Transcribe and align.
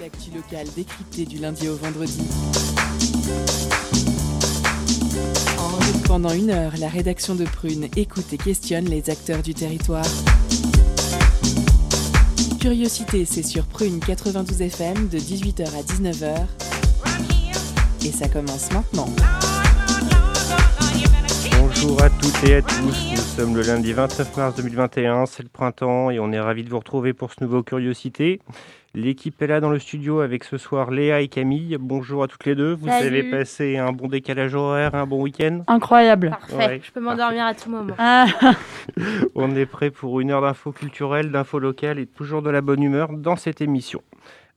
L'actu 0.00 0.30
locale 0.34 0.66
décryptée 0.74 1.24
du 1.24 1.38
lundi 1.38 1.68
au 1.68 1.76
vendredi. 1.76 2.22
Pendant 6.06 6.32
une 6.32 6.50
heure, 6.50 6.72
la 6.78 6.88
rédaction 6.88 7.34
de 7.34 7.44
Prune 7.44 7.88
écoute 7.96 8.32
et 8.32 8.36
questionne 8.38 8.86
les 8.86 9.08
acteurs 9.10 9.42
du 9.42 9.54
territoire. 9.54 10.06
Curiosité, 12.60 13.24
c'est 13.24 13.42
sur 13.42 13.66
Prune 13.66 14.00
92 14.00 14.62
FM 14.62 15.08
de 15.08 15.18
18h 15.18 15.66
à 15.66 15.82
19h. 15.82 16.46
Et 18.04 18.10
ça 18.10 18.28
commence 18.28 18.72
maintenant. 18.72 19.08
Bonjour 21.58 22.02
à 22.02 22.10
toutes 22.10 22.44
et 22.44 22.56
à 22.56 22.62
tous, 22.62 23.10
nous 23.10 23.16
sommes 23.16 23.56
le 23.56 23.62
lundi 23.62 23.92
29 23.92 24.36
mars 24.36 24.56
2021, 24.56 25.26
c'est 25.26 25.42
le 25.42 25.48
printemps 25.48 26.10
et 26.10 26.18
on 26.18 26.32
est 26.32 26.40
ravis 26.40 26.64
de 26.64 26.70
vous 26.70 26.78
retrouver 26.78 27.12
pour 27.12 27.32
ce 27.32 27.44
nouveau 27.44 27.62
Curiosité. 27.62 28.40
L'équipe 28.96 29.42
est 29.42 29.48
là 29.48 29.58
dans 29.58 29.70
le 29.70 29.80
studio 29.80 30.20
avec 30.20 30.44
ce 30.44 30.56
soir 30.56 30.92
Léa 30.92 31.20
et 31.20 31.26
Camille. 31.26 31.76
Bonjour 31.80 32.22
à 32.22 32.28
toutes 32.28 32.44
les 32.44 32.54
deux. 32.54 32.74
Vous 32.74 32.86
Salut. 32.86 33.06
avez 33.08 33.22
passé 33.28 33.76
un 33.76 33.90
bon 33.90 34.06
décalage 34.06 34.54
horaire, 34.54 34.94
un 34.94 35.04
bon 35.04 35.20
week-end? 35.20 35.64
Incroyable. 35.66 36.30
Parfait, 36.30 36.54
Ouais, 36.56 36.80
je 36.80 36.92
peux 36.92 37.00
m'endormir 37.00 37.44
à 37.44 37.54
tout 37.54 37.68
moment. 37.70 37.94
Ah, 37.98 38.26
On 39.34 39.56
est 39.56 39.66
prêt 39.66 39.90
pour 39.90 40.20
une 40.20 40.30
heure 40.30 40.42
d'infos 40.42 40.70
culturelles, 40.70 41.32
d'infos 41.32 41.58
locales 41.58 41.98
et 41.98 42.06
toujours 42.06 42.40
de 42.40 42.50
la 42.50 42.60
bonne 42.60 42.84
humeur 42.84 43.08
dans 43.12 43.34
cette 43.34 43.60
émission. 43.60 44.00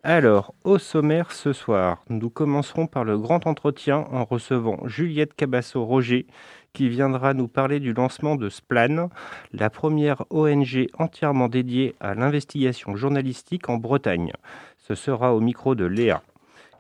Alors, 0.04 0.54
au 0.64 0.78
sommaire 0.78 1.32
ce 1.32 1.52
soir, 1.52 2.04
nous 2.10 2.30
commencerons 2.30 2.86
par 2.86 3.04
le 3.04 3.18
grand 3.18 3.48
entretien 3.48 4.06
en 4.12 4.24
recevant 4.24 4.78
Juliette 4.86 5.34
Cabasso-Roger 5.36 6.28
qui 6.74 6.90
viendra 6.90 7.34
nous 7.34 7.48
parler 7.48 7.80
du 7.80 7.94
lancement 7.94 8.36
de 8.36 8.50
Splan, 8.50 9.10
la 9.52 9.70
première 9.70 10.24
ONG 10.30 10.88
entièrement 10.98 11.48
dédiée 11.48 11.96
à 12.00 12.14
l'investigation 12.14 12.96
journalistique 12.96 13.70
en 13.70 13.78
Bretagne. 13.78 14.34
Ce 14.78 14.96
sera 14.96 15.34
au 15.34 15.40
micro 15.40 15.76
de 15.76 15.86
Léa. 15.86 16.22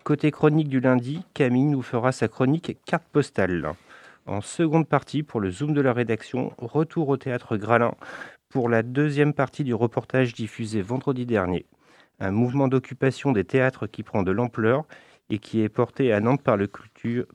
Côté 0.03 0.31
chronique 0.31 0.69
du 0.69 0.79
lundi, 0.79 1.23
Camille 1.33 1.65
nous 1.65 1.81
fera 1.81 2.11
sa 2.11 2.27
chronique 2.27 2.77
carte 2.85 3.07
postale. 3.11 3.73
En 4.25 4.41
seconde 4.41 4.87
partie, 4.87 5.23
pour 5.23 5.39
le 5.39 5.51
Zoom 5.51 5.73
de 5.73 5.81
la 5.81 5.93
rédaction, 5.93 6.53
retour 6.57 7.09
au 7.09 7.17
théâtre 7.17 7.57
Gralin 7.57 7.93
pour 8.49 8.69
la 8.69 8.83
deuxième 8.83 9.33
partie 9.33 9.63
du 9.63 9.73
reportage 9.73 10.33
diffusé 10.33 10.81
vendredi 10.81 11.25
dernier. 11.25 11.65
Un 12.19 12.31
mouvement 12.31 12.67
d'occupation 12.67 13.31
des 13.31 13.43
théâtres 13.43 13.87
qui 13.87 14.03
prend 14.03 14.23
de 14.23 14.31
l'ampleur 14.31 14.85
et 15.29 15.39
qui 15.39 15.61
est 15.61 15.69
porté 15.69 16.13
à 16.13 16.19
Nantes 16.19 16.41
par 16.41 16.57
le, 16.57 16.69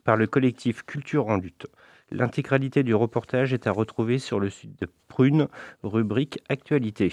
par 0.03 0.17
le 0.17 0.27
collectif 0.27 0.83
Culture 0.83 1.27
en 1.27 1.37
lutte. 1.37 1.67
L'intégralité 2.13 2.83
du 2.83 2.93
reportage 2.93 3.53
est 3.53 3.65
à 3.65 3.71
retrouver 3.71 4.19
sur 4.19 4.39
le 4.39 4.51
site 4.51 4.79
de 4.79 4.87
Prune, 5.07 5.47
rubrique 5.81 6.37
Actualité. 6.47 7.11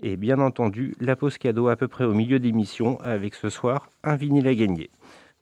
Et 0.00 0.16
bien 0.16 0.38
entendu, 0.38 0.94
la 1.00 1.16
pause 1.16 1.38
cadeau 1.38 1.66
à 1.66 1.74
peu 1.74 1.88
près 1.88 2.04
au 2.04 2.14
milieu 2.14 2.38
d'émission 2.38 3.00
avec 3.00 3.34
ce 3.34 3.48
soir 3.48 3.90
un 4.04 4.14
vinyle 4.14 4.46
à 4.46 4.54
gagner. 4.54 4.90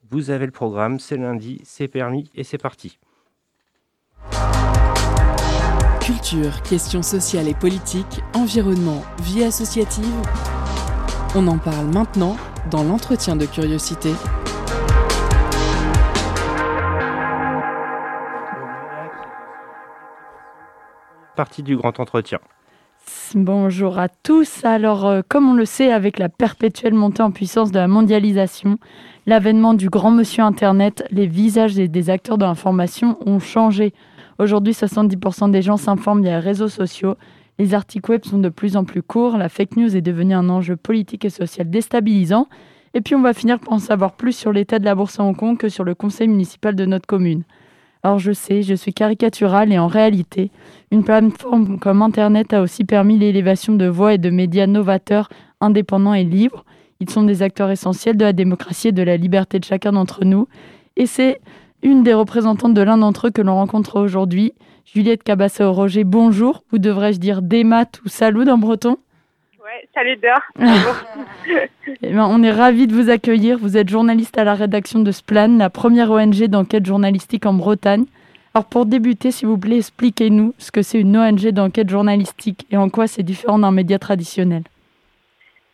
Vous 0.09 0.31
avez 0.31 0.47
le 0.47 0.51
programme, 0.51 0.99
c'est 0.99 1.17
lundi, 1.17 1.61
c'est 1.63 1.87
permis 1.87 2.31
et 2.33 2.43
c'est 2.43 2.57
parti. 2.57 2.97
Culture, 6.01 6.63
questions 6.63 7.03
sociales 7.03 7.47
et 7.47 7.53
politiques, 7.53 8.21
environnement, 8.33 9.03
vie 9.21 9.43
associative. 9.43 10.05
On 11.35 11.45
en 11.47 11.59
parle 11.59 11.85
maintenant 11.93 12.35
dans 12.71 12.83
l'entretien 12.83 13.35
de 13.35 13.45
curiosité. 13.45 14.11
Partie 21.41 21.63
du 21.63 21.75
grand 21.75 21.99
entretien. 21.99 22.37
bonjour 23.33 23.97
à 23.97 24.09
tous. 24.09 24.63
Alors, 24.63 25.07
euh, 25.07 25.21
comme 25.27 25.49
on 25.49 25.55
le 25.55 25.65
sait, 25.65 25.91
avec 25.91 26.19
la 26.19 26.29
perpétuelle 26.29 26.93
montée 26.93 27.23
en 27.23 27.31
puissance 27.31 27.71
de 27.71 27.79
la 27.79 27.87
mondialisation, 27.87 28.77
l'avènement 29.25 29.73
du 29.73 29.89
grand 29.89 30.11
monsieur 30.11 30.43
Internet, 30.43 31.03
les 31.09 31.25
visages 31.25 31.73
des, 31.73 31.87
des 31.87 32.11
acteurs 32.11 32.37
de 32.37 32.45
l'information 32.45 33.17
ont 33.27 33.39
changé. 33.39 33.91
Aujourd'hui, 34.37 34.73
70% 34.73 35.49
des 35.49 35.63
gens 35.63 35.77
s'informent 35.77 36.21
via 36.21 36.33
les 36.33 36.45
réseaux 36.45 36.67
sociaux. 36.67 37.15
Les 37.57 37.73
articles 37.73 38.11
web 38.11 38.23
sont 38.23 38.37
de 38.37 38.49
plus 38.49 38.77
en 38.77 38.83
plus 38.83 39.01
courts. 39.01 39.35
La 39.35 39.49
fake 39.49 39.77
news 39.77 39.97
est 39.97 40.01
devenue 40.01 40.35
un 40.35 40.47
enjeu 40.47 40.75
politique 40.75 41.25
et 41.25 41.31
social 41.31 41.67
déstabilisant. 41.67 42.49
Et 42.93 43.01
puis, 43.01 43.15
on 43.15 43.21
va 43.23 43.33
finir 43.33 43.59
par 43.59 43.73
en 43.73 43.79
savoir 43.79 44.11
plus 44.11 44.33
sur 44.33 44.53
l'état 44.53 44.77
de 44.77 44.85
la 44.85 44.93
bourse 44.93 45.19
à 45.19 45.23
Hong 45.23 45.35
Kong 45.35 45.57
que 45.57 45.69
sur 45.69 45.85
le 45.85 45.95
conseil 45.95 46.27
municipal 46.27 46.75
de 46.75 46.85
notre 46.85 47.07
commune. 47.07 47.45
Alors, 48.03 48.17
je 48.17 48.31
sais, 48.31 48.63
je 48.63 48.73
suis 48.73 48.93
caricaturale 48.93 49.71
et 49.71 49.77
en 49.77 49.87
réalité, 49.87 50.49
une 50.89 51.03
plateforme 51.03 51.77
comme 51.77 52.01
Internet 52.01 52.51
a 52.53 52.61
aussi 52.61 52.83
permis 52.83 53.17
l'élévation 53.17 53.73
de 53.73 53.85
voix 53.85 54.15
et 54.15 54.17
de 54.17 54.31
médias 54.31 54.65
novateurs, 54.65 55.29
indépendants 55.59 56.15
et 56.15 56.23
libres. 56.23 56.65
Ils 56.99 57.09
sont 57.09 57.23
des 57.23 57.43
acteurs 57.43 57.69
essentiels 57.69 58.17
de 58.17 58.25
la 58.25 58.33
démocratie 58.33 58.87
et 58.87 58.91
de 58.91 59.03
la 59.03 59.17
liberté 59.17 59.59
de 59.59 59.65
chacun 59.65 59.91
d'entre 59.91 60.25
nous. 60.25 60.47
Et 60.97 61.05
c'est 61.05 61.39
une 61.83 62.03
des 62.03 62.13
représentantes 62.13 62.73
de 62.73 62.81
l'un 62.81 62.97
d'entre 62.97 63.27
eux 63.27 63.31
que 63.31 63.41
l'on 63.41 63.55
rencontre 63.55 63.99
aujourd'hui, 63.99 64.53
Juliette 64.85 65.23
Cabasso-Roger. 65.23 66.03
Bonjour, 66.03 66.63
ou 66.73 66.79
devrais-je 66.79 67.19
dire 67.19 67.41
Demat 67.41 67.99
ou 68.03 68.09
Salut 68.09 68.49
en 68.49 68.57
breton 68.57 68.97
salut 69.93 70.17
Dor. 70.17 70.39
Eh 72.03 72.13
ben, 72.13 72.27
On 72.29 72.43
est 72.43 72.51
ravis 72.51 72.87
de 72.87 72.93
vous 72.93 73.09
accueillir. 73.09 73.57
Vous 73.57 73.77
êtes 73.77 73.89
journaliste 73.89 74.37
à 74.37 74.43
la 74.43 74.53
rédaction 74.53 74.99
de 74.99 75.11
Splan, 75.11 75.57
la 75.57 75.69
première 75.69 76.11
ONG 76.11 76.45
d'enquête 76.47 76.85
journalistique 76.85 77.45
en 77.45 77.53
Bretagne. 77.53 78.05
Alors 78.53 78.65
pour 78.65 78.85
débuter, 78.85 79.31
s'il 79.31 79.47
vous 79.47 79.57
plaît, 79.57 79.77
expliquez-nous 79.77 80.53
ce 80.57 80.71
que 80.71 80.81
c'est 80.81 80.99
une 80.99 81.17
ONG 81.17 81.47
d'enquête 81.49 81.89
journalistique 81.89 82.65
et 82.69 82.77
en 82.77 82.89
quoi 82.89 83.07
c'est 83.07 83.23
différent 83.23 83.59
d'un 83.59 83.71
média 83.71 83.97
traditionnel. 83.97 84.63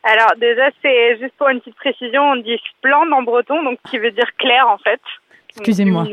Alors 0.03 0.31
déjà, 0.39 0.69
c'est 0.81 1.17
juste 1.19 1.33
pour 1.37 1.49
une 1.49 1.59
petite 1.59 1.75
précision, 1.75 2.21
on 2.21 2.35
dit 2.37 2.57
splende 2.77 3.11
en 3.11 3.23
breton, 3.23 3.63
donc 3.63 3.79
qui 3.89 3.97
veut 3.97 4.11
dire 4.11 4.29
clair 4.37 4.67
en 4.69 4.77
fait. 4.77 5.01
Excusez-moi. 5.49 6.05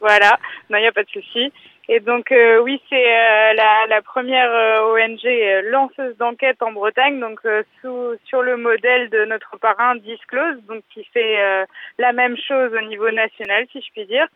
Voilà, 0.00 0.38
non, 0.68 0.76
il 0.76 0.82
n'y 0.82 0.86
a 0.86 0.92
pas 0.92 1.02
de 1.02 1.08
souci. 1.08 1.50
Et 1.88 2.00
donc 2.00 2.32
euh, 2.32 2.60
oui, 2.60 2.80
c'est 2.88 3.06
euh, 3.06 3.52
la, 3.52 3.86
la 3.88 4.00
première 4.00 4.50
euh, 4.50 4.94
ONG 4.94 5.26
euh, 5.26 5.62
lanceuse 5.70 6.16
d'enquête 6.16 6.62
en 6.62 6.72
Bretagne, 6.72 7.20
donc 7.20 7.40
euh, 7.44 7.62
sous, 7.80 8.14
sur 8.24 8.42
le 8.42 8.56
modèle 8.56 9.10
de 9.10 9.26
notre 9.26 9.58
parrain 9.58 9.94
Disclose, 9.96 10.62
donc 10.66 10.82
qui 10.94 11.04
fait 11.04 11.38
euh, 11.38 11.66
la 11.98 12.12
même 12.12 12.36
chose 12.38 12.72
au 12.72 12.86
niveau 12.86 13.10
national, 13.10 13.66
si 13.70 13.82
je 13.82 13.92
puis 13.92 14.06
dire. 14.06 14.26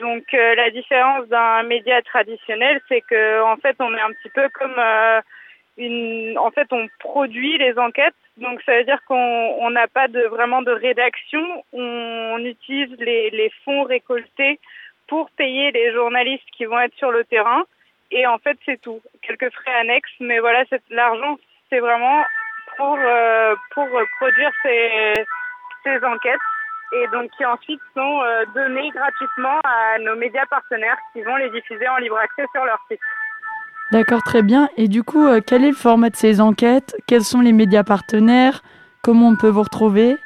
Donc 0.00 0.24
la 0.32 0.68
différence 0.68 1.26
d'un 1.28 1.62
média 1.62 2.02
traditionnel, 2.02 2.78
c'est 2.90 3.00
que 3.00 3.40
en 3.40 3.56
fait, 3.56 3.74
on 3.78 3.94
est 3.94 4.00
un 4.00 4.12
petit 4.12 4.28
peu 4.28 4.46
comme 4.50 4.78
une, 5.78 6.36
en 6.36 6.50
fait, 6.50 6.66
on 6.72 6.88
produit 6.98 7.56
les 7.56 7.78
enquêtes. 7.78 8.12
Donc 8.36 8.60
ça 8.66 8.76
veut 8.76 8.84
dire 8.84 9.02
qu'on 9.06 9.14
on 9.14 9.70
n'a 9.70 9.88
pas 9.88 10.08
de 10.08 10.20
vraiment 10.24 10.60
de 10.60 10.72
rédaction. 10.72 11.42
On, 11.72 12.36
utilise 12.44 12.94
les, 12.98 13.30
les 13.30 13.50
fonds 13.64 13.84
récoltés 13.84 14.60
pour 15.08 15.30
payer 15.30 15.70
les 15.72 15.92
journalistes 15.92 16.48
qui 16.56 16.64
vont 16.64 16.78
être 16.80 16.94
sur 16.96 17.10
le 17.10 17.24
terrain. 17.24 17.64
Et 18.10 18.26
en 18.26 18.38
fait, 18.38 18.56
c'est 18.64 18.80
tout. 18.80 19.00
Quelques 19.22 19.52
frais 19.52 19.74
annexes, 19.80 20.10
mais 20.20 20.38
voilà, 20.38 20.64
l'argent, 20.90 21.36
c'est 21.68 21.80
vraiment 21.80 22.24
pour 22.76 22.96
euh, 22.98 23.54
pour 23.74 23.88
produire 24.20 24.50
ces 24.62 25.12
ces 25.84 26.04
enquêtes 26.04 26.40
et 26.92 27.06
donc 27.08 27.30
qui 27.36 27.44
ensuite 27.44 27.80
sont 27.94 28.22
euh, 28.22 28.44
données 28.54 28.90
gratuitement 28.90 29.60
à 29.64 29.98
nos 29.98 30.16
médias 30.16 30.46
partenaires 30.46 30.96
qui 31.12 31.22
vont 31.22 31.36
les 31.36 31.50
diffuser 31.50 31.88
en 31.88 31.96
libre 31.98 32.16
accès 32.18 32.44
sur 32.54 32.64
leur 32.64 32.78
site. 32.90 33.00
D'accord, 33.92 34.22
très 34.22 34.42
bien. 34.42 34.68
Et 34.76 34.88
du 34.88 35.02
coup, 35.02 35.26
euh, 35.26 35.40
quel 35.46 35.64
est 35.64 35.70
le 35.70 35.76
format 35.76 36.10
de 36.10 36.16
ces 36.16 36.40
enquêtes? 36.40 36.96
Quels 37.06 37.24
sont 37.24 37.40
les 37.40 37.52
médias 37.52 37.84
partenaires? 37.84 38.62
Comment 39.02 39.28
on 39.28 39.36
peut 39.36 39.48
vous 39.48 39.62
retrouver? 39.62 40.16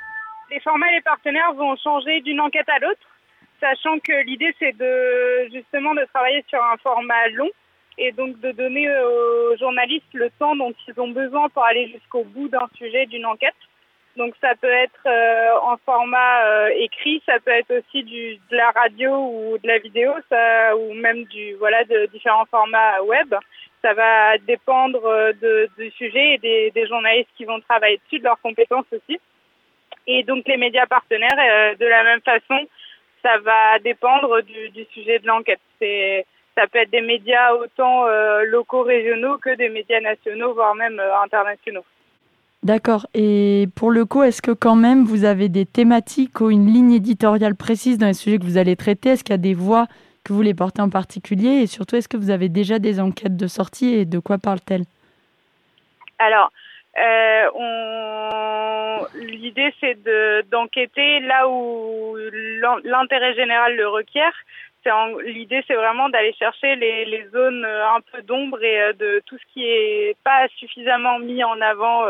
Les 0.51 0.61
formats 0.61 0.91
et 0.91 0.97
les 0.97 1.01
partenaires 1.01 1.53
vont 1.55 1.77
changer 1.77 2.21
d'une 2.23 2.41
enquête 2.41 2.69
à 2.69 2.79
l'autre, 2.81 3.01
sachant 3.63 3.99
que 4.01 4.25
l'idée 4.25 4.55
c'est 4.59 4.77
de 4.77 5.49
justement 5.53 5.95
de 5.95 6.05
travailler 6.13 6.45
sur 6.49 6.63
un 6.63 6.77
format 6.79 7.29
long 7.29 7.51
et 7.99 8.11
donc 8.13 8.41
de 8.41 8.51
donner 8.53 8.89
aux 8.91 9.57
journalistes 9.57 10.13
le 10.15 10.31
temps 10.39 10.57
dont 10.57 10.75
ils 10.89 11.01
ont 11.01 11.11
besoin 11.11 11.49
pour 11.51 11.65
aller 11.65 11.89
jusqu'au 11.89 12.25
bout 12.25 12.49
d'un 12.49 12.69
sujet, 12.77 13.07
d'une 13.07 13.27
enquête. 13.27 13.55
Donc 14.17 14.35
ça 14.41 14.55
peut 14.61 14.71
être 14.71 15.07
euh, 15.07 15.59
en 15.63 15.77
format 15.87 16.45
euh, 16.45 16.69
écrit, 16.77 17.23
ça 17.25 17.39
peut 17.41 17.51
être 17.51 17.73
aussi 17.79 18.03
de 18.03 18.57
la 18.57 18.71
radio 18.71 19.11
ou 19.15 19.59
de 19.59 19.67
la 19.67 19.79
vidéo, 19.79 20.13
ça, 20.29 20.77
ou 20.77 20.93
même 20.93 21.25
du 21.25 21.55
voilà 21.55 21.85
de 21.85 22.07
différents 22.13 22.45
formats 22.47 23.03
web. 23.03 23.35
Ça 23.81 23.95
va 23.95 24.37
dépendre 24.39 25.05
euh, 25.05 25.33
du 25.79 25.91
sujet 25.93 26.39
et 26.43 26.71
des, 26.73 26.87
journalistes 26.87 27.31
qui 27.37 27.45
vont 27.45 27.61
travailler 27.61 28.01
dessus, 28.05 28.19
de 28.19 28.25
leurs 28.25 28.41
compétences 28.41 28.87
aussi. 28.93 29.19
Et 30.07 30.23
donc 30.25 30.47
les 30.47 30.59
médias 30.59 30.87
partenaires, 30.87 31.31
euh, 31.39 31.75
de 31.77 31.87
la 31.87 32.05
même 32.05 32.21
façon, 32.21 32.67
ça 33.23 33.39
va 33.39 33.79
dépendre 33.79 34.43
du, 34.43 34.71
du 34.71 34.85
sujet 34.93 35.19
de 35.19 35.27
l'enquête. 35.27 35.61
C'est 35.79 36.27
ça 36.55 36.67
peut 36.67 36.79
être 36.79 36.91
des 36.91 37.01
médias 37.01 37.55
autant 37.55 38.07
euh, 38.07 38.45
locaux, 38.45 38.83
régionaux 38.83 39.39
que 39.39 39.55
des 39.57 39.69
médias 39.69 40.01
nationaux, 40.01 40.53
voire 40.53 40.75
même 40.75 41.01
euh, 41.01 41.21
internationaux. 41.23 41.85
D'accord. 42.63 43.07
Et 43.15 43.69
pour 43.75 43.91
le 43.91 44.05
coup, 44.05 44.23
est-ce 44.23 44.43
que 44.43 44.53
quand 44.53 44.77
même 44.77 45.05
vous 45.05 45.25
avez 45.25 45.49
des 45.49 45.67
thématiques 45.67 46.41
ou 46.41 46.51
une 46.51 46.67
ligne 46.67 46.93
éditoriale 46.93 47.57
précise 47.57 47.99
dans 47.99 48.07
les 48.07 48.15
sujets 48.15 48.39
que 48.39 48.45
vous 48.45 48.59
allez 48.59 48.77
traiter? 48.77 49.11
Est-ce 49.11 49.25
qu'il 49.25 49.33
y 49.33 49.35
a 49.35 49.39
des 49.39 49.55
voix 49.55 49.87
que 50.25 50.33
vous 50.33 50.43
les 50.43 50.55
portez 50.55 50.81
en 50.81 50.91
particulier? 50.91 51.63
Et 51.63 51.67
surtout, 51.67 51.97
est-ce 51.97 52.09
que 52.09 52.17
vous 52.17 52.31
avez 52.31 52.49
déjà 52.49 52.79
des 52.79 53.01
enquêtes 53.01 53.37
de 53.37 53.47
sortie 53.49 53.95
et 53.95 54.05
de 54.05 54.19
quoi 54.21 54.39
parle-t-elle? 54.39 54.85
Alors, 56.19 56.53
L'idée, 59.15 59.75
c'est 59.81 59.99
d'enquêter 60.51 61.21
là 61.21 61.49
où 61.49 62.17
l'intérêt 62.85 63.35
général 63.35 63.77
le 63.77 63.89
requiert. 63.89 64.35
L'idée, 65.25 65.63
c'est 65.67 65.75
vraiment 65.75 66.09
d'aller 66.09 66.33
chercher 66.35 66.75
les, 66.77 67.05
les, 67.05 67.27
zones 67.29 67.65
un 67.65 68.01
peu 68.13 68.23
d'ombre 68.23 68.63
et 68.63 68.93
de 68.95 69.23
tout 69.27 69.39
ce 69.39 69.45
qui 69.53 69.65
est 69.65 70.17
pas 70.25 70.49
suffisamment 70.59 71.19
mis 71.19 71.45
en 71.45 71.61
avant 71.61 72.05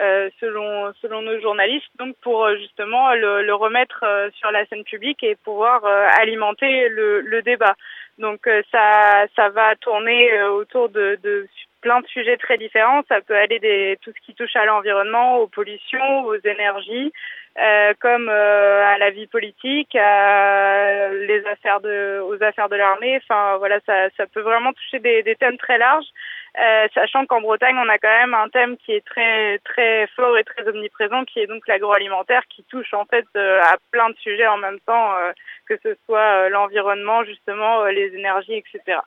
euh, 0.00 0.28
selon 0.40 0.92
selon 1.00 1.22
nos 1.22 1.40
journalistes, 1.40 1.86
donc 2.00 2.16
pour 2.20 2.44
euh, 2.44 2.56
justement 2.56 3.14
le, 3.14 3.54
remettre 3.54 4.00
euh, 4.02 4.28
sur 4.34 4.50
la 4.50 4.66
scène 4.66 4.82
publique 4.82 5.22
et 5.22 5.36
pouvoir 5.36 5.84
alimenter 6.20 6.88
le, 6.88 7.20
le, 7.20 7.42
débat. 7.42 7.76
Donc 8.18 8.48
ça 8.72 9.26
ça 9.36 9.50
va 9.50 9.76
tourner 9.76 10.42
autour 10.42 10.88
de, 10.88 11.16
de 11.22 11.46
plein 11.84 12.00
de 12.00 12.06
sujets 12.06 12.38
très 12.38 12.56
différents. 12.56 13.02
Ça 13.08 13.20
peut 13.20 13.36
aller 13.36 13.58
des 13.58 13.98
tout 14.00 14.10
ce 14.16 14.26
qui 14.26 14.34
touche 14.34 14.56
à 14.56 14.64
l'environnement, 14.64 15.36
aux 15.36 15.46
pollutions, 15.46 16.24
aux 16.24 16.40
énergies, 16.42 17.12
euh, 17.58 17.92
comme 18.00 18.30
euh, 18.30 18.86
à 18.86 18.96
la 18.96 19.10
vie 19.10 19.26
politique, 19.26 19.94
à 19.94 21.10
les 21.10 21.44
affaires 21.46 21.80
de, 21.80 22.20
aux 22.24 22.42
affaires 22.42 22.70
de 22.70 22.76
l'armée. 22.76 23.20
Enfin 23.22 23.58
voilà, 23.58 23.80
ça, 23.84 24.08
ça 24.16 24.26
peut 24.26 24.40
vraiment 24.40 24.72
toucher 24.72 24.98
des, 24.98 25.22
des 25.22 25.36
thèmes 25.36 25.58
très 25.58 25.76
larges. 25.76 26.08
Euh, 26.56 26.86
sachant 26.94 27.26
qu'en 27.26 27.42
Bretagne, 27.42 27.76
on 27.76 27.88
a 27.88 27.98
quand 27.98 28.16
même 28.20 28.32
un 28.32 28.48
thème 28.48 28.76
qui 28.78 28.92
est 28.92 29.04
très 29.04 29.58
très 29.58 30.06
fort 30.16 30.38
et 30.38 30.44
très 30.44 30.66
omniprésent, 30.66 31.24
qui 31.24 31.40
est 31.40 31.48
donc 31.48 31.66
l'agroalimentaire, 31.66 32.42
qui 32.48 32.64
touche 32.64 32.94
en 32.94 33.04
fait 33.04 33.26
euh, 33.36 33.60
à 33.60 33.76
plein 33.90 34.08
de 34.08 34.16
sujets 34.16 34.46
en 34.46 34.56
même 34.56 34.78
temps, 34.86 35.12
euh, 35.16 35.32
que 35.66 35.74
ce 35.82 35.96
soit 36.06 36.48
l'environnement, 36.48 37.24
justement, 37.24 37.84
les 37.86 38.14
énergies, 38.14 38.54
etc. 38.54 39.00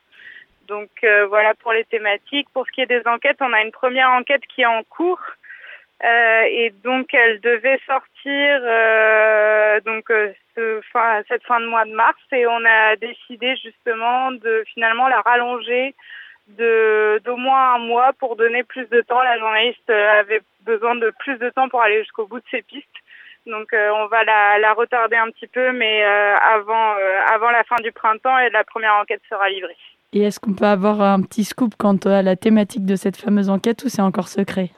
Donc 0.68 0.90
voilà 1.28 1.54
pour 1.54 1.72
les 1.72 1.84
thématiques. 1.84 2.48
Pour 2.52 2.66
ce 2.66 2.72
qui 2.72 2.82
est 2.82 2.86
des 2.86 3.06
enquêtes, 3.06 3.38
on 3.40 3.52
a 3.52 3.62
une 3.62 3.72
première 3.72 4.10
enquête 4.10 4.42
qui 4.54 4.62
est 4.62 4.66
en 4.66 4.82
cours. 4.84 5.20
et 6.02 6.72
donc 6.84 7.12
elle 7.14 7.40
devait 7.40 7.80
sortir 7.86 8.60
donc 9.84 10.10
ce 10.54 10.80
fin, 10.92 11.22
cette 11.28 11.44
fin 11.44 11.60
de 11.60 11.66
mois 11.66 11.84
de 11.84 11.92
mars 11.92 12.20
et 12.32 12.46
on 12.46 12.64
a 12.64 12.96
décidé 12.96 13.56
justement 13.56 14.32
de 14.32 14.64
finalement 14.74 15.08
la 15.08 15.20
rallonger 15.20 15.94
de 16.48 17.20
d'au 17.24 17.36
moins 17.36 17.74
un 17.74 17.78
mois 17.78 18.12
pour 18.14 18.36
donner 18.36 18.64
plus 18.64 18.88
de 18.88 19.00
temps. 19.02 19.22
La 19.22 19.38
journaliste 19.38 19.90
euh, 19.90 20.20
avait 20.20 20.40
besoin 20.62 20.94
de 20.96 21.12
plus 21.18 21.36
de 21.38 21.50
temps 21.50 21.68
pour 21.68 21.82
aller 21.82 22.00
jusqu'au 22.00 22.26
bout 22.26 22.40
de 22.40 22.44
ses 22.50 22.62
pistes. 22.62 22.88
Donc 23.46 23.72
euh, 23.72 23.90
on 23.90 24.06
va 24.06 24.24
la, 24.24 24.58
la, 24.58 24.72
retarder 24.72 25.16
un 25.16 25.30
petit 25.30 25.46
peu, 25.46 25.72
mais 25.72 26.04
euh, 26.04 26.36
avant, 26.36 26.94
avant 27.32 27.50
la 27.50 27.64
fin 27.64 27.76
du 27.82 27.92
printemps 27.92 28.38
et 28.38 28.50
la 28.50 28.64
première 28.64 28.94
enquête 28.94 29.22
sera 29.28 29.48
livrée. 29.48 29.76
Et 30.12 30.22
est-ce 30.22 30.40
qu'on 30.40 30.54
peut 30.54 30.64
avoir 30.66 31.00
un 31.00 31.22
petit 31.22 31.44
scoop 31.44 31.74
quant 31.76 31.96
à 32.04 32.22
la 32.22 32.36
thématique 32.36 32.86
de 32.86 32.96
cette 32.96 33.16
fameuse 33.16 33.50
enquête 33.50 33.84
ou 33.84 33.88
c'est 33.88 34.02
encore 34.02 34.28
secret? 34.28 34.70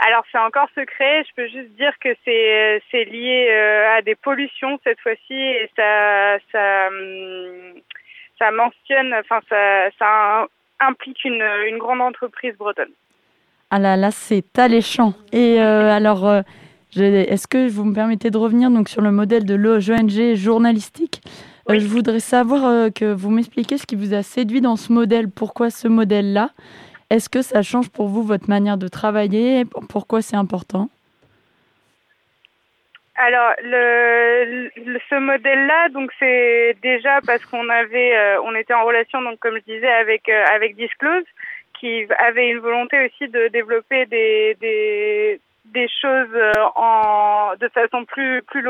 Alors 0.00 0.24
c'est 0.30 0.38
encore 0.38 0.68
secret. 0.74 1.24
Je 1.24 1.34
peux 1.36 1.48
juste 1.48 1.70
dire 1.76 1.92
que 2.00 2.10
c'est 2.24 2.82
c'est 2.90 3.04
lié 3.04 3.50
à 3.96 4.02
des 4.02 4.14
pollutions 4.14 4.78
cette 4.84 5.00
fois-ci 5.00 5.34
et 5.34 5.70
ça 5.76 6.38
ça 6.52 6.88
hum, 6.88 7.74
ça 8.38 8.50
mentionne, 8.50 9.14
enfin 9.14 9.40
ça 9.48 9.90
ça 9.98 10.46
implique 10.80 11.24
une, 11.24 11.42
une 11.68 11.78
grande 11.78 12.00
entreprise 12.00 12.54
bretonne. 12.56 12.92
Ah 13.70 13.78
là 13.78 13.96
là, 13.96 14.10
c'est 14.10 14.58
alléchant. 14.58 15.12
Et 15.32 15.60
euh, 15.60 15.90
alors, 15.90 16.26
euh, 16.26 16.40
est-ce 16.96 17.46
que 17.46 17.68
vous 17.68 17.84
me 17.84 17.94
permettez 17.94 18.30
de 18.30 18.38
revenir 18.38 18.70
donc 18.70 18.88
sur 18.88 19.02
le 19.02 19.10
modèle 19.10 19.44
de 19.44 19.54
l'ONG 19.54 20.34
journalistique? 20.34 21.20
Euh, 21.70 21.78
Je 21.78 21.86
voudrais 21.86 22.20
savoir 22.20 22.92
que 22.92 23.12
vous 23.12 23.30
m'expliquiez 23.30 23.78
ce 23.78 23.86
qui 23.86 23.96
vous 23.96 24.14
a 24.14 24.22
séduit 24.22 24.60
dans 24.60 24.76
ce 24.76 24.92
modèle. 24.92 25.30
Pourquoi 25.30 25.70
ce 25.70 25.88
modèle-là? 25.88 26.50
Est-ce 27.10 27.28
que 27.28 27.42
ça 27.42 27.62
change 27.62 27.88
pour 27.88 28.08
vous 28.08 28.22
votre 28.22 28.48
manière 28.48 28.76
de 28.76 28.88
travailler? 28.88 29.64
Pourquoi 29.88 30.20
c'est 30.20 30.36
important? 30.36 30.90
Alors, 33.20 33.52
le, 33.64 34.70
ce 35.10 35.18
modèle-là, 35.18 35.88
donc 35.88 36.12
c'est 36.20 36.76
déjà 36.82 37.20
parce 37.26 37.44
qu'on 37.46 37.68
avait, 37.68 38.16
euh, 38.16 38.40
on 38.42 38.54
était 38.54 38.74
en 38.74 38.84
relation, 38.84 39.20
donc 39.22 39.40
comme 39.40 39.56
je 39.56 39.72
disais, 39.72 39.90
avec 39.90 40.28
euh, 40.28 40.44
avec 40.54 40.76
Disclose, 40.76 41.24
qui 41.80 42.06
avait 42.18 42.50
une 42.50 42.60
volonté 42.60 43.06
aussi 43.06 43.28
de 43.28 43.48
développer 43.48 44.06
des 44.06 44.56
des, 44.60 45.40
des 45.64 45.88
choses 46.00 46.32
euh, 46.32 46.52
en 46.76 47.54
de 47.58 47.68
façon 47.70 48.04
plus 48.04 48.40
plus 48.42 48.62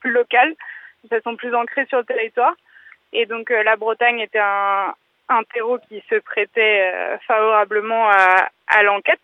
plus 0.00 0.10
locale, 0.10 0.54
de 1.04 1.08
façon 1.08 1.36
plus 1.36 1.54
ancrée 1.54 1.86
sur 1.86 1.98
le 1.98 2.04
territoire. 2.04 2.54
Et 3.12 3.26
donc 3.26 3.50
la 3.50 3.76
Bretagne 3.76 4.20
était 4.20 4.40
un 4.40 4.94
un 5.30 5.42
terreau 5.54 5.78
qui 5.88 6.02
se 6.10 6.16
prêtait 6.16 6.92
favorablement 7.26 8.10
à, 8.10 8.50
à 8.66 8.82
l'enquête. 8.82 9.20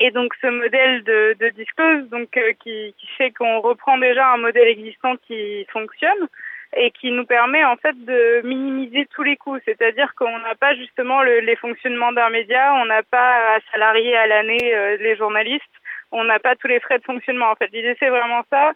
Et 0.00 0.10
donc 0.10 0.34
ce 0.40 0.48
modèle 0.48 1.04
de, 1.04 1.36
de 1.38 1.48
disclose, 1.50 2.08
donc 2.08 2.36
euh, 2.36 2.52
qui, 2.60 2.94
qui, 2.98 3.06
fait 3.16 3.30
qu'on 3.30 3.60
reprend 3.60 3.96
déjà 3.98 4.32
un 4.32 4.38
modèle 4.38 4.66
existant 4.68 5.14
qui 5.26 5.64
fonctionne 5.72 6.28
et 6.76 6.90
qui 6.90 7.12
nous 7.12 7.24
permet 7.24 7.64
en 7.64 7.76
fait 7.76 7.94
de 8.04 8.40
minimiser 8.44 9.06
tous 9.14 9.22
les 9.22 9.36
coûts. 9.36 9.58
C'est-à-dire 9.64 10.12
qu'on 10.16 10.38
n'a 10.40 10.56
pas 10.56 10.74
justement 10.74 11.22
le, 11.22 11.38
les 11.40 11.54
fonctionnements 11.54 12.10
d'un 12.10 12.30
média, 12.30 12.74
on 12.74 12.86
n'a 12.86 13.04
pas 13.04 13.54
à 13.54 13.60
salarier 13.70 14.16
à 14.16 14.26
l'année 14.26 14.74
euh, 14.74 14.96
les 14.96 15.14
journalistes, 15.16 15.62
on 16.10 16.24
n'a 16.24 16.40
pas 16.40 16.56
tous 16.56 16.66
les 16.66 16.80
frais 16.80 16.98
de 16.98 17.04
fonctionnement. 17.04 17.50
En 17.50 17.54
fait, 17.54 17.70
l'idée 17.72 17.96
c'est 18.00 18.08
vraiment 18.08 18.42
ça, 18.50 18.72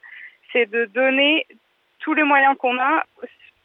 c'est 0.52 0.70
de 0.70 0.84
donner 0.84 1.46
tous 2.00 2.14
les 2.14 2.22
moyens 2.22 2.56
qu'on 2.58 2.78
a 2.78 3.04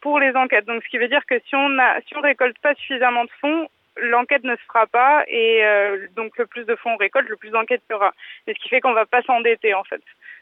pour 0.02 0.20
les 0.20 0.36
enquêtes. 0.36 0.66
Donc 0.66 0.84
ce 0.84 0.90
qui 0.90 0.98
veut 0.98 1.08
dire 1.08 1.26
que 1.26 1.40
si 1.48 1.56
on 1.56 1.80
a, 1.80 2.00
récolte 2.22 2.60
pas 2.60 2.76
suffisamment 2.76 3.24
de 3.24 3.30
fonds, 3.40 3.68
l'enquête 3.98 4.44
ne 4.44 4.56
se 4.56 4.62
fera 4.68 4.86
pas 4.88 5.24
et 5.28 5.64
euh, 5.64 6.08
donc 6.16 6.38
le 6.38 6.46
plus 6.46 6.66
de 6.66 6.76
fonds 6.76 6.92
on 6.92 6.98
récolte, 6.98 7.30
le 7.30 7.38
plus 7.38 7.52
d'enquêtes 7.52 7.82
il 7.90 7.94
y 7.94 7.96
aura. 7.96 8.14
ce 8.48 8.54
qui 8.54 8.70
fait 8.70 8.82
qu'on 8.82 8.94
va 8.94 9.06
pas 9.06 9.22
s'endetter 9.24 9.74
en 9.74 9.84
fait. 9.84 10.02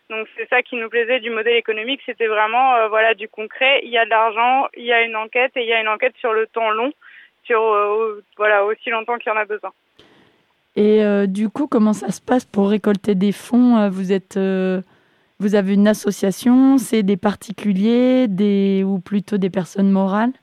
Donc 0.09 0.27
c'est 0.35 0.49
ça 0.49 0.61
qui 0.61 0.75
nous 0.77 0.89
plaisait 0.89 1.19
du 1.19 1.29
modèle 1.29 1.55
économique, 1.55 2.01
c'était 2.05 2.27
vraiment 2.27 2.75
euh, 2.75 2.88
voilà 2.88 3.13
du 3.13 3.27
concret. 3.27 3.81
Il 3.83 3.91
y 3.91 3.97
a 3.97 4.05
de 4.05 4.09
l'argent, 4.09 4.67
il 4.75 4.85
y 4.85 4.93
a 4.93 5.03
une 5.03 5.15
enquête 5.15 5.51
et 5.55 5.61
il 5.61 5.67
y 5.67 5.73
a 5.73 5.81
une 5.81 5.89
enquête 5.89 6.15
sur 6.19 6.33
le 6.33 6.47
temps 6.47 6.71
long, 6.71 6.91
sur 7.43 7.61
euh, 7.61 8.23
voilà 8.38 8.65
aussi 8.65 8.89
longtemps 8.89 9.17
qu'il 9.17 9.31
y 9.31 9.35
en 9.35 9.39
a 9.39 9.45
besoin. 9.45 9.71
Et 10.77 11.03
du 11.27 11.49
coup, 11.49 11.67
comment 11.67 11.91
ça 11.91 12.11
se 12.11 12.21
passe 12.21 12.45
pour 12.45 12.69
récolter 12.69 13.13
des 13.13 13.33
fonds? 13.33 13.89
Vous 13.89 14.13
êtes 14.13 14.39
vous 15.41 15.55
avez 15.55 15.73
une 15.73 15.88
association, 15.88 16.77
c'est 16.77 17.01
des 17.01 17.17
particuliers, 17.17 18.27
des 18.27 18.83
ou 18.85 18.99
plutôt 18.99 19.38
des 19.38 19.49
personnes 19.49 19.89
morales? 19.89 20.33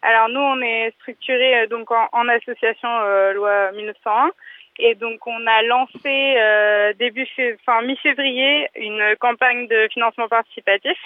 Alors 0.00 0.30
nous, 0.30 0.40
on 0.40 0.60
est 0.62 0.94
structuré 0.98 1.60
euh, 1.60 1.66
donc 1.66 1.90
en, 1.90 2.28
association 2.28 2.88
euh, 2.88 3.34
loi 3.34 3.70
1901 3.72 4.30
et 4.78 4.94
donc 4.94 5.26
on 5.26 5.46
a 5.46 5.62
lancé 5.62 6.36
euh, 6.38 6.94
début 6.98 7.26
enfin 7.60 7.82
mi-février 7.82 8.68
une 8.76 9.14
campagne 9.20 9.66
de 9.66 9.88
financement 9.92 10.28
participatif 10.28 10.96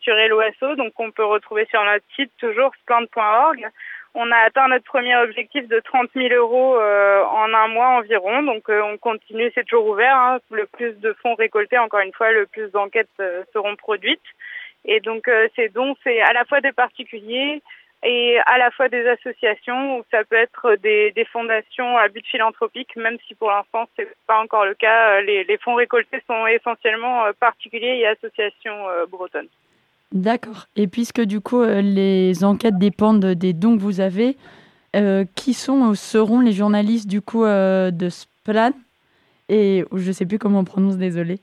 sur 0.00 0.18
Eloasso, 0.18 0.74
donc 0.74 0.92
on 0.98 1.12
peut 1.12 1.24
retrouver 1.24 1.66
sur 1.70 1.84
notre 1.84 2.04
site 2.16 2.32
toujours 2.38 2.72
splend.org. 2.82 3.64
On 4.14 4.30
a 4.32 4.36
atteint 4.38 4.68
notre 4.68 4.84
premier 4.84 5.16
objectif 5.16 5.68
de 5.68 5.78
30 5.80 6.10
000 6.16 6.34
euros 6.34 6.76
en 6.76 7.54
un 7.54 7.68
mois 7.68 7.98
environ, 7.98 8.42
donc 8.42 8.64
on 8.68 8.98
continue, 8.98 9.52
c'est 9.54 9.64
toujours 9.64 9.86
ouvert. 9.86 10.16
Hein. 10.16 10.38
Le 10.50 10.66
plus 10.66 10.94
de 10.94 11.12
fonds 11.22 11.34
récoltés, 11.34 11.78
encore 11.78 12.00
une 12.00 12.12
fois, 12.12 12.32
le 12.32 12.46
plus 12.46 12.70
d'enquêtes 12.72 13.22
seront 13.52 13.76
produites. 13.76 14.20
Et 14.84 14.98
donc 14.98 15.30
ces 15.54 15.68
dons, 15.68 15.94
c'est 16.02 16.20
à 16.20 16.32
la 16.32 16.44
fois 16.44 16.60
des 16.60 16.72
particuliers, 16.72 17.62
et 18.02 18.38
à 18.46 18.56
la 18.58 18.70
fois 18.70 18.88
des 18.88 19.06
associations 19.06 19.98
ou 19.98 20.04
ça 20.10 20.24
peut 20.24 20.36
être 20.36 20.76
des, 20.76 21.12
des 21.12 21.24
fondations 21.26 21.98
à 21.98 22.08
but 22.08 22.24
philanthropique, 22.26 22.96
même 22.96 23.18
si 23.26 23.34
pour 23.34 23.50
l'instant 23.50 23.88
c'est 23.96 24.08
pas 24.26 24.40
encore 24.40 24.64
le 24.64 24.74
cas. 24.74 25.20
Les, 25.20 25.44
les, 25.44 25.58
fonds 25.58 25.74
récoltés 25.74 26.22
sont 26.26 26.46
essentiellement 26.46 27.26
euh, 27.26 27.32
particuliers 27.38 27.98
et 27.98 28.06
associations 28.06 28.88
euh, 28.88 29.06
bretonnes. 29.06 29.48
D'accord. 30.12 30.66
Et 30.76 30.88
puisque 30.88 31.20
du 31.20 31.40
coup 31.40 31.60
euh, 31.60 31.80
les 31.80 32.44
enquêtes 32.44 32.78
dépendent 32.78 33.24
des 33.24 33.52
dons 33.52 33.76
que 33.76 33.82
vous 33.82 34.00
avez, 34.00 34.36
qui 35.36 35.54
sont 35.54 35.94
seront 35.94 36.40
les 36.40 36.50
journalistes 36.50 37.08
du 37.08 37.20
coup 37.20 37.44
de 37.44 38.08
Splan 38.08 38.72
et 39.50 39.84
je 39.92 40.12
sais 40.12 40.26
plus 40.26 40.38
comment 40.38 40.60
on 40.60 40.64
prononce, 40.64 40.96
désolé. 40.96 41.40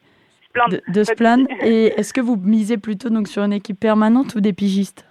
De, 0.72 0.82
de 0.88 1.04
Splan. 1.04 1.44
Et 1.62 1.88
est-ce 2.00 2.14
que 2.14 2.22
vous 2.22 2.38
misez 2.38 2.78
plutôt 2.78 3.10
donc 3.10 3.28
sur 3.28 3.44
une 3.44 3.54
équipe 3.54 3.80
permanente 3.80 4.34
ou 4.36 4.42
des 4.42 4.54
pigistes? 4.54 5.06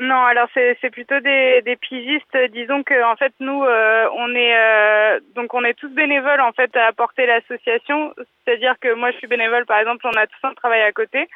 Non, 0.00 0.24
alors 0.24 0.48
c'est 0.52 0.76
c'est 0.80 0.90
plutôt 0.90 1.20
des 1.20 1.62
des 1.64 1.76
pigistes. 1.76 2.36
Disons 2.52 2.82
que 2.82 3.04
en 3.04 3.14
fait 3.16 3.32
nous 3.40 3.62
euh, 3.62 4.08
on 4.16 4.34
est 4.34 4.56
euh, 4.56 5.20
donc 5.36 5.54
on 5.54 5.64
est 5.64 5.74
tous 5.74 5.90
bénévoles 5.90 6.40
en 6.40 6.52
fait 6.52 6.74
à 6.76 6.86
apporter 6.86 7.24
l'association. 7.26 8.12
C'est-à-dire 8.44 8.74
que 8.80 8.94
moi 8.94 9.10
je 9.12 9.18
suis 9.18 9.26
bénévole 9.26 9.64
par 9.64 9.78
exemple, 9.78 10.06
on 10.06 10.18
a 10.18 10.26
tous 10.26 10.46
un 10.46 10.54
travail 10.54 10.82
à 10.82 10.92
côté. 10.92 11.28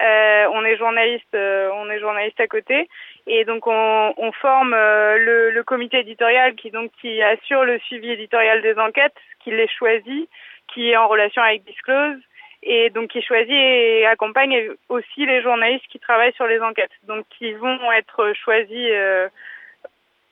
Euh, 0.00 0.46
on 0.52 0.64
est 0.64 0.76
journaliste, 0.76 1.34
on 1.34 1.90
est 1.90 1.98
journaliste 1.98 2.38
à 2.38 2.46
côté 2.46 2.88
et 3.26 3.44
donc 3.44 3.66
on, 3.66 4.14
on 4.16 4.32
forme 4.32 4.70
le, 4.70 5.50
le 5.50 5.62
comité 5.64 5.98
éditorial 5.98 6.54
qui 6.54 6.70
donc 6.70 6.92
qui 7.00 7.20
assure 7.20 7.64
le 7.64 7.78
suivi 7.80 8.10
éditorial 8.12 8.62
des 8.62 8.78
enquêtes, 8.78 9.16
qui 9.42 9.50
les 9.50 9.68
choisit, 9.68 10.28
qui 10.72 10.90
est 10.90 10.96
en 10.96 11.08
relation 11.08 11.42
avec 11.42 11.64
Disclose 11.64 12.18
et 12.62 12.90
donc 12.90 13.10
qui 13.10 13.22
choisit 13.22 13.50
et 13.50 14.06
accompagne 14.06 14.70
aussi 14.88 15.26
les 15.26 15.42
journalistes 15.42 15.86
qui 15.90 15.98
travaillent 15.98 16.34
sur 16.34 16.46
les 16.46 16.60
enquêtes. 16.60 16.90
Donc 17.04 17.24
qui 17.38 17.52
vont 17.52 17.92
être 17.92 18.32
choisis 18.34 18.88
euh, 18.90 19.28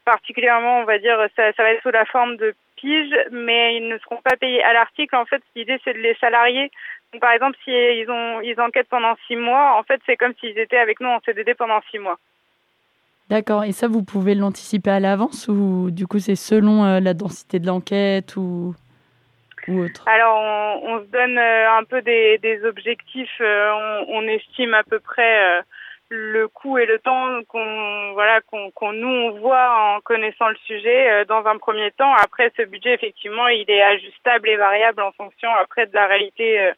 particulièrement, 0.05 0.81
on 0.81 0.85
va 0.85 0.99
dire, 0.99 1.19
ça, 1.37 1.51
va 1.57 1.71
être 1.71 1.83
sous 1.83 1.91
la 1.91 2.05
forme 2.05 2.37
de 2.37 2.55
piges, 2.77 3.15
mais 3.31 3.77
ils 3.77 3.89
ne 3.89 3.99
seront 3.99 4.21
pas 4.23 4.37
payés 4.37 4.63
à 4.63 4.73
l'article. 4.73 5.17
En 5.17 5.25
fait, 5.25 5.43
l'idée, 5.55 5.79
c'est 5.85 5.95
de 5.95 5.99
les 5.99 6.15
salarier. 6.17 6.71
Donc, 7.13 7.21
par 7.21 7.33
exemple, 7.33 7.57
si 7.65 7.71
ils 7.71 8.07
ont 8.11 8.41
ils 8.41 8.61
enquêtent 8.61 8.89
pendant 8.89 9.15
six 9.27 9.37
mois, 9.37 9.79
en 9.79 9.83
fait, 9.83 10.01
c'est 10.07 10.17
comme 10.17 10.35
s'ils 10.41 10.59
étaient 10.59 10.79
avec 10.79 11.01
nous 11.01 11.09
en 11.09 11.21
CDD 11.25 11.55
pendant 11.55 11.81
six 11.91 11.99
mois. 11.99 12.19
D'accord. 13.29 13.65
Et 13.65 13.73
ça, 13.73 13.89
vous 13.89 14.05
pouvez 14.05 14.35
l'anticiper 14.35 14.91
à 14.91 15.01
l'avance 15.01 15.49
ou 15.49 15.91
du 15.91 16.07
coup, 16.07 16.19
c'est 16.19 16.37
selon 16.37 16.85
euh, 16.85 17.01
la 17.01 17.15
densité 17.15 17.59
de 17.59 17.67
l'enquête 17.67 18.37
ou, 18.37 18.75
ou 19.67 19.81
autre? 19.81 20.07
Alors, 20.07 20.37
on, 20.37 20.95
on 20.95 21.01
se 21.01 21.07
donne 21.07 21.37
euh, 21.39 21.73
un 21.73 21.85
peu 21.85 22.03
des, 22.03 22.39
des 22.39 22.65
objectifs. 22.65 23.41
euh, 23.41 24.05
on, 24.09 24.19
on 24.19 24.29
estime 24.29 24.75
à 24.75 24.85
peu 24.85 25.01
près 25.01 25.63
le 26.09 26.47
coût 26.49 26.79
et 26.79 26.87
le 26.87 26.99
temps 27.01 27.43
qu'on 27.49 28.13
voilà 28.13 28.41
qu'on 28.43 28.71
qu'on 28.71 28.93
nous 28.93 29.09
on 29.09 29.31
voit 29.41 29.97
en 29.97 30.01
connaissant 30.01 30.49
le 30.49 30.57
sujet 30.67 31.11
euh, 31.11 31.25
dans 31.25 31.45
un 31.47 31.59
premier 31.59 31.91
temps. 31.93 32.13
Après, 32.15 32.53
ce 32.57 32.63
budget 32.63 32.95
effectivement, 32.95 33.49
il 33.49 33.69
est 33.69 33.83
ajustable 33.83 34.49
et 34.49 34.57
variable 34.57 35.03
en 35.03 35.13
fonction 35.13 35.53
après 35.55 35.87
de 35.87 35.95
la 35.95 36.07
réalité 36.07 36.61
euh, 36.61 36.73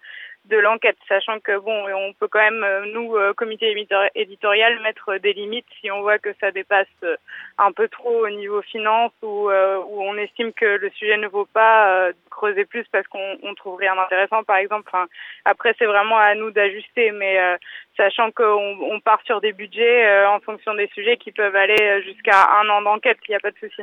de 0.48 0.56
l'enquête, 0.56 0.96
sachant 1.08 1.38
que 1.40 1.58
bon, 1.58 1.84
on 1.94 2.12
peut 2.14 2.28
quand 2.28 2.40
même 2.40 2.64
euh, 2.64 2.84
nous 2.92 3.16
euh, 3.16 3.32
comité 3.34 3.72
éditor- 3.74 4.10
éditorial 4.14 4.80
mettre 4.80 5.16
des 5.18 5.32
limites 5.32 5.66
si 5.80 5.90
on 5.90 6.00
voit 6.00 6.18
que 6.18 6.30
ça 6.40 6.50
dépasse 6.50 6.86
euh, 7.04 7.16
un 7.58 7.72
peu 7.72 7.88
trop 7.88 8.26
au 8.26 8.30
niveau 8.30 8.62
finance 8.62 9.12
ou 9.22 9.50
euh, 9.50 9.78
où 9.88 10.02
on 10.02 10.16
estime 10.16 10.52
que 10.52 10.64
le 10.64 10.90
sujet 10.90 11.16
ne 11.16 11.28
vaut 11.28 11.48
pas 11.52 11.88
euh, 11.88 12.12
creuser 12.30 12.64
plus 12.64 12.84
parce 12.90 13.06
qu'on 13.08 13.36
on 13.42 13.54
trouve 13.54 13.76
rien 13.76 13.94
d'intéressant 13.94 14.42
par 14.44 14.56
exemple. 14.56 14.88
Enfin, 14.88 15.06
après, 15.44 15.74
c'est 15.78 15.86
vraiment 15.86 16.18
à 16.18 16.34
nous 16.34 16.50
d'ajuster, 16.50 17.10
mais 17.12 17.38
euh, 17.38 17.56
sachant 17.96 18.30
qu'on 18.30 18.78
on 18.90 19.00
part 19.00 19.20
sur 19.24 19.40
des 19.40 19.52
budgets 19.52 20.06
euh, 20.06 20.30
en 20.30 20.40
fonction 20.40 20.74
des 20.74 20.88
sujets 20.94 21.16
qui 21.18 21.32
peuvent 21.32 21.56
aller 21.56 21.82
euh, 21.82 22.02
jusqu'à 22.02 22.48
un 22.60 22.68
an 22.70 22.82
d'enquête, 22.82 23.18
il 23.28 23.32
n'y 23.32 23.36
a 23.36 23.40
pas 23.40 23.50
de 23.50 23.58
souci. 23.58 23.82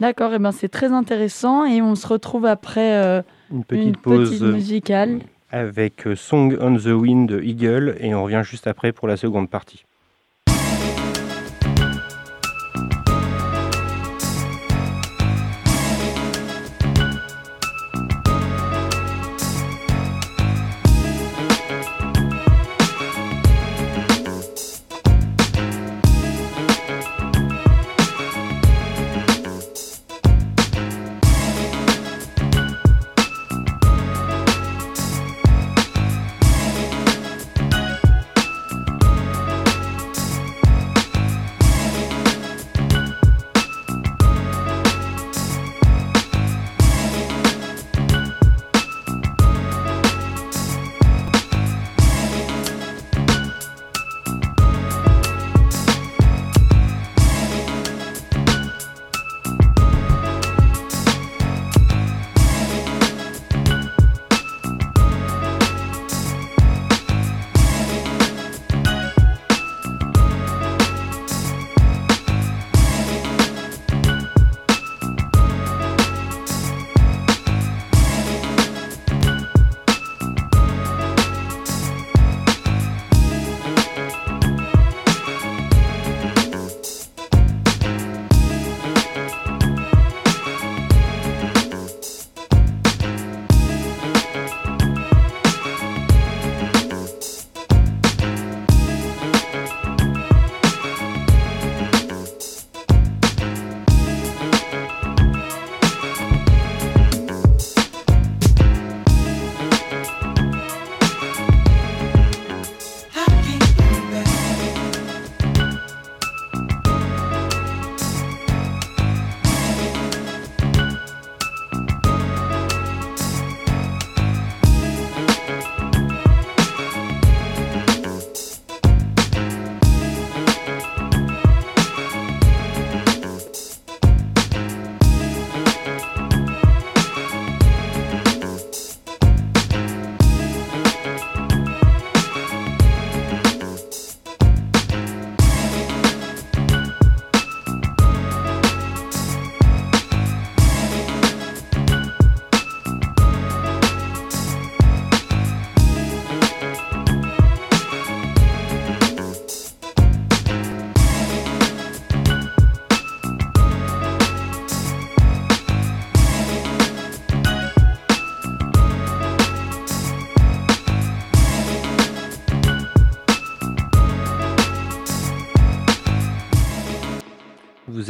D'accord. 0.00 0.34
Et 0.34 0.38
ben, 0.38 0.50
c'est 0.50 0.68
très 0.68 0.92
intéressant 0.92 1.64
et 1.64 1.80
on 1.80 1.94
se 1.94 2.08
retrouve 2.08 2.44
après 2.44 2.96
euh, 2.96 3.22
Une 3.52 3.64
petite 3.64 3.84
une 3.84 3.96
pause 3.96 4.30
petite 4.30 4.42
musicale. 4.42 5.20
Avec 5.52 6.06
euh, 6.06 6.16
Song 6.16 6.56
on 6.60 6.76
the 6.76 6.86
Wind 6.86 7.28
de 7.28 7.40
Eagle 7.40 7.96
et 8.00 8.14
on 8.14 8.24
revient 8.24 8.42
juste 8.42 8.66
après 8.66 8.92
pour 8.92 9.06
la 9.06 9.16
seconde 9.16 9.48
partie. 9.48 9.84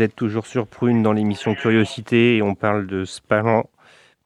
Vous 0.03 0.07
êtes 0.07 0.17
toujours 0.17 0.47
sur 0.47 0.67
Prune 0.67 1.05
dans 1.05 1.13
l'émission 1.13 1.55
Curiosité 1.55 2.37
et 2.37 2.43
on 2.43 2.57
parle 2.57 2.89
de 2.89 3.05
Spalan, 3.05 3.67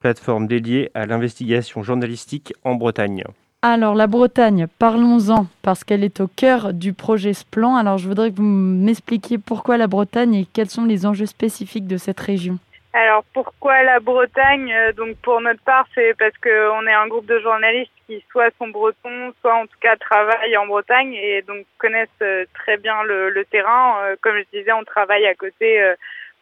plateforme 0.01 0.47
dédiée 0.47 0.91
à 0.95 1.05
l'investigation 1.05 1.83
journalistique 1.83 2.55
en 2.65 2.77
Bretagne. 2.77 3.25
Alors, 3.61 3.95
la 3.95 4.07
Bretagne, 4.07 4.69
parlons-en, 4.79 5.47
parce 5.61 5.85
qu'elle 5.85 6.03
est 6.03 6.21
au 6.21 6.29
cœur 6.29 6.73
du 6.73 6.95
projet 6.95 7.35
Splan. 7.35 7.77
Alors, 7.77 7.99
je 7.99 8.09
voudrais 8.09 8.31
que 8.31 8.37
vous 8.37 8.43
m'expliquiez 8.43 9.37
pourquoi 9.37 9.77
la 9.77 9.87
Bretagne 9.87 10.35
et 10.35 10.49
quels 10.51 10.71
sont 10.71 10.87
les 10.87 11.05
enjeux 11.05 11.27
spécifiques 11.27 11.87
de 11.87 11.99
cette 11.99 12.21
région. 12.21 12.59
Alors 12.99 13.25
pourquoi 13.35 13.83
la 13.83 14.01
Bretagne? 14.01 14.73
Euh, 14.73 14.93
Donc 14.93 15.19
pour 15.19 15.43
notre 15.43 15.63
part, 15.65 15.87
c'est 15.95 16.17
parce 16.17 16.37
qu'on 16.39 16.87
est 16.87 16.95
un 16.95 17.09
groupe 17.09 17.27
de 17.27 17.39
journalistes 17.41 17.93
qui 18.07 18.25
soit 18.31 18.49
sont 18.57 18.69
bretons, 18.69 19.35
soit 19.43 19.55
en 19.55 19.67
tout 19.67 19.79
cas 19.83 19.97
travaillent 19.97 20.57
en 20.57 20.67
Bretagne 20.67 21.13
et 21.13 21.43
donc 21.43 21.67
connaissent 21.77 22.23
euh, 22.23 22.47
très 22.55 22.79
bien 22.79 23.03
le, 23.03 23.29
le 23.29 23.45
terrain. 23.45 24.01
Euh, 24.01 24.17
Comme 24.23 24.39
je 24.39 24.59
disais, 24.59 24.73
on 24.73 24.83
travaille 24.85 25.27
à 25.27 25.35
côté 25.35 25.69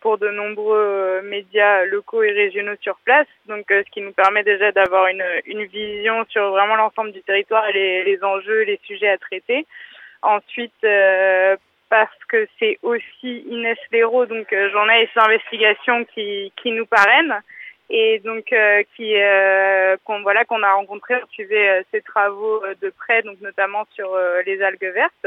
pour 0.00 0.16
de 0.18 0.28
nombreux 0.28 1.23
médias 1.25 1.87
locaux 1.87 2.23
et 2.23 2.30
régionaux 2.30 2.76
sur 2.82 2.99
place. 3.04 3.26
Donc 3.46 3.64
ce 3.68 3.90
qui 3.90 4.00
nous 4.00 4.12
permet 4.12 4.44
déjà 4.44 4.70
d'avoir 4.70 5.08
une, 5.08 5.25
une 5.46 5.64
vision 5.64 6.25
sur 6.28 6.50
vraiment 6.50 6.76
l'ensemble 6.76 7.11
du 7.11 7.23
territoire 7.25 7.68
et 7.68 7.73
les, 7.73 8.04
les 8.04 8.23
enjeux, 8.23 8.62
les 8.62 8.78
sujets 8.84 9.08
à 9.08 9.18
traiter. 9.18 9.66
Ensuite, 10.23 10.87
parce 11.90 12.24
c'est 12.59 12.79
aussi 12.83 13.45
Inès 13.49 13.79
Léraud, 13.93 14.26
donc 14.26 14.53
euh, 14.53 14.71
journaliste 14.71 15.14
d'investigation 15.17 16.05
qui, 16.07 16.53
qui 16.57 16.73
nous 16.73 16.87
parraine 16.87 17.35
et 17.91 18.19
donc 18.21 18.53
euh, 18.53 18.83
qui 18.97 19.14
euh, 19.17 19.97
qu'on 20.05 20.23
voilà 20.23 20.45
qu'on 20.45 20.62
a 20.62 20.73
rencontré, 20.73 21.14
on 21.23 21.26
suivait 21.29 21.85
ses 21.91 22.00
travaux 22.00 22.62
de 22.81 22.91
près, 22.91 23.23
donc 23.23 23.41
notamment 23.41 23.85
sur 23.95 24.17
les 24.47 24.62
algues 24.62 24.93
vertes. 24.95 25.26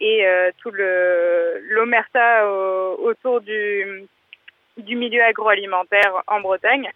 et 0.00 0.24
tout 0.58 0.70
le 0.70 1.60
l'omerta 1.70 2.48
autour 3.08 3.40
du 3.42 4.04
du 4.78 4.96
milieu 4.96 5.22
agroalimentaire 5.22 6.22
en 6.26 6.40
Bretagne. 6.40 6.90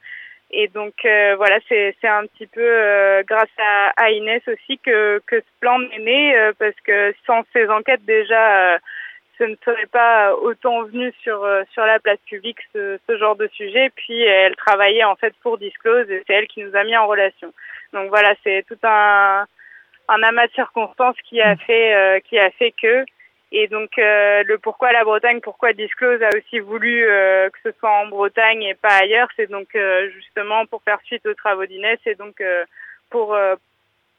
Et 0.51 0.69
donc 0.69 0.95
voilà, 1.03 1.59
c'est 1.69 1.95
c'est 2.01 2.09
un 2.09 2.27
petit 2.27 2.47
peu 2.47 3.23
grâce 3.29 3.57
à, 3.59 3.93
à, 4.05 4.11
Inès 4.11 4.43
aussi 4.49 4.79
que 4.79 5.21
que 5.27 5.41
ce 5.41 5.61
plan 5.61 5.81
est 5.93 5.99
né 5.99 6.51
parce 6.59 6.81
que 6.87 7.15
sans 7.27 7.43
ces 7.53 7.69
enquêtes 7.69 8.05
déjà 8.07 8.79
ce 9.39 9.45
ne 9.45 9.57
serait 9.65 9.87
pas 9.87 10.35
autant 10.35 10.85
venu 10.85 11.13
sur 11.23 11.45
euh, 11.45 11.63
sur 11.73 11.85
la 11.85 11.99
place 11.99 12.19
publique 12.27 12.59
ce, 12.73 12.99
ce 13.07 13.17
genre 13.19 13.37
de 13.37 13.49
sujet. 13.49 13.91
Puis 13.95 14.23
elle 14.23 14.57
travaillait 14.57 15.05
en 15.05 15.17
fait 15.17 15.35
pour 15.43 15.59
Disclose 15.59 16.11
et 16.11 16.23
c'est 16.27 16.35
elle 16.35 16.47
qui 16.47 16.63
nous 16.63 16.75
a 16.77 16.85
mis 16.85 16.97
en 16.97 17.07
relation. 17.07 17.53
Donc 17.93 18.09
voilà, 18.09 18.35
c'est 18.45 18.65
tout 18.69 18.79
un 18.83 19.47
un 20.09 20.23
amas 20.23 20.47
de 20.47 20.53
circonstances 20.53 21.17
qui 21.29 21.41
a 21.41 21.57
fait 21.57 21.95
euh, 21.95 22.21
qui 22.21 22.39
a 22.39 22.51
fait 22.51 22.73
que 22.73 23.05
et 23.53 23.69
donc 23.69 23.99
euh, 23.99 24.43
le 24.45 24.59
pourquoi 24.59 24.93
la 24.93 25.05
Bretagne, 25.05 25.41
pourquoi 25.41 25.73
Disclose 25.73 26.23
a 26.23 26.29
aussi 26.37 26.61
voulu 26.61 27.05
que 27.05 27.59
ce 27.63 27.73
soit 27.79 27.91
en 27.91 28.07
Bretagne 28.07 28.63
et 28.63 28.75
pas 28.75 28.97
ailleurs, 29.03 29.29
c'est 29.37 29.51
donc 29.51 29.77
justement 30.15 30.67
pour 30.67 30.83
faire 30.83 31.01
suite 31.05 31.25
aux 31.27 31.35
travaux 31.35 31.67
d'Inès 31.67 31.99
et 32.07 32.15
donc 32.15 32.43
pour 33.11 33.37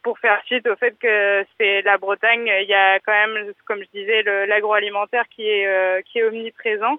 pour 0.06 0.20
faire 0.20 0.40
suite 0.46 0.68
au 0.68 0.76
fait 0.76 0.96
que 1.00 1.44
c'est 1.58 1.82
la 1.82 1.98
Bretagne, 1.98 2.48
il 2.62 2.70
y 2.70 2.76
a 2.76 3.00
quand 3.00 3.12
même, 3.12 3.52
comme 3.66 3.80
je 3.80 4.00
disais, 4.00 4.22
l'agroalimentaire 4.46 5.28
qui 5.36 5.42
est 5.50 5.66
euh, 5.66 6.00
qui 6.04 6.20
est 6.20 6.24
omniprésent 6.24 6.98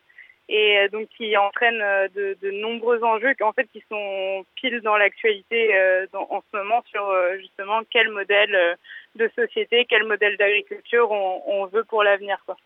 et 0.49 0.79
euh, 0.79 0.89
donc 0.89 1.07
qui 1.17 1.37
entraîne 1.37 1.81
euh, 1.81 2.09
de, 2.17 2.51
nombreux 2.51 3.05
enjeux 3.05 3.33
en 3.43 3.53
fait 3.53 3.69
qui 3.73 3.81
sont 3.89 4.45
pile 4.57 4.81
dans 4.81 4.97
l'actualité 4.97 5.73
en 6.15 6.43
ce 6.51 6.57
moment 6.57 6.83
sur 6.91 7.05
justement 7.39 7.83
quel 7.91 8.11
modèle 8.11 8.77
de 9.15 9.31
société, 9.37 9.87
quel 9.89 10.03
modèle 10.03 10.37
d'agriculture 10.37 11.09
on, 11.13 11.67
veut 11.67 11.85
pour 11.85 12.03
l'avenir 12.03 12.39
quoi. 12.45 12.57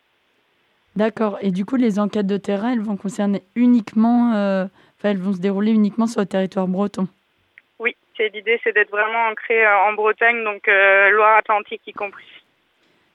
D'accord. 0.97 1.37
Et 1.43 1.51
du 1.51 1.67
coup, 1.67 1.77
les 1.77 1.99
enquêtes 1.99 2.27
de 2.27 2.39
terrain, 2.39 2.73
elles 2.73 2.81
vont 2.81 2.97
concerner 2.97 3.43
uniquement, 3.55 4.69
elles 5.03 5.19
vont 5.19 5.35
se 5.35 5.41
dérouler 5.41 5.73
uniquement 5.73 6.07
sur 6.07 6.23
le 6.23 6.27
territoire 6.27 6.67
breton? 6.67 7.09
L'idée, 8.29 8.61
c'est 8.63 8.73
d'être 8.73 8.91
vraiment 8.91 9.29
ancré 9.29 9.65
euh, 9.65 9.79
en 9.89 9.95
Bretagne, 9.95 10.45
donc 10.45 10.69
euh, 10.69 11.11
Loire-Atlantique 11.11 11.83
y 11.87 11.93
compris. 11.93 12.27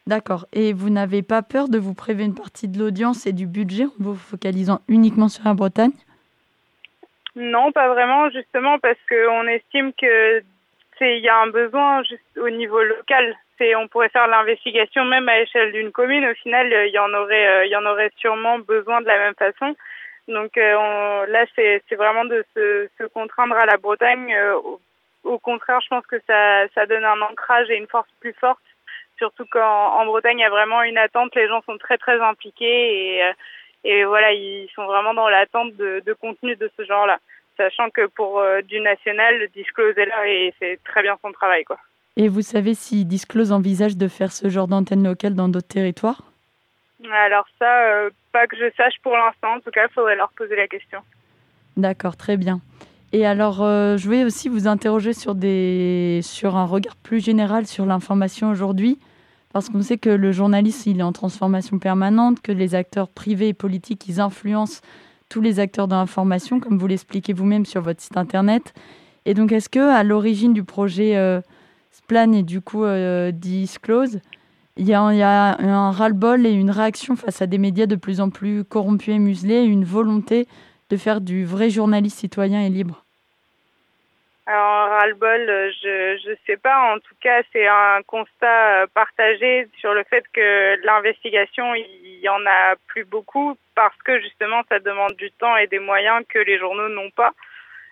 D'accord. 0.07 0.45
Et 0.53 0.73
vous 0.73 0.89
n'avez 0.89 1.23
pas 1.23 1.41
peur 1.41 1.67
de 1.67 1.77
vous 1.77 1.93
priver 1.93 2.25
une 2.25 2.35
partie 2.35 2.67
de 2.67 2.79
l'audience 2.79 3.25
et 3.25 3.33
du 3.33 3.47
budget 3.47 3.85
en 3.85 3.93
vous 3.99 4.15
focalisant 4.15 4.81
uniquement 4.87 5.29
sur 5.29 5.43
la 5.45 5.53
Bretagne? 5.53 5.93
Non, 7.35 7.71
pas 7.71 7.89
vraiment, 7.89 8.29
justement, 8.29 8.79
parce 8.79 8.99
qu'on 9.09 9.47
estime 9.47 9.93
que 9.93 10.41
il 11.01 11.19
y 11.19 11.27
a 11.27 11.41
un 11.41 11.47
besoin 11.47 12.03
juste 12.03 12.37
au 12.37 12.49
niveau 12.49 12.81
local. 12.81 13.35
C'est, 13.57 13.75
on 13.75 13.87
pourrait 13.89 14.09
faire 14.09 14.27
l'investigation 14.27 15.03
même 15.03 15.27
à 15.27 15.39
l'échelle 15.39 15.73
d'une 15.73 15.91
commune. 15.91 16.25
Au 16.25 16.33
final, 16.35 16.67
il 16.87 16.93
y 16.93 16.99
en 16.99 17.13
aurait, 17.13 17.67
il 17.67 17.71
y 17.71 17.75
en 17.75 17.85
aurait 17.85 18.11
sûrement 18.17 18.59
besoin 18.59 19.01
de 19.01 19.07
la 19.07 19.17
même 19.17 19.35
façon. 19.35 19.75
Donc 20.29 20.55
là, 20.55 21.45
c'est, 21.55 21.81
vraiment 21.95 22.23
de 22.23 22.45
se, 22.55 22.87
se, 22.97 23.03
contraindre 23.07 23.55
à 23.55 23.65
la 23.65 23.75
Bretagne 23.75 24.33
au 25.25 25.39
contraire, 25.39 25.81
je 25.81 25.89
pense 25.89 26.05
que 26.07 26.21
ça, 26.27 26.67
ça 26.69 26.85
donne 26.85 27.03
un 27.03 27.21
ancrage 27.21 27.69
et 27.69 27.77
une 27.77 27.87
force 27.87 28.09
plus 28.19 28.33
forte. 28.33 28.59
Surtout 29.17 29.45
qu'en 29.45 30.05
Bretagne, 30.05 30.39
il 30.39 30.41
y 30.41 30.45
a 30.45 30.49
vraiment 30.49 30.83
une 30.83 30.97
attente. 30.97 31.35
Les 31.35 31.47
gens 31.47 31.61
sont 31.65 31.77
très 31.77 31.97
très 31.97 32.19
impliqués 32.19 33.15
et, 33.15 33.23
euh, 33.23 33.33
et 33.83 34.03
voilà, 34.05 34.31
ils 34.33 34.69
sont 34.75 34.85
vraiment 34.85 35.13
dans 35.13 35.29
l'attente 35.29 35.75
de, 35.75 36.01
de 36.05 36.13
contenu 36.13 36.55
de 36.55 36.69
ce 36.77 36.83
genre-là. 36.83 37.19
Sachant 37.57 37.89
que 37.89 38.07
pour 38.07 38.39
euh, 38.39 38.61
du 38.61 38.79
national, 38.81 39.47
Disclose 39.53 39.97
est 39.97 40.05
là 40.05 40.27
et 40.27 40.53
c'est 40.59 40.79
très 40.83 41.01
bien 41.01 41.17
son 41.21 41.31
travail, 41.31 41.63
quoi. 41.63 41.77
Et 42.17 42.27
vous 42.27 42.41
savez 42.41 42.73
si 42.73 43.05
Disclose 43.05 43.51
envisage 43.51 43.97
de 43.97 44.07
faire 44.07 44.31
ce 44.31 44.49
genre 44.49 44.67
d'antenne 44.67 45.03
locale 45.03 45.35
dans 45.35 45.47
d'autres 45.49 45.67
territoires? 45.67 46.21
Alors 47.11 47.45
ça, 47.59 47.87
euh, 47.87 48.09
pas 48.31 48.47
que 48.47 48.57
je 48.57 48.69
sache 48.75 48.95
pour 49.03 49.15
l'instant. 49.15 49.53
En 49.53 49.59
tout 49.59 49.71
cas, 49.71 49.87
il 49.87 49.93
faudrait 49.93 50.15
leur 50.15 50.31
poser 50.31 50.55
la 50.55 50.67
question. 50.67 50.99
D'accord, 51.77 52.15
très 52.15 52.37
bien. 52.37 52.59
Et 53.11 53.25
alors, 53.25 53.61
euh, 53.61 53.97
je 53.97 54.05
voulais 54.05 54.23
aussi 54.23 54.49
vous 54.49 54.67
interroger 54.67 55.13
sur, 55.13 55.35
des, 55.35 56.19
sur 56.23 56.55
un 56.55 56.65
regard 56.65 56.95
plus 56.95 57.23
général 57.23 57.65
sur 57.67 57.85
l'information 57.85 58.49
aujourd'hui, 58.49 58.99
parce 59.53 59.69
qu'on 59.69 59.81
sait 59.81 59.97
que 59.97 60.09
le 60.09 60.31
journaliste, 60.31 60.85
il 60.85 60.99
est 60.99 61.03
en 61.03 61.13
transformation 61.13 61.79
permanente, 61.79 62.41
que 62.41 62.51
les 62.51 62.75
acteurs 62.75 63.07
privés 63.07 63.49
et 63.49 63.53
politiques, 63.53 64.07
ils 64.07 64.19
influencent 64.19 64.81
tous 65.29 65.41
les 65.41 65.59
acteurs 65.59 65.87
de 65.87 65.93
l'information, 65.93 66.59
comme 66.59 66.77
vous 66.77 66.87
l'expliquez 66.87 67.33
vous-même 67.33 67.65
sur 67.65 67.81
votre 67.81 68.01
site 68.01 68.17
internet. 68.17 68.73
Et 69.25 69.33
donc, 69.33 69.51
est-ce 69.51 69.69
que 69.69 69.79
à 69.79 70.03
l'origine 70.03 70.53
du 70.53 70.63
projet 70.63 71.15
euh, 71.15 71.41
Splan 71.91 72.33
et 72.33 72.43
du 72.43 72.61
coup 72.61 72.83
euh, 72.83 73.31
Disclose, 73.31 74.19
il 74.77 74.85
y 74.85 74.93
a 74.93 74.99
un 74.99 75.91
ras-le-bol 75.91 76.45
et 76.45 76.51
une 76.51 76.69
réaction 76.69 77.15
face 77.15 77.41
à 77.41 77.47
des 77.47 77.57
médias 77.57 77.85
de 77.85 77.95
plus 77.95 78.19
en 78.19 78.29
plus 78.29 78.65
corrompus 78.65 79.15
et 79.15 79.19
muselés, 79.19 79.63
une 79.63 79.85
volonté 79.85 80.49
de 80.89 80.97
faire 80.97 81.21
du 81.21 81.45
vrai 81.45 81.69
journaliste 81.69 82.19
citoyen 82.19 82.61
et 82.61 82.69
libre 82.69 83.05
alors, 84.47 84.89
ras-le-bol, 84.89 85.49
euh, 85.49 85.71
je 85.81 86.29
ne 86.29 86.35
sais 86.45 86.57
pas. 86.57 86.93
En 86.93 86.99
tout 86.99 87.15
cas, 87.19 87.41
c'est 87.51 87.65
un 87.65 88.01
constat 88.05 88.83
euh, 88.83 88.87
partagé 88.93 89.67
sur 89.79 89.95
le 89.95 90.03
fait 90.03 90.23
que 90.33 90.75
l'investigation, 90.85 91.73
il 91.73 92.19
y 92.19 92.29
en 92.29 92.45
a 92.45 92.75
plus 92.87 93.05
beaucoup 93.05 93.57
parce 93.73 93.97
que 94.03 94.19
justement, 94.19 94.61
ça 94.69 94.79
demande 94.79 95.13
du 95.15 95.31
temps 95.31 95.57
et 95.57 95.65
des 95.65 95.79
moyens 95.79 96.23
que 96.29 96.37
les 96.37 96.59
journaux 96.59 96.89
n'ont 96.89 97.09
pas. 97.09 97.33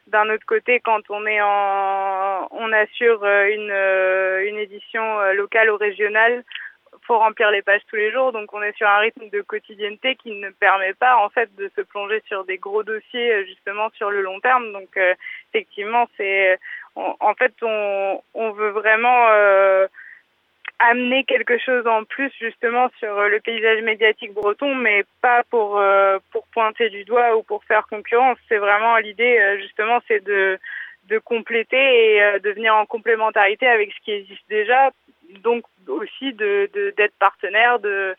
D'un 0.06 0.30
autre 0.30 0.46
côté, 0.46 0.80
quand 0.80 1.02
on 1.10 1.26
est 1.26 1.42
en, 1.42 2.48
on 2.52 2.72
assure 2.72 3.24
euh, 3.24 3.48
une, 3.48 4.50
une 4.50 4.60
édition 4.60 5.34
locale 5.34 5.72
ou 5.72 5.78
régionale, 5.78 6.44
faut 7.06 7.18
remplir 7.18 7.52
les 7.52 7.62
pages 7.62 7.82
tous 7.88 7.96
les 7.96 8.12
jours, 8.12 8.32
donc 8.32 8.54
on 8.54 8.62
est 8.62 8.76
sur 8.78 8.88
un 8.88 9.00
rythme 9.00 9.30
de 9.30 9.42
quotidienneté 9.42 10.16
qui 10.16 10.32
ne 10.32 10.50
permet 10.50 10.94
pas 10.94 11.18
en 11.18 11.30
fait 11.30 11.54
de 11.56 11.70
se 11.76 11.82
plonger 11.82 12.22
sur 12.28 12.46
des 12.46 12.58
gros 12.58 12.84
dossiers 12.84 13.34
euh, 13.34 13.46
justement 13.46 13.90
sur 13.96 14.10
le 14.10 14.22
long 14.22 14.40
terme. 14.40 14.72
Donc 14.72 14.96
euh, 14.98 15.14
effectivement, 15.54 16.08
c'est 16.18 16.58
en 16.96 17.34
fait 17.34 17.54
on, 17.62 18.22
on 18.34 18.52
veut 18.52 18.70
vraiment 18.70 19.28
euh, 19.30 19.88
amener 20.80 21.24
quelque 21.24 21.58
chose 21.58 21.88
en 21.88 22.04
plus 22.04 22.32
justement 22.40 22.90
sur 23.00 23.22
le 23.24 23.40
paysage 23.40 23.82
médiatique 23.82 24.34
breton, 24.34 24.76
mais 24.76 25.04
pas 25.22 25.44
pour 25.50 25.82
pour 26.32 26.48
pointer 26.48 26.90
du 26.90 27.04
doigt 27.04 27.36
ou 27.36 27.44
pour 27.44 27.64
faire 27.64 27.88
concurrence. 27.88 28.38
C'est 28.48 28.58
vraiment 28.58 28.98
l'idée 28.98 29.58
justement, 29.62 30.00
c'est 30.08 30.24
de 30.24 30.60
de 31.10 31.18
compléter 31.20 32.16
et 32.16 32.40
de 32.40 32.50
venir 32.52 32.76
en 32.76 32.86
complémentarité 32.86 33.68
avec 33.68 33.92
ce 33.92 34.06
qui 34.06 34.12
existe 34.12 34.48
déjà 34.50 34.92
donc 35.42 35.64
aussi 35.88 36.34
de 36.34 36.70
d'être 36.98 37.16
partenaire 37.20 37.80
de 37.80 38.16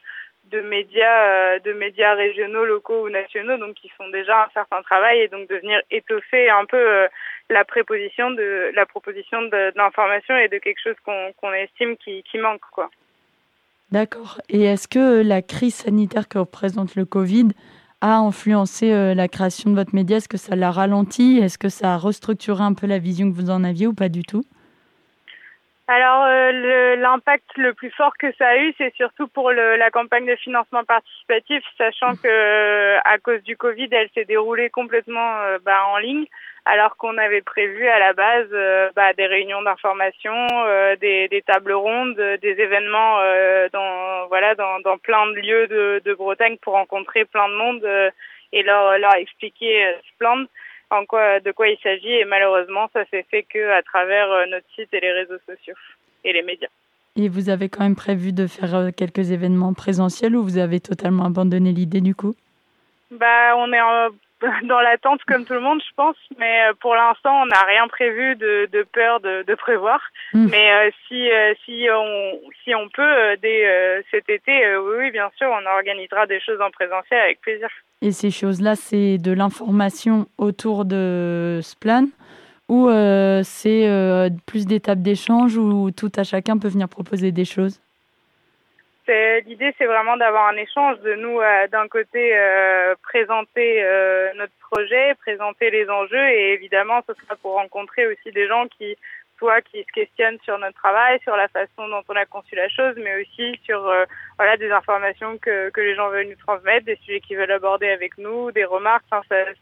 médias 0.60 1.28
euh, 1.28 1.58
de 1.60 1.72
médias 1.72 2.14
régionaux, 2.14 2.64
locaux 2.64 3.06
ou 3.06 3.10
nationaux, 3.10 3.56
donc 3.56 3.74
qui 3.74 3.88
font 3.90 4.08
déjà 4.10 4.44
un 4.44 4.50
certain 4.54 4.82
travail 4.82 5.20
et 5.20 5.28
donc 5.28 5.48
de 5.48 5.56
venir 5.56 5.80
étoffer 5.90 6.50
un 6.50 6.64
peu 6.64 6.76
euh, 6.76 7.08
la 7.50 7.64
préposition 7.64 8.30
de 8.30 8.70
la 8.74 8.86
proposition 8.86 9.42
d'information 9.74 10.36
et 10.36 10.48
de 10.48 10.58
quelque 10.58 10.80
chose 10.82 10.96
qu'on 11.04 11.52
estime 11.52 11.96
qui, 11.96 12.22
qui 12.22 12.38
manque 12.38 12.62
quoi. 12.72 12.90
D'accord. 13.90 14.40
Et 14.48 14.64
est-ce 14.64 14.88
que 14.88 15.22
la 15.22 15.42
crise 15.42 15.74
sanitaire 15.74 16.28
que 16.28 16.38
représente 16.38 16.96
le 16.96 17.04
Covid 17.04 17.48
a 18.00 18.16
influencé 18.16 18.92
euh, 18.92 19.14
la 19.14 19.28
création 19.28 19.70
de 19.70 19.76
votre 19.76 19.94
média? 19.94 20.16
Est-ce 20.16 20.28
que 20.28 20.36
ça 20.36 20.56
l'a 20.56 20.70
ralenti? 20.70 21.38
Est-ce 21.38 21.58
que 21.58 21.68
ça 21.68 21.94
a 21.94 21.96
restructuré 21.96 22.62
un 22.62 22.74
peu 22.74 22.86
la 22.86 22.98
vision 22.98 23.30
que 23.30 23.36
vous 23.36 23.50
en 23.50 23.62
aviez 23.62 23.86
ou 23.86 23.94
pas 23.94 24.08
du 24.08 24.22
tout? 24.22 24.44
Alors 25.86 26.24
euh, 26.24 26.96
l'impact 26.96 27.44
le, 27.56 27.74
plus 27.74 27.90
fort 27.90 28.16
que 28.18 28.32
ça 28.38 28.48
a 28.48 28.56
eu, 28.56 28.72
c'est 28.78 28.94
surtout 28.94 29.28
pour 29.28 29.50
le, 29.50 29.76
la 29.76 29.90
campagne 29.90 30.24
de 30.24 30.36
financement 30.36 30.82
participatif, 30.84 31.62
sachant 31.76 32.16
que 32.16 32.26
euh, 32.26 32.98
à 33.04 33.18
cause 33.18 33.42
du 33.42 33.56
Covid, 33.58 33.88
elle 33.92 34.08
s'est 34.14 34.24
déroulée 34.24 34.70
complètement 34.70 35.40
euh, 35.40 35.58
bah, 35.62 35.84
en 35.88 35.98
ligne, 35.98 36.24
alors 36.64 36.96
qu'on 36.96 37.18
avait 37.18 37.42
prévu 37.42 37.86
à 37.86 37.98
la 37.98 38.14
base 38.14 38.48
bah, 38.96 39.12
des 39.12 39.26
réunions 39.26 39.60
d'information, 39.60 40.34
des, 41.02 41.28
des, 41.28 41.42
tables 41.42 41.74
rondes, 41.74 42.16
des 42.16 42.56
événements 42.58 43.18
dans 43.70 44.26
voilà 44.28 44.54
dans, 44.54 44.80
dans, 44.80 44.96
plein 44.96 45.26
de 45.26 45.34
lieux 45.34 45.66
de, 45.66 46.00
de, 46.02 46.14
Bretagne 46.14 46.56
pour 46.62 46.72
rencontrer 46.72 47.26
plein 47.26 47.50
de 47.50 47.54
monde 47.54 47.86
et 48.54 48.62
leur 48.62 48.96
leur 48.98 49.14
expliquer 49.16 49.94
ce 50.02 50.18
plan 50.18 50.46
en 50.94 51.04
quoi, 51.06 51.40
de 51.40 51.52
quoi 51.52 51.68
il 51.68 51.78
s'agit 51.82 52.12
et 52.12 52.24
malheureusement 52.24 52.88
ça 52.92 53.04
s'est 53.06 53.26
fait 53.30 53.42
que 53.42 53.70
à 53.70 53.82
travers 53.82 54.30
euh, 54.30 54.46
notre 54.46 54.66
site 54.74 54.92
et 54.92 55.00
les 55.00 55.12
réseaux 55.12 55.38
sociaux 55.46 55.74
et 56.24 56.32
les 56.32 56.42
médias. 56.42 56.68
Et 57.16 57.28
vous 57.28 57.48
avez 57.48 57.68
quand 57.68 57.84
même 57.84 57.94
prévu 57.94 58.32
de 58.32 58.46
faire 58.46 58.74
euh, 58.74 58.90
quelques 58.90 59.30
événements 59.30 59.74
présentiels 59.74 60.34
ou 60.34 60.42
vous 60.42 60.58
avez 60.58 60.80
totalement 60.80 61.26
abandonné 61.26 61.72
l'idée 61.72 62.00
du 62.00 62.14
coup? 62.14 62.34
Bah 63.10 63.56
on 63.56 63.72
est 63.72 63.80
dans 64.64 64.80
l'attente 64.80 65.22
comme 65.24 65.44
tout 65.44 65.54
le 65.54 65.60
monde 65.60 65.80
je 65.80 65.94
pense, 65.96 66.16
mais 66.38 66.68
euh, 66.68 66.72
pour 66.80 66.94
l'instant 66.94 67.42
on 67.42 67.46
n'a 67.46 67.62
rien 67.62 67.86
prévu 67.88 68.36
de, 68.36 68.68
de 68.72 68.82
peur 68.92 69.20
de, 69.20 69.44
de 69.46 69.54
prévoir. 69.54 70.00
Hmm. 70.32 70.48
Mais 70.50 70.92
si 71.08 71.28
si 71.64 71.86
on 71.90 72.40
si 72.62 72.74
on 72.74 72.88
peut 72.88 73.36
dès 73.42 74.04
cet 74.10 74.28
été, 74.28 74.76
oui, 74.76 74.94
oui 74.98 75.10
bien 75.10 75.30
sûr 75.36 75.48
on 75.48 75.66
organisera 75.66 76.26
des 76.26 76.40
choses 76.40 76.60
en 76.60 76.70
présentiel 76.70 77.20
avec 77.20 77.40
plaisir. 77.40 77.68
Et 78.02 78.12
ces 78.12 78.30
choses-là, 78.30 78.76
c'est 78.76 79.16
de 79.18 79.32
l'information 79.32 80.26
autour 80.36 80.84
de 80.84 81.60
Splan 81.62 82.06
ou 82.68 82.88
euh, 82.88 83.42
c'est 83.44 83.86
euh, 83.88 84.30
plus 84.46 84.66
d'étapes 84.66 85.00
d'échange 85.00 85.56
où 85.56 85.90
tout 85.90 86.12
à 86.16 86.24
chacun 86.24 86.58
peut 86.58 86.68
venir 86.68 86.88
proposer 86.88 87.32
des 87.32 87.44
choses? 87.44 87.80
L'idée, 89.06 89.74
c'est 89.76 89.86
vraiment 89.86 90.16
d'avoir 90.16 90.48
un 90.48 90.56
échange 90.56 90.98
de 91.00 91.14
nous, 91.14 91.40
d'un 91.70 91.88
côté, 91.88 92.32
présenter 93.02 93.82
notre 94.36 94.52
projet, 94.70 95.14
présenter 95.16 95.70
les 95.70 95.88
enjeux 95.90 96.28
et 96.30 96.54
évidemment, 96.54 97.00
ce 97.06 97.14
sera 97.14 97.36
pour 97.36 97.54
rencontrer 97.54 98.06
aussi 98.06 98.32
des 98.32 98.46
gens 98.48 98.66
qui 98.78 98.96
soit 99.38 99.60
qui 99.62 99.82
se 99.82 99.92
questionnent 99.92 100.38
sur 100.44 100.58
notre 100.58 100.78
travail, 100.78 101.18
sur 101.22 101.36
la 101.36 101.48
façon 101.48 101.88
dont 101.88 102.02
on 102.08 102.16
a 102.16 102.26
conçu 102.26 102.54
la 102.54 102.68
chose, 102.68 102.94
mais 102.96 103.22
aussi 103.22 103.58
sur 103.64 103.86
euh, 103.86 104.04
voilà 104.38 104.56
des 104.56 104.70
informations 104.70 105.38
que, 105.38 105.70
que 105.70 105.80
les 105.80 105.94
gens 105.94 106.08
veulent 106.08 106.28
nous 106.28 106.36
transmettre, 106.36 106.86
des 106.86 106.96
sujets 106.96 107.20
qu'ils 107.20 107.36
veulent 107.36 107.50
aborder 107.50 107.88
avec 107.88 108.16
nous, 108.18 108.52
des 108.52 108.64
remarques. 108.64 109.04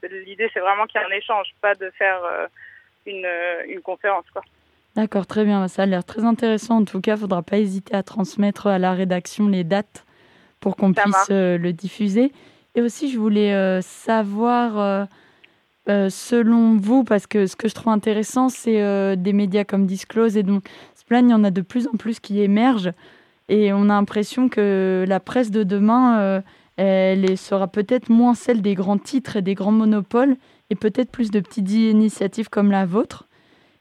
L'idée, 0.02 0.50
c'est 0.52 0.60
vraiment 0.60 0.86
qu'il 0.86 1.00
y 1.00 1.04
ait 1.04 1.06
un 1.06 1.16
échange, 1.16 1.48
pas 1.60 1.74
de 1.74 1.90
faire 1.90 2.22
euh, 2.24 2.46
une, 3.06 3.24
euh, 3.24 3.64
une 3.66 3.82
conférence. 3.82 4.28
Quoi. 4.32 4.42
D'accord, 4.96 5.26
très 5.26 5.44
bien. 5.44 5.68
Ça 5.68 5.82
a 5.82 5.86
l'air 5.86 6.04
très 6.04 6.24
intéressant. 6.24 6.78
En 6.78 6.84
tout 6.84 7.00
cas, 7.00 7.12
il 7.12 7.16
ne 7.16 7.20
faudra 7.20 7.42
pas 7.42 7.58
hésiter 7.58 7.94
à 7.94 8.02
transmettre 8.02 8.66
à 8.66 8.78
la 8.78 8.92
rédaction 8.92 9.48
les 9.48 9.64
dates 9.64 10.04
pour 10.60 10.76
qu'on 10.76 10.92
puisse 10.92 11.30
le 11.30 11.70
diffuser. 11.72 12.32
Et 12.74 12.82
aussi, 12.82 13.10
je 13.10 13.18
voulais 13.18 13.80
savoir 13.82 15.08
euh, 15.88 16.10
selon 16.10 16.76
vous, 16.76 17.02
parce 17.02 17.26
que 17.26 17.46
ce 17.46 17.56
que 17.56 17.66
je 17.68 17.74
trouve 17.74 17.92
intéressant, 17.92 18.48
c'est 18.48 18.80
euh, 18.80 19.16
des 19.16 19.32
médias 19.32 19.64
comme 19.64 19.86
Disclose 19.86 20.36
et 20.36 20.44
donc 20.44 20.64
Splan, 20.94 21.26
il 21.26 21.30
y 21.30 21.34
en 21.34 21.42
a 21.42 21.50
de 21.50 21.60
plus 21.60 21.88
en 21.88 21.96
plus 21.96 22.20
qui 22.20 22.40
émergent 22.40 22.92
et 23.48 23.72
on 23.72 23.84
a 23.84 23.94
l'impression 23.94 24.48
que 24.48 25.04
la 25.08 25.18
presse 25.18 25.50
de 25.50 25.64
demain, 25.64 26.20
euh, 26.20 26.40
elle 26.76 27.36
sera 27.36 27.66
peut-être 27.66 28.10
moins 28.10 28.34
celle 28.34 28.62
des 28.62 28.74
grands 28.74 28.98
titres 28.98 29.36
et 29.36 29.42
des 29.42 29.54
grands 29.54 29.72
monopoles 29.72 30.36
et 30.70 30.76
peut-être 30.76 31.10
plus 31.10 31.32
de 31.32 31.40
petites 31.40 31.70
initiatives 31.72 32.48
comme 32.48 32.70
la 32.70 32.86
vôtre. 32.86 33.26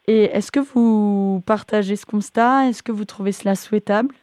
Et 0.08 0.26
est-ce 0.26 0.52
que 0.52 0.60
vous 0.60 1.44
partagez 1.46 1.96
ce 1.96 2.06
constat? 2.06 2.68
Est-ce 2.68 2.84
que 2.84 2.92
vous 2.92 3.06
trouvez 3.06 3.32
cela 3.32 3.56
souhaitable? 3.56 4.14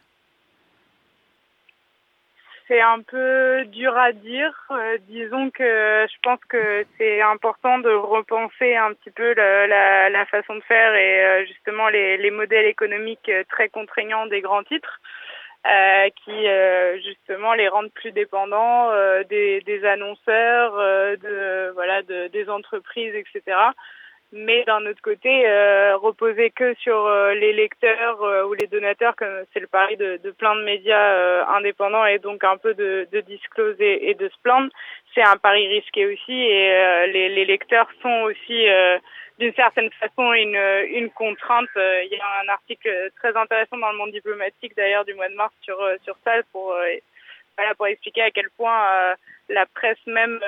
C'est 2.69 2.83
un 2.83 3.01
peu 3.01 3.64
dur 3.64 3.97
à 3.97 4.12
dire. 4.12 4.53
Euh, 4.71 4.99
disons 5.09 5.49
que 5.49 6.07
je 6.07 6.17
pense 6.23 6.41
que 6.51 6.85
c'est 6.99 7.23
important 7.23 7.79
de 7.79 7.88
repenser 7.88 8.77
un 8.77 8.93
petit 8.93 9.11
peu 9.11 9.33
la, 9.33 10.27
façon 10.27 10.57
de 10.57 10.61
faire 10.61 10.95
et 10.95 11.25
euh, 11.25 11.47
justement 11.47 11.88
les, 11.88 12.19
les, 12.19 12.31
modèles 12.31 12.67
économiques 12.67 13.31
très 13.49 13.71
contraignants 13.71 14.27
des 14.27 14.43
grands 14.43 14.64
titres. 14.64 15.01
Euh, 15.67 16.09
qui 16.25 16.47
justement 17.05 17.53
les 17.53 17.69
rendent 17.69 17.93
plus 17.93 18.12
dépendants 18.12 18.91
des, 19.29 19.81
annonceurs, 19.85 20.73
voilà, 21.75 22.03
de, 22.03 22.29
des 22.29 22.49
entreprises, 22.49 23.14
etc 23.14 23.57
mais 24.33 24.62
d'un 24.64 24.85
autre 24.85 25.01
côté, 25.01 25.49
euh, 25.49 25.97
reposer 25.97 26.51
que 26.51 26.75
sur 26.75 27.07
euh, 27.07 27.33
les 27.35 27.55
lecteurs 27.55 28.23
euh, 28.23 28.45
ou 28.45 28.53
les 28.53 28.67
donateurs, 28.67 29.17
comme 29.17 29.45
c'est 29.53 29.61
le 29.61 29.67
pari 29.67 29.97
de, 29.97 30.19
de, 30.23 30.31
plein 30.33 30.55
de 30.55 30.64
médias 30.64 31.14
euh, 31.14 31.45
indépendants 31.47 32.05
et 32.05 32.19
donc 32.19 32.45
un 32.45 32.59
peu 32.59 32.75
de, 32.75 33.09
de 33.11 33.21
discloser 33.23 34.11
et 34.11 34.14
de 34.14 34.29
se 34.29 34.37
plaindre, 34.43 34.71
c'est 35.14 35.23
un 35.23 35.38
pari 35.38 35.67
risqué 35.69 36.05
aussi 36.07 36.33
et 36.33 37.07
les, 37.11 37.31
les, 37.31 37.45
lecteurs 37.47 37.88
sont 38.03 38.23
aussi 38.25 38.67
d'une 39.38 39.55
certaine 39.55 39.91
façon 39.93 40.33
une, 40.35 40.61
une 40.91 41.11
contrainte. 41.11 41.69
Il 41.75 42.11
y 42.12 42.21
a 42.21 42.45
un 42.45 42.49
article 42.53 43.11
très 43.17 43.35
intéressant 43.35 43.79
dans 43.79 43.91
le 43.91 43.97
monde 43.97 44.12
diplomatique 44.12 44.77
d'ailleurs 44.77 45.07
du 45.07 45.14
mois 45.14 45.29
de 45.29 45.35
mars 45.35 45.53
sur, 45.62 45.79
sur 46.05 46.14
ça 46.25 46.33
pour, 46.53 46.77
voilà, 47.57 47.75
pour 47.75 47.87
expliquer 47.87 48.23
à 48.23 48.31
quel 48.31 48.49
point 48.51 49.14
la 49.49 49.67
presse 49.67 50.07
même 50.07 50.38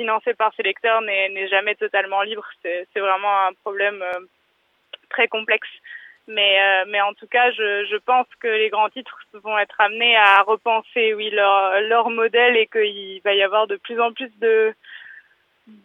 financé 0.00 0.32
par 0.32 0.50
ses 0.54 0.62
lecteurs 0.62 1.02
n'est 1.02 1.48
jamais 1.48 1.74
totalement 1.74 2.22
libre. 2.22 2.46
C'est 2.62 3.00
vraiment 3.08 3.34
un 3.48 3.52
problème 3.64 4.00
euh, 4.02 4.20
très 5.10 5.28
complexe. 5.28 5.68
Mais, 6.26 6.52
euh, 6.62 6.84
mais 6.88 7.00
en 7.02 7.12
tout 7.12 7.26
cas, 7.26 7.50
je, 7.50 7.96
pense 7.98 8.26
que 8.40 8.48
les 8.48 8.70
grands 8.70 8.88
titres 8.88 9.18
vont 9.44 9.58
être 9.58 9.78
amenés 9.78 10.16
à 10.16 10.42
repenser, 10.42 11.12
oui, 11.14 11.28
leur, 11.30 11.80
leur 11.82 12.08
modèle 12.08 12.56
et 12.56 12.66
qu'il 12.66 13.20
va 13.24 13.34
y 13.34 13.42
avoir 13.42 13.66
de 13.66 13.76
plus 13.76 14.00
en 14.00 14.12
plus 14.12 14.30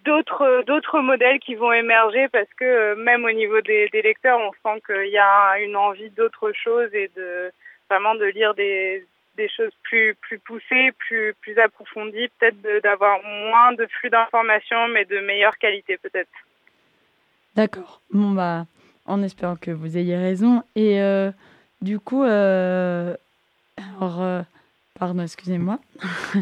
d'autres 0.05 0.63
d'autres 0.65 0.99
modèles 0.99 1.39
qui 1.39 1.55
vont 1.55 1.73
émerger 1.73 2.27
parce 2.29 2.51
que 2.59 2.65
euh, 2.65 2.95
même 2.95 3.25
au 3.25 3.31
niveau 3.31 3.59
des, 3.61 3.89
des 3.89 4.01
lecteurs, 4.01 4.39
on 4.39 4.51
sent 4.63 4.81
qu'il 4.85 5.11
y 5.11 5.17
a 5.17 5.59
une 5.59 5.75
envie 5.75 6.11
d'autre 6.11 6.51
chose 6.53 6.93
et 6.93 7.09
de 7.15 7.51
vraiment 7.89 8.15
de 8.15 8.25
lire 8.25 8.53
des, 8.53 9.05
des 9.35 9.49
choses 9.49 9.73
plus 9.83 10.15
plus 10.21 10.39
poussées, 10.39 10.91
plus 10.97 11.33
plus 11.41 11.57
approfondies, 11.59 12.29
peut-être 12.39 12.61
d'avoir 12.83 13.21
moins 13.23 13.73
de 13.73 13.85
flux 13.87 14.09
d'informations, 14.09 14.87
mais 14.89 15.05
de 15.05 15.19
meilleure 15.19 15.57
qualité 15.57 15.97
peut-être. 15.97 16.29
D'accord. 17.55 18.01
Bon 18.11 18.31
bah, 18.31 18.65
en 19.05 19.21
espérant 19.21 19.55
que 19.55 19.71
vous 19.71 19.97
ayez 19.97 20.17
raison. 20.17 20.63
Et 20.75 21.01
euh, 21.01 21.31
du 21.81 21.99
coup, 21.99 22.23
euh, 22.23 23.15
euh, 24.01 24.43
pardon, 24.99 25.23
excusez-moi. 25.23 25.79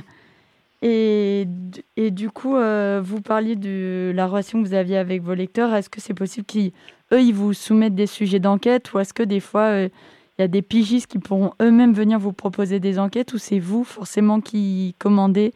et, 0.82 1.46
et 1.98 2.12
du 2.12 2.30
coup, 2.30 2.56
vous 2.56 3.22
parliez 3.22 3.56
de 3.56 4.12
la 4.16 4.28
relation 4.28 4.62
que 4.62 4.68
vous 4.68 4.74
aviez 4.74 4.98
avec 4.98 5.22
vos 5.22 5.34
lecteurs. 5.34 5.74
Est-ce 5.74 5.90
que 5.90 6.02
c'est 6.02 6.14
possible 6.14 6.46
qu'eux, 6.46 7.22
ils 7.22 7.34
vous 7.34 7.54
soumettent 7.54 7.96
des 7.96 8.08
sujets 8.08 8.40
d'enquête 8.40 8.94
ou 8.94 9.00
est-ce 9.00 9.14
que 9.14 9.24
des 9.24 9.40
fois 9.40 9.88
il 10.38 10.42
y 10.42 10.46
a 10.46 10.48
des 10.48 10.62
pigistes 10.62 11.12
qui 11.12 11.20
pourront 11.20 11.54
eux-mêmes 11.62 11.94
venir 11.94 12.18
vous 12.20 12.34
proposer 12.34 12.80
des 12.80 12.98
enquêtes 13.00 13.34
ou 13.34 13.38
c'est 13.38 13.60
vous 13.60 13.84
forcément 13.84 14.42
qui 14.42 14.96
commandez? 15.00 15.54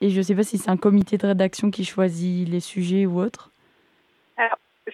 Et 0.00 0.08
je 0.08 0.18
ne 0.18 0.22
sais 0.22 0.34
pas 0.34 0.44
si 0.44 0.56
c'est 0.56 0.70
un 0.70 0.76
comité 0.76 1.18
de 1.18 1.26
rédaction 1.26 1.70
qui 1.70 1.84
choisit 1.84 2.48
les 2.48 2.60
sujets 2.60 3.06
ou 3.06 3.20
autre. 3.20 3.50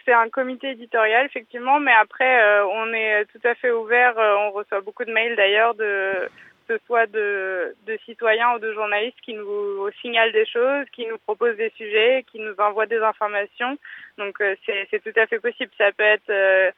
C'est 0.05 0.13
un 0.13 0.29
comité 0.29 0.71
éditorial, 0.71 1.27
effectivement, 1.27 1.81
mais 1.81 1.93
après, 1.93 2.43
euh, 2.43 2.67
on 2.67 2.93
est 2.93 3.25
tout 3.27 3.41
à 3.45 3.55
fait 3.55 3.71
ouvert. 3.71 4.19
Euh, 4.19 4.35
on 4.41 4.51
reçoit 4.51 4.81
beaucoup 4.81 5.05
de 5.05 5.13
mails 5.13 5.37
d'ailleurs, 5.37 5.77
que 5.77 6.29
ce 6.69 6.79
soit 6.87 7.07
de, 7.07 7.75
citoyens 8.05 8.55
ou 8.55 8.59
de 8.59 8.73
journalistes 8.73 9.21
qui 9.25 9.35
nous 9.35 9.89
signalent 10.03 10.33
des 10.33 10.47
choses, 10.47 10.87
qui 10.93 11.07
nous 11.07 11.19
proposent 11.19 11.57
des 11.57 11.73
sujets, 11.77 12.25
qui 12.31 12.41
nous 12.41 12.55
envoient 12.59 12.87
des 12.87 12.99
informations. 12.99 13.79
Donc, 14.19 14.41
euh, 14.41 14.55
c'est 14.67 15.03
tout 15.03 15.19
à 15.19 15.27
fait 15.27 15.41
possible. 15.41 15.71
Ça 15.79 15.93
peut 15.93 16.05
être 16.05 16.73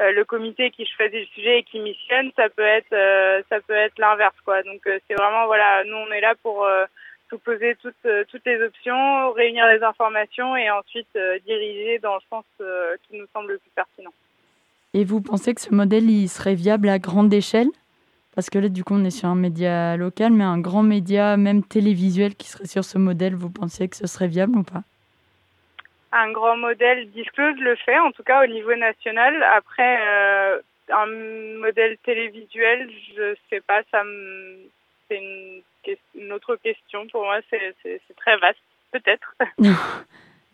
le 0.00 0.24
comité 0.24 0.70
qui 0.70 0.86
choisit 0.86 1.20
le 1.20 1.26
sujet 1.26 1.58
et 1.60 1.62
qui 1.62 1.78
missionne, 1.78 2.30
ça 2.36 2.48
peut 2.48 2.62
être 2.62 2.92
euh, 2.92 3.42
ça 3.48 3.60
peut 3.60 3.74
être 3.74 3.98
l'inverse 3.98 4.36
quoi. 4.44 4.62
Donc 4.62 4.86
euh, 4.86 4.98
c'est 5.06 5.14
vraiment 5.14 5.46
voilà, 5.46 5.84
nous 5.84 5.96
on 5.96 6.10
est 6.12 6.20
là 6.20 6.34
pour 6.42 6.66
poser 7.44 7.76
toutes 7.82 8.06
toutes 8.28 8.46
les 8.46 8.62
options, 8.62 9.32
réunir 9.32 9.66
les 9.66 9.82
informations 9.82 10.56
et 10.56 10.70
ensuite 10.70 11.18
diriger 11.44 11.98
dans 11.98 12.14
le 12.14 12.20
sens 12.30 12.44
qui 13.08 13.18
nous 13.18 13.26
semble 13.32 13.52
le 13.52 13.58
plus 13.58 13.70
pertinent. 13.74 14.12
Et 14.94 15.04
vous 15.04 15.20
pensez 15.20 15.52
que 15.52 15.60
ce 15.60 15.74
modèle 15.74 16.08
il 16.08 16.28
serait 16.28 16.54
viable 16.54 16.88
à 16.88 17.00
grande 17.00 17.34
échelle? 17.34 17.70
Parce 18.36 18.50
que 18.50 18.58
là 18.60 18.68
du 18.68 18.84
coup 18.84 18.94
on 18.94 19.04
est 19.04 19.10
sur 19.10 19.28
un 19.28 19.34
média 19.34 19.96
local, 19.96 20.32
mais 20.32 20.44
un 20.44 20.60
grand 20.60 20.84
média 20.84 21.36
même 21.36 21.64
télévisuel 21.64 22.36
qui 22.36 22.48
serait 22.48 22.66
sur 22.66 22.84
ce 22.84 22.98
modèle, 22.98 23.34
vous 23.34 23.50
pensez 23.50 23.88
que 23.88 23.96
ce 23.96 24.06
serait 24.06 24.28
viable 24.28 24.58
ou 24.58 24.62
pas? 24.62 24.84
Un 26.14 26.30
grand 26.30 26.56
modèle 26.56 27.10
disclose 27.10 27.58
le 27.58 27.74
fait, 27.76 27.98
en 27.98 28.12
tout 28.12 28.22
cas 28.22 28.44
au 28.44 28.46
niveau 28.46 28.74
national. 28.76 29.42
Après, 29.56 29.98
euh, 30.00 30.60
un 30.92 31.06
modèle 31.58 31.98
télévisuel, 32.04 32.88
je 33.16 33.34
sais 33.50 33.60
pas, 33.60 33.82
ça 33.90 34.02
c'est 35.08 35.20
une, 36.14 36.32
autre 36.32 36.56
question. 36.56 37.06
Pour 37.08 37.24
moi, 37.24 37.40
c'est 37.50 37.74
très 38.16 38.36
vaste, 38.38 38.58
peut-être. 38.92 39.34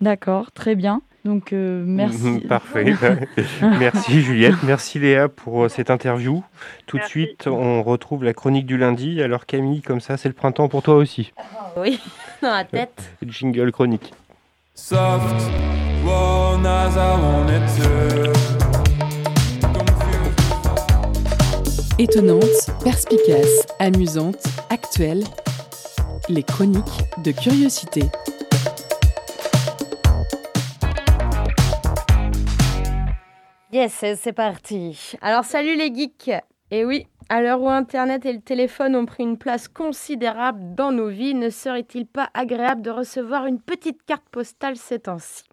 D'accord, 0.00 0.50
très 0.52 0.74
bien. 0.74 1.02
Donc, 1.26 1.52
euh, 1.52 1.82
merci. 1.84 2.40
Parfait. 2.48 2.94
merci 3.78 4.22
Juliette, 4.22 4.62
merci 4.62 4.98
Léa 4.98 5.28
pour 5.28 5.64
euh, 5.64 5.68
cette 5.68 5.90
interview. 5.90 6.42
Tout 6.86 6.98
de 6.98 7.04
suite, 7.04 7.46
on 7.46 7.82
retrouve 7.82 8.24
la 8.24 8.32
chronique 8.32 8.64
du 8.64 8.78
lundi. 8.78 9.22
Alors 9.22 9.44
Camille, 9.44 9.82
comme 9.82 10.00
ça, 10.00 10.16
c'est 10.16 10.30
le 10.30 10.34
printemps 10.34 10.68
pour 10.68 10.82
toi 10.82 10.94
aussi. 10.94 11.34
oui, 11.76 12.00
dans 12.42 12.50
la 12.50 12.64
tête. 12.64 13.12
Jingle 13.22 13.70
chronique. 13.70 14.14
Étonnante, 21.98 22.42
perspicace, 22.82 23.66
amusante, 23.78 24.42
actuelle, 24.70 25.22
les 26.28 26.42
chroniques 26.42 26.82
de 27.22 27.30
curiosité. 27.30 28.02
Yes, 33.72 34.04
c'est 34.20 34.32
parti. 34.32 35.12
Alors 35.20 35.44
salut 35.44 35.76
les 35.76 35.94
geeks. 35.94 36.32
Et 36.70 36.84
oui, 36.84 37.06
à 37.28 37.42
l'heure 37.42 37.60
où 37.62 37.68
Internet 37.68 38.24
et 38.26 38.32
le 38.32 38.40
téléphone 38.40 38.94
ont 38.94 39.06
pris 39.06 39.24
une 39.24 39.38
place 39.38 39.66
considérable 39.66 40.74
dans 40.74 40.92
nos 40.92 41.08
vies, 41.08 41.34
ne 41.34 41.50
serait-il 41.50 42.06
pas 42.06 42.30
agréable 42.32 42.82
de 42.82 42.90
recevoir 42.90 43.46
une 43.46 43.60
petite 43.60 44.04
carte 44.04 44.28
postale 44.30 44.76
ces 44.76 45.00
temps-ci? 45.00 45.44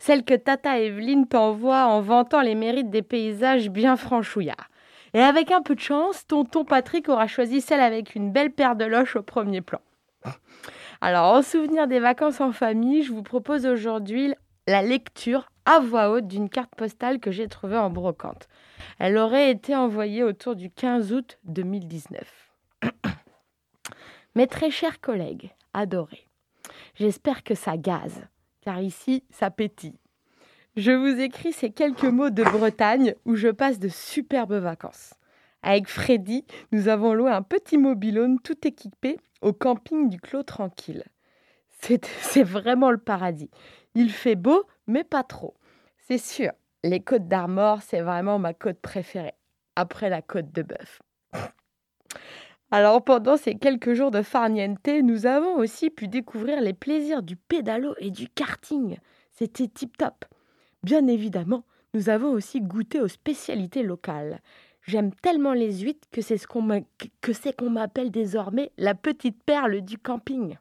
Celle 0.00 0.24
que 0.24 0.34
Tata 0.34 0.80
Evelyne 0.80 1.28
t'envoie 1.28 1.86
en 1.86 2.00
vantant 2.00 2.40
les 2.40 2.54
mérites 2.54 2.90
des 2.90 3.02
paysages 3.02 3.70
bien 3.70 3.96
franchouillards. 3.96 4.70
Et 5.14 5.20
avec 5.20 5.50
un 5.52 5.62
peu 5.62 5.74
de 5.74 5.80
chance, 5.80 6.26
tonton 6.26 6.64
Patrick 6.64 7.08
aura 7.08 7.26
choisi 7.26 7.60
celle 7.60 7.80
avec 7.80 8.14
une 8.14 8.32
belle 8.32 8.50
paire 8.50 8.76
de 8.76 8.84
loches 8.84 9.16
au 9.16 9.22
premier 9.22 9.60
plan. 9.60 9.80
Alors, 11.00 11.34
en 11.34 11.42
souvenir 11.42 11.86
des 11.86 12.00
vacances 12.00 12.40
en 12.40 12.52
famille, 12.52 13.02
je 13.02 13.12
vous 13.12 13.22
propose 13.22 13.66
aujourd'hui 13.66 14.34
la 14.66 14.82
lecture 14.82 15.50
à 15.64 15.80
voix 15.80 16.10
haute 16.10 16.26
d'une 16.26 16.48
carte 16.48 16.74
postale 16.76 17.20
que 17.20 17.30
j'ai 17.30 17.48
trouvée 17.48 17.78
en 17.78 17.90
brocante. 17.90 18.48
Elle 18.98 19.16
aurait 19.16 19.50
été 19.50 19.74
envoyée 19.74 20.22
autour 20.22 20.56
du 20.56 20.70
15 20.70 21.12
août 21.12 21.38
2019. 21.44 22.52
Mes 24.34 24.46
très 24.48 24.70
chers 24.70 25.00
collègues, 25.00 25.50
adorés, 25.72 26.28
j'espère 26.94 27.42
que 27.42 27.54
ça 27.54 27.76
gaze, 27.76 28.26
car 28.60 28.80
ici, 28.80 29.24
ça 29.30 29.50
pétille. 29.50 29.98
Je 30.76 30.92
vous 30.92 31.20
écris 31.20 31.52
ces 31.52 31.70
quelques 31.70 32.04
mots 32.04 32.30
de 32.30 32.44
Bretagne 32.44 33.14
où 33.24 33.34
je 33.34 33.48
passe 33.48 33.78
de 33.78 33.88
superbes 33.88 34.54
vacances. 34.54 35.14
Avec 35.62 35.88
Freddy, 35.88 36.46
nous 36.72 36.88
avons 36.88 37.12
loué 37.12 37.30
un 37.30 37.42
petit 37.42 37.76
mobilhome 37.76 38.40
tout 38.40 38.66
équipé 38.66 39.18
au 39.42 39.52
camping 39.52 40.08
du 40.08 40.20
Clos 40.20 40.44
Tranquille. 40.44 41.04
C'est 41.80 42.42
vraiment 42.42 42.90
le 42.90 42.98
paradis. 42.98 43.50
Il 43.94 44.10
fait 44.10 44.36
beau, 44.36 44.64
mais 44.86 45.04
pas 45.04 45.22
trop. 45.24 45.54
C'est 45.98 46.18
sûr, 46.18 46.52
les 46.84 47.00
côtes 47.00 47.28
d'Armor, 47.28 47.82
c'est 47.82 48.00
vraiment 48.00 48.38
ma 48.38 48.54
côte 48.54 48.80
préférée, 48.80 49.34
après 49.76 50.08
la 50.08 50.22
côte 50.22 50.52
de 50.52 50.62
bœuf. 50.62 51.02
Alors 52.70 53.04
pendant 53.04 53.36
ces 53.36 53.56
quelques 53.56 53.94
jours 53.94 54.12
de 54.12 54.22
farniente, 54.22 54.88
nous 55.02 55.26
avons 55.26 55.56
aussi 55.56 55.90
pu 55.90 56.06
découvrir 56.06 56.60
les 56.60 56.72
plaisirs 56.72 57.22
du 57.22 57.34
pédalo 57.36 57.94
et 57.98 58.10
du 58.10 58.28
karting. 58.28 58.96
C'était 59.30 59.66
tip 59.66 59.96
top. 59.96 60.24
Bien 60.82 61.06
évidemment, 61.08 61.64
nous 61.94 62.08
avons 62.08 62.30
aussi 62.30 62.60
goûté 62.60 63.00
aux 63.00 63.08
spécialités 63.08 63.82
locales. 63.82 64.40
J'aime 64.86 65.12
tellement 65.12 65.52
les 65.52 65.80
huîtres 65.80 66.08
que 66.10 66.22
c'est 66.22 66.38
ce 66.38 66.46
qu'on 66.46 67.70
m'appelle 67.70 68.10
désormais 68.10 68.70
la 68.78 68.94
petite 68.94 69.42
perle 69.42 69.80
du 69.80 69.98
camping. 69.98 70.56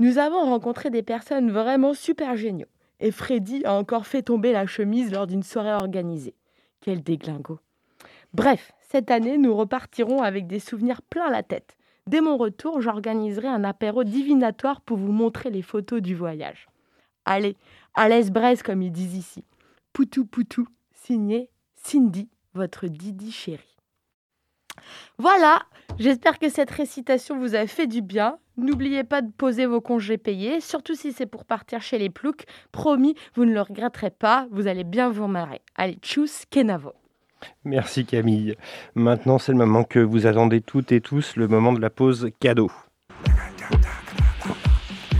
Nous 0.00 0.18
avons 0.18 0.44
rencontré 0.44 0.90
des 0.90 1.02
personnes 1.02 1.50
vraiment 1.50 1.94
super 1.94 2.36
géniaux. 2.36 2.66
Et 3.00 3.10
Freddy 3.10 3.64
a 3.64 3.74
encore 3.74 4.06
fait 4.06 4.22
tomber 4.22 4.52
la 4.52 4.66
chemise 4.66 5.10
lors 5.10 5.26
d'une 5.26 5.42
soirée 5.42 5.72
organisée. 5.72 6.34
Quel 6.80 7.02
déglingo. 7.02 7.58
Bref, 8.32 8.72
cette 8.80 9.10
année, 9.10 9.38
nous 9.38 9.56
repartirons 9.56 10.22
avec 10.22 10.46
des 10.46 10.60
souvenirs 10.60 11.02
plein 11.02 11.30
la 11.30 11.42
tête. 11.42 11.76
Dès 12.06 12.20
mon 12.20 12.36
retour, 12.36 12.80
j'organiserai 12.80 13.48
un 13.48 13.64
apéro 13.64 14.04
divinatoire 14.04 14.80
pour 14.80 14.96
vous 14.96 15.12
montrer 15.12 15.50
les 15.50 15.62
photos 15.62 16.00
du 16.00 16.14
voyage. 16.14 16.68
Allez, 17.24 17.56
à 17.94 18.08
l'aise 18.08 18.30
braise 18.30 18.62
comme 18.62 18.82
ils 18.82 18.92
disent 18.92 19.16
ici. 19.16 19.44
Poutou 19.92 20.24
poutou, 20.24 20.66
signé 20.92 21.50
Cindy, 21.76 22.28
votre 22.54 22.86
Didi 22.86 23.32
chérie. 23.32 23.79
Voilà, 25.18 25.62
j'espère 25.98 26.38
que 26.38 26.48
cette 26.48 26.70
récitation 26.70 27.38
vous 27.38 27.54
a 27.54 27.66
fait 27.66 27.86
du 27.86 28.02
bien. 28.02 28.38
N'oubliez 28.56 29.04
pas 29.04 29.22
de 29.22 29.30
poser 29.30 29.66
vos 29.66 29.80
congés 29.80 30.18
payés, 30.18 30.60
surtout 30.60 30.94
si 30.94 31.12
c'est 31.12 31.26
pour 31.26 31.44
partir 31.44 31.80
chez 31.80 31.98
les 31.98 32.10
ploucs. 32.10 32.44
Promis, 32.72 33.14
vous 33.34 33.44
ne 33.44 33.52
le 33.52 33.60
regretterez 33.60 34.10
pas, 34.10 34.46
vous 34.50 34.66
allez 34.66 34.84
bien 34.84 35.10
vous 35.10 35.26
marrer. 35.26 35.60
Allez, 35.76 35.98
tchuss, 36.02 36.44
Kenavo. 36.50 36.92
Merci 37.64 38.04
Camille. 38.04 38.56
Maintenant, 38.94 39.38
c'est 39.38 39.52
le 39.52 39.58
moment 39.58 39.84
que 39.84 39.98
vous 39.98 40.26
attendez 40.26 40.60
toutes 40.60 40.92
et 40.92 41.00
tous, 41.00 41.36
le 41.36 41.48
moment 41.48 41.72
de 41.72 41.80
la 41.80 41.90
pause 41.90 42.30
cadeau. 42.38 42.70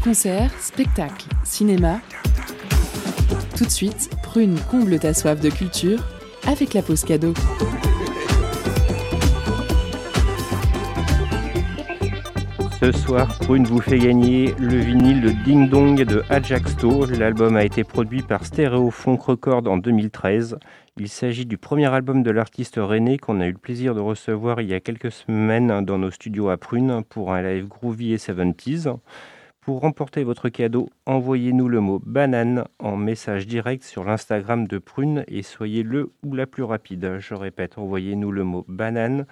Concert, 0.04 0.50
spectacle, 0.60 1.26
cinéma. 1.44 2.00
Tout 3.56 3.64
de 3.64 3.70
suite, 3.70 4.10
Prune 4.22 4.58
comble 4.70 4.98
ta 4.98 5.12
soif 5.12 5.40
de 5.40 5.50
culture 5.50 6.00
avec 6.46 6.72
la 6.72 6.82
pause 6.82 7.04
cadeau. 7.04 7.34
Ce 12.80 12.92
soir, 12.92 13.28
Prune 13.40 13.66
vous 13.66 13.82
fait 13.82 13.98
gagner 13.98 14.54
le 14.58 14.78
vinyle 14.78 15.36
Ding 15.44 15.68
Dong 15.68 16.02
de 16.02 16.22
Ajaxto. 16.30 17.04
L'album 17.04 17.54
a 17.56 17.62
été 17.62 17.84
produit 17.84 18.22
par 18.22 18.40
Funk 18.46 19.18
Record 19.18 19.68
en 19.68 19.76
2013. 19.76 20.58
Il 20.96 21.08
s'agit 21.10 21.44
du 21.44 21.58
premier 21.58 21.92
album 21.92 22.22
de 22.22 22.30
l'artiste 22.30 22.76
René 22.76 23.18
qu'on 23.18 23.42
a 23.42 23.46
eu 23.48 23.52
le 23.52 23.58
plaisir 23.58 23.94
de 23.94 24.00
recevoir 24.00 24.62
il 24.62 24.70
y 24.70 24.72
a 24.72 24.80
quelques 24.80 25.12
semaines 25.12 25.84
dans 25.84 25.98
nos 25.98 26.10
studios 26.10 26.48
à 26.48 26.56
Prune 26.56 27.02
pour 27.06 27.34
un 27.34 27.42
live 27.42 27.68
groovy 27.68 28.14
et 28.14 28.16
70s. 28.16 28.96
Pour 29.60 29.80
remporter 29.82 30.24
votre 30.24 30.48
cadeau, 30.48 30.88
envoyez-nous 31.04 31.68
le 31.68 31.80
mot 31.80 32.00
banane 32.02 32.64
en 32.78 32.96
message 32.96 33.46
direct 33.46 33.84
sur 33.84 34.04
l'Instagram 34.04 34.66
de 34.66 34.78
Prune 34.78 35.22
et 35.28 35.42
soyez 35.42 35.82
le 35.82 36.12
ou 36.24 36.34
la 36.34 36.46
plus 36.46 36.62
rapide. 36.62 37.18
Je 37.18 37.34
répète, 37.34 37.76
envoyez-nous 37.76 38.32
le 38.32 38.42
mot 38.42 38.64
banane 38.68 39.26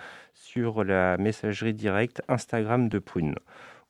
sur 0.48 0.82
la 0.82 1.18
messagerie 1.18 1.74
directe 1.74 2.22
Instagram 2.26 2.88
de 2.88 2.98
Prune. 2.98 3.34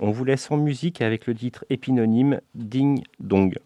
On 0.00 0.10
vous 0.10 0.24
laisse 0.24 0.50
en 0.50 0.56
musique 0.56 1.00
avec 1.00 1.28
le 1.28 1.34
titre 1.34 1.64
épinonyme 1.70 2.40
Ding 2.56 3.04
Dong. 3.20 3.56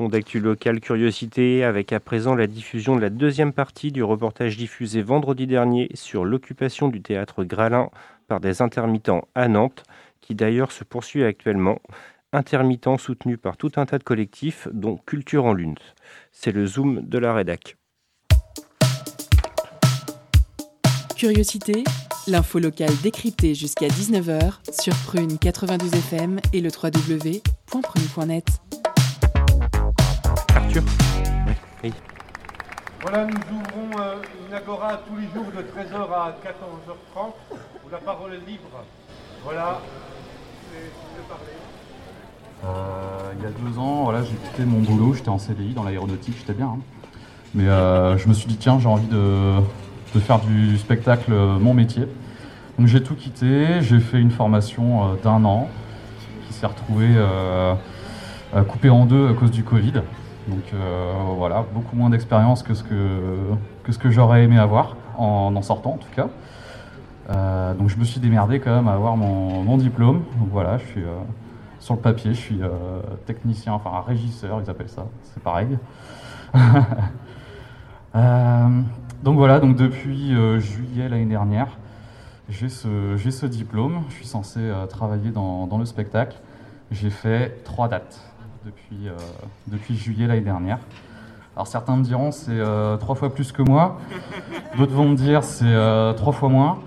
D'actu 0.00 0.40
locale 0.40 0.80
Curiosité, 0.80 1.64
avec 1.64 1.92
à 1.92 2.00
présent 2.00 2.34
la 2.34 2.46
diffusion 2.46 2.96
de 2.96 3.00
la 3.02 3.10
deuxième 3.10 3.52
partie 3.52 3.92
du 3.92 4.02
reportage 4.02 4.56
diffusé 4.56 5.02
vendredi 5.02 5.46
dernier 5.46 5.90
sur 5.92 6.24
l'occupation 6.24 6.88
du 6.88 7.02
théâtre 7.02 7.44
Gralin 7.44 7.90
par 8.26 8.40
des 8.40 8.62
intermittents 8.62 9.28
à 9.34 9.48
Nantes, 9.48 9.82
qui 10.22 10.34
d'ailleurs 10.34 10.72
se 10.72 10.84
poursuit 10.84 11.24
actuellement. 11.24 11.78
Intermittents 12.32 12.96
soutenus 12.96 13.38
par 13.38 13.58
tout 13.58 13.72
un 13.76 13.84
tas 13.84 13.98
de 13.98 14.02
collectifs, 14.02 14.66
dont 14.72 14.96
Culture 14.96 15.44
en 15.44 15.52
Lune. 15.52 15.74
C'est 16.30 16.52
le 16.52 16.64
zoom 16.64 17.02
de 17.02 17.18
la 17.18 17.34
rédac. 17.34 17.76
Curiosité, 21.16 21.84
l'info 22.28 22.58
locale 22.58 22.96
décryptée 23.02 23.54
jusqu'à 23.54 23.88
19h 23.88 24.54
sur 24.72 24.94
Prune 25.04 25.38
92 25.38 25.92
FM 25.92 26.40
et 26.54 26.62
le 26.62 26.70
www.prune.net. 26.70 28.46
Arthur 30.56 30.82
Oui. 31.82 31.92
Voilà, 33.00 33.26
nous 33.26 33.32
ouvrons 33.34 34.00
euh, 34.00 34.14
une 34.48 34.54
agora 34.54 35.00
tous 35.06 35.16
les 35.16 35.26
jours 35.34 35.50
de 35.50 35.62
13h 35.62 36.12
à 36.12 36.36
14h30 36.44 37.32
où 37.84 37.90
la 37.90 37.98
parole 37.98 38.34
est 38.34 38.48
libre. 38.48 38.68
Voilà. 39.44 39.80
Euh, 42.64 43.32
il 43.36 43.42
y 43.42 43.46
a 43.46 43.50
deux 43.50 43.78
ans, 43.78 44.04
voilà, 44.04 44.22
j'ai 44.22 44.34
quitté 44.34 44.64
mon 44.64 44.80
boulot, 44.80 45.14
j'étais 45.14 45.28
en 45.28 45.38
CDI 45.38 45.74
dans 45.74 45.82
l'aéronautique, 45.82 46.36
j'étais 46.38 46.52
bien. 46.52 46.66
Hein. 46.66 46.80
Mais 47.54 47.68
euh, 47.68 48.16
je 48.18 48.28
me 48.28 48.34
suis 48.34 48.46
dit, 48.46 48.56
tiens, 48.56 48.78
j'ai 48.78 48.88
envie 48.88 49.08
de, 49.08 49.56
de 50.14 50.20
faire 50.20 50.38
du 50.40 50.78
spectacle 50.78 51.32
euh, 51.32 51.58
mon 51.58 51.74
métier. 51.74 52.06
Donc 52.78 52.86
j'ai 52.86 53.02
tout 53.02 53.14
quitté, 53.14 53.82
j'ai 53.82 54.00
fait 54.00 54.20
une 54.20 54.30
formation 54.30 55.04
euh, 55.04 55.14
d'un 55.22 55.44
an 55.44 55.68
qui 56.46 56.54
s'est 56.54 56.66
retrouvée 56.66 57.14
euh, 57.16 57.74
coupée 58.68 58.90
en 58.90 59.06
deux 59.06 59.28
à 59.28 59.34
cause 59.34 59.50
du 59.50 59.64
Covid. 59.64 59.94
Donc 60.48 60.72
voilà, 61.36 61.64
beaucoup 61.72 61.96
moins 61.96 62.10
d'expérience 62.10 62.62
que 62.62 62.74
ce 62.74 62.82
que, 62.82 64.10
j'aurais 64.10 64.44
aimé 64.44 64.58
avoir 64.58 64.96
en 65.16 65.54
en 65.54 65.62
sortant 65.62 65.92
en 65.92 65.98
tout 65.98 66.10
cas. 66.14 66.28
donc 67.74 67.88
je 67.88 67.96
me 67.96 68.04
suis 68.04 68.20
démerdé 68.20 68.58
quand 68.58 68.74
même 68.74 68.88
à 68.88 68.94
avoir 68.94 69.16
mon, 69.16 69.76
diplôme. 69.76 70.24
Donc 70.38 70.48
voilà, 70.50 70.78
je 70.78 70.84
suis 70.84 71.04
sur 71.78 71.94
le 71.94 72.00
papier, 72.00 72.34
je 72.34 72.40
suis 72.40 72.60
technicien, 73.26 73.72
enfin 73.72 73.90
un 73.94 74.00
régisseur, 74.00 74.60
ils 74.64 74.70
appellent 74.70 74.88
ça, 74.88 75.06
c'est 75.22 75.42
pareil. 75.42 75.78
Donc 79.22 79.36
voilà, 79.36 79.60
donc 79.60 79.76
depuis 79.76 80.34
euh, 80.34 80.58
juillet 80.58 81.08
l'année 81.08 81.26
dernière, 81.26 81.78
j'ai 82.48 82.68
ce, 82.68 83.46
diplôme. 83.46 84.02
Je 84.08 84.14
suis 84.14 84.26
censé 84.26 84.58
euh, 84.60 84.86
travailler 84.86 85.30
dans, 85.30 85.78
le 85.78 85.84
spectacle. 85.84 86.38
J'ai 86.90 87.10
fait 87.10 87.62
trois 87.62 87.86
dates 87.86 88.20
depuis, 88.64 89.08
euh, 89.08 89.12
depuis 89.66 89.96
juillet 89.96 90.26
l'année 90.26 90.40
dernière. 90.40 90.78
Alors 91.54 91.66
certains 91.66 91.96
me 91.96 92.02
diront 92.02 92.30
c'est 92.30 92.60
trois 92.98 93.14
fois 93.14 93.34
plus 93.34 93.52
que 93.52 93.60
moi, 93.60 93.98
d'autres 94.78 94.94
vont 94.94 95.10
me 95.10 95.16
dire 95.16 95.44
c'est 95.44 96.14
trois 96.16 96.32
fois 96.32 96.48
moins. 96.48 96.78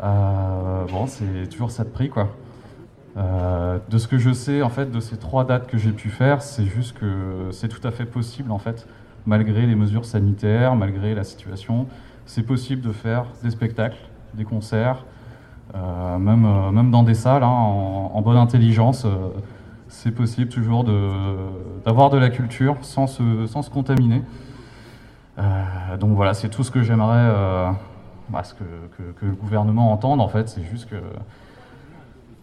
bon, 0.00 1.06
c'est 1.08 1.48
toujours 1.50 1.72
ça 1.72 1.82
de 1.82 1.88
prix 1.88 2.08
quoi. 2.08 2.28
de 3.16 3.98
ce 3.98 4.06
que 4.06 4.16
je 4.16 4.32
sais 4.32 4.62
en 4.62 4.68
fait 4.68 4.92
de 4.92 5.00
ces 5.00 5.16
trois 5.16 5.44
dates 5.44 5.66
que 5.66 5.76
j'ai 5.76 5.90
pu 5.90 6.08
faire, 6.08 6.40
c'est 6.40 6.66
juste 6.66 6.96
que 6.96 7.48
c'est 7.50 7.66
tout 7.66 7.84
à 7.84 7.90
fait 7.90 8.04
possible 8.04 8.52
en 8.52 8.58
fait 8.58 8.86
malgré 9.26 9.66
les 9.66 9.74
mesures 9.74 10.04
sanitaires, 10.04 10.74
malgré 10.76 11.14
la 11.14 11.24
situation, 11.24 11.86
c'est 12.26 12.42
possible 12.42 12.82
de 12.82 12.92
faire 12.92 13.26
des 13.42 13.50
spectacles, 13.50 13.98
des 14.34 14.44
concerts, 14.44 15.04
euh, 15.74 16.18
même, 16.18 16.44
euh, 16.44 16.70
même 16.70 16.90
dans 16.90 17.02
des 17.02 17.14
salles, 17.14 17.42
hein, 17.42 17.48
en, 17.48 18.20
bonne 18.22 18.36
intelligence. 18.36 19.06
Euh, 19.90 19.96
c'est 20.02 20.10
possible 20.10 20.48
toujours 20.48 20.84
d'avoir 21.84 22.10
de, 22.10 22.18
la 22.18 22.30
culture 22.30 22.76
sans 22.82 23.06
se, 23.06 23.46
sans 23.46 23.62
se 23.62 23.70
contaminer. 23.70 24.22
donc 25.98 26.14
voilà, 26.16 26.34
c'est 26.34 26.48
tout 26.48 26.64
ce 26.64 26.70
que 26.70 26.82
j'aimerais 26.82 27.74
bah, 28.28 28.42
que, 28.58 29.26
le 29.26 29.32
gouvernement 29.32 29.92
entende 29.92 30.20
en 30.20 30.28
fait. 30.28 30.48
C'est 30.48 30.64
juste 30.64 30.88
que 30.88 30.96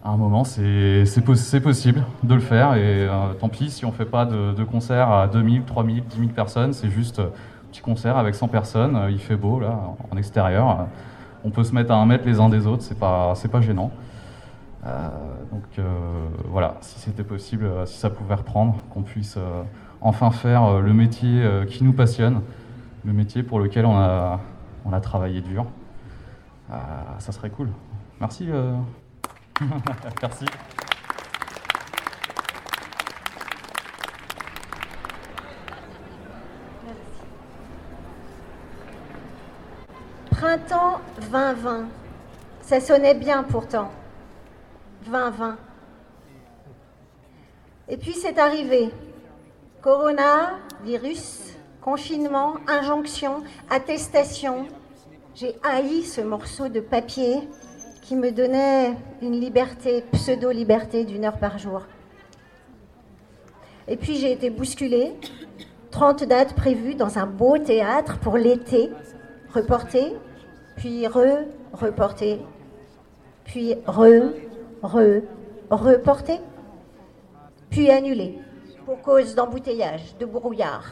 à 0.03 0.11
un 0.11 0.17
moment, 0.17 0.43
c'est 0.45 1.21
possible 1.61 2.03
de 2.23 2.33
le 2.33 2.39
faire. 2.39 2.75
Et 2.75 3.07
euh, 3.07 3.33
tant 3.39 3.49
pis 3.49 3.69
si 3.69 3.83
on 3.83 3.89
ne 3.89 3.93
fait 3.93 4.05
pas 4.05 4.25
de, 4.25 4.63
concert 4.63 5.11
à 5.11 5.27
2000, 5.27 5.63
3000, 5.63 6.03
10 6.05 6.17
000 6.17 6.29
personnes. 6.29 6.73
C'est 6.73 6.89
juste 6.89 7.19
un 7.19 7.29
petit 7.71 7.81
concert 7.81 8.17
avec 8.17 8.35
100 8.35 8.47
personnes. 8.47 8.95
Euh, 8.95 9.11
il 9.11 9.19
fait 9.19 9.35
beau, 9.35 9.59
là, 9.59 9.77
en 10.09 10.17
extérieur. 10.17 10.87
On 11.43 11.49
peut 11.49 11.63
se 11.63 11.73
mettre 11.73 11.91
à 11.91 11.95
un 11.95 12.05
mètre 12.05 12.25
les 12.25 12.39
uns 12.39 12.47
des 12.49 12.67
autres. 12.67 12.83
C'est 12.83 12.97
pas, 12.97 13.33
pas 13.51 13.61
gênant. 13.61 13.91
Euh, 14.87 15.09
donc 15.51 15.85
voilà, 16.45 16.77
si 16.81 16.99
c'était 16.99 17.23
possible, 17.23 17.69
si 17.85 17.97
ça 17.97 18.09
pouvait 18.09 18.35
reprendre, 18.35 18.77
qu'on 18.89 19.03
puisse 19.03 19.37
enfin 20.01 20.31
faire 20.31 20.79
le 20.79 20.93
métier 20.93 21.43
qui 21.67 21.83
nous 21.83 21.93
passionne, 21.93 22.41
le 23.05 23.13
métier 23.13 23.43
pour 23.43 23.59
lequel 23.59 23.85
on 23.85 23.97
a, 23.97 24.39
on 24.85 24.93
a 24.93 25.01
travaillé 25.01 25.41
dur, 25.41 25.65
ça 26.69 27.31
serait 27.31 27.49
cool. 27.49 27.69
Merci. 28.19 28.49
Merci. 30.21 30.45
Printemps 40.31 41.01
2020. 41.19 41.87
Ça 42.61 42.79
sonnait 42.79 43.15
bien 43.15 43.41
pourtant. 43.43 43.91
2020. 45.07 45.57
Et 47.89 47.97
puis 47.97 48.13
c'est 48.13 48.37
arrivé. 48.37 48.89
Corona, 49.81 50.57
virus, 50.83 51.53
confinement, 51.81 52.55
injonction, 52.67 53.43
attestation. 53.69 54.67
J'ai 55.35 55.55
haï 55.63 56.03
ce 56.03 56.21
morceau 56.21 56.67
de 56.67 56.79
papier 56.79 57.47
qui 58.01 58.15
me 58.15 58.31
donnait 58.31 58.93
une 59.21 59.39
liberté, 59.39 60.03
pseudo-liberté 60.11 61.05
d'une 61.05 61.25
heure 61.25 61.37
par 61.37 61.57
jour. 61.57 61.83
Et 63.87 63.95
puis 63.95 64.15
j'ai 64.15 64.31
été 64.31 64.49
bousculée. 64.49 65.13
30 65.91 66.25
dates 66.25 66.53
prévues 66.53 66.95
dans 66.95 67.17
un 67.17 67.25
beau 67.25 67.57
théâtre 67.57 68.19
pour 68.19 68.37
l'été, 68.37 68.91
reportées, 69.53 70.13
puis 70.75 71.07
re, 71.07 71.45
reportées, 71.73 72.39
puis 73.45 73.75
re, 73.87 74.33
re, 74.83 75.21
reportées, 75.69 76.39
puis 77.69 77.89
annulées 77.89 78.39
pour 78.85 79.01
cause 79.01 79.35
d'embouteillage, 79.35 80.17
de 80.17 80.25
brouillard. 80.25 80.85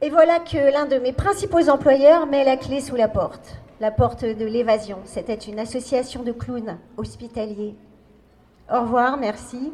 Et 0.00 0.10
voilà 0.10 0.38
que 0.38 0.72
l'un 0.72 0.86
de 0.86 0.96
mes 0.96 1.12
principaux 1.12 1.68
employeurs 1.68 2.26
met 2.26 2.44
la 2.44 2.56
clé 2.56 2.80
sous 2.80 2.96
la 2.96 3.08
porte 3.08 3.58
la 3.80 3.90
porte 3.90 4.24
de 4.24 4.44
l'évasion. 4.44 4.98
C'était 5.04 5.34
une 5.34 5.58
association 5.58 6.22
de 6.22 6.32
clowns 6.32 6.78
hospitaliers. 6.96 7.76
Au 8.72 8.80
revoir, 8.80 9.16
merci. 9.16 9.72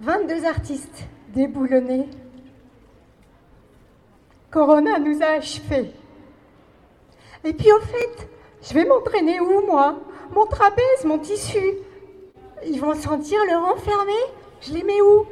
22 0.00 0.44
artistes 0.44 1.04
déboulonnés. 1.34 2.08
Corona 4.50 4.98
nous 4.98 5.22
a 5.22 5.38
achevés. 5.38 5.90
Et 7.44 7.52
puis 7.52 7.72
au 7.72 7.80
fait, 7.80 8.28
je 8.62 8.74
vais 8.74 8.84
m'entraîner 8.84 9.40
où, 9.40 9.66
moi? 9.66 9.96
Mon 10.34 10.46
trapèze, 10.46 11.04
mon 11.04 11.18
tissu. 11.18 11.58
Ils 12.66 12.80
vont 12.80 12.94
sentir 12.94 13.38
le 13.46 13.56
renfermé 13.56 14.12
Je 14.60 14.72
les 14.72 14.82
mets 14.82 15.00
où? 15.00 15.26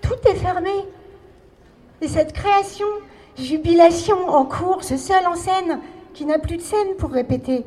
Tout 0.00 0.28
est 0.28 0.34
fermé. 0.34 0.86
Et 2.00 2.08
cette 2.08 2.32
création, 2.32 2.86
jubilation 3.38 4.28
en 4.28 4.44
course, 4.44 4.96
seule 4.96 5.26
en 5.26 5.36
scène, 5.36 5.80
qui 6.14 6.26
n'a 6.26 6.38
plus 6.38 6.56
de 6.56 6.62
scène 6.62 6.96
pour 6.98 7.10
répéter. 7.10 7.64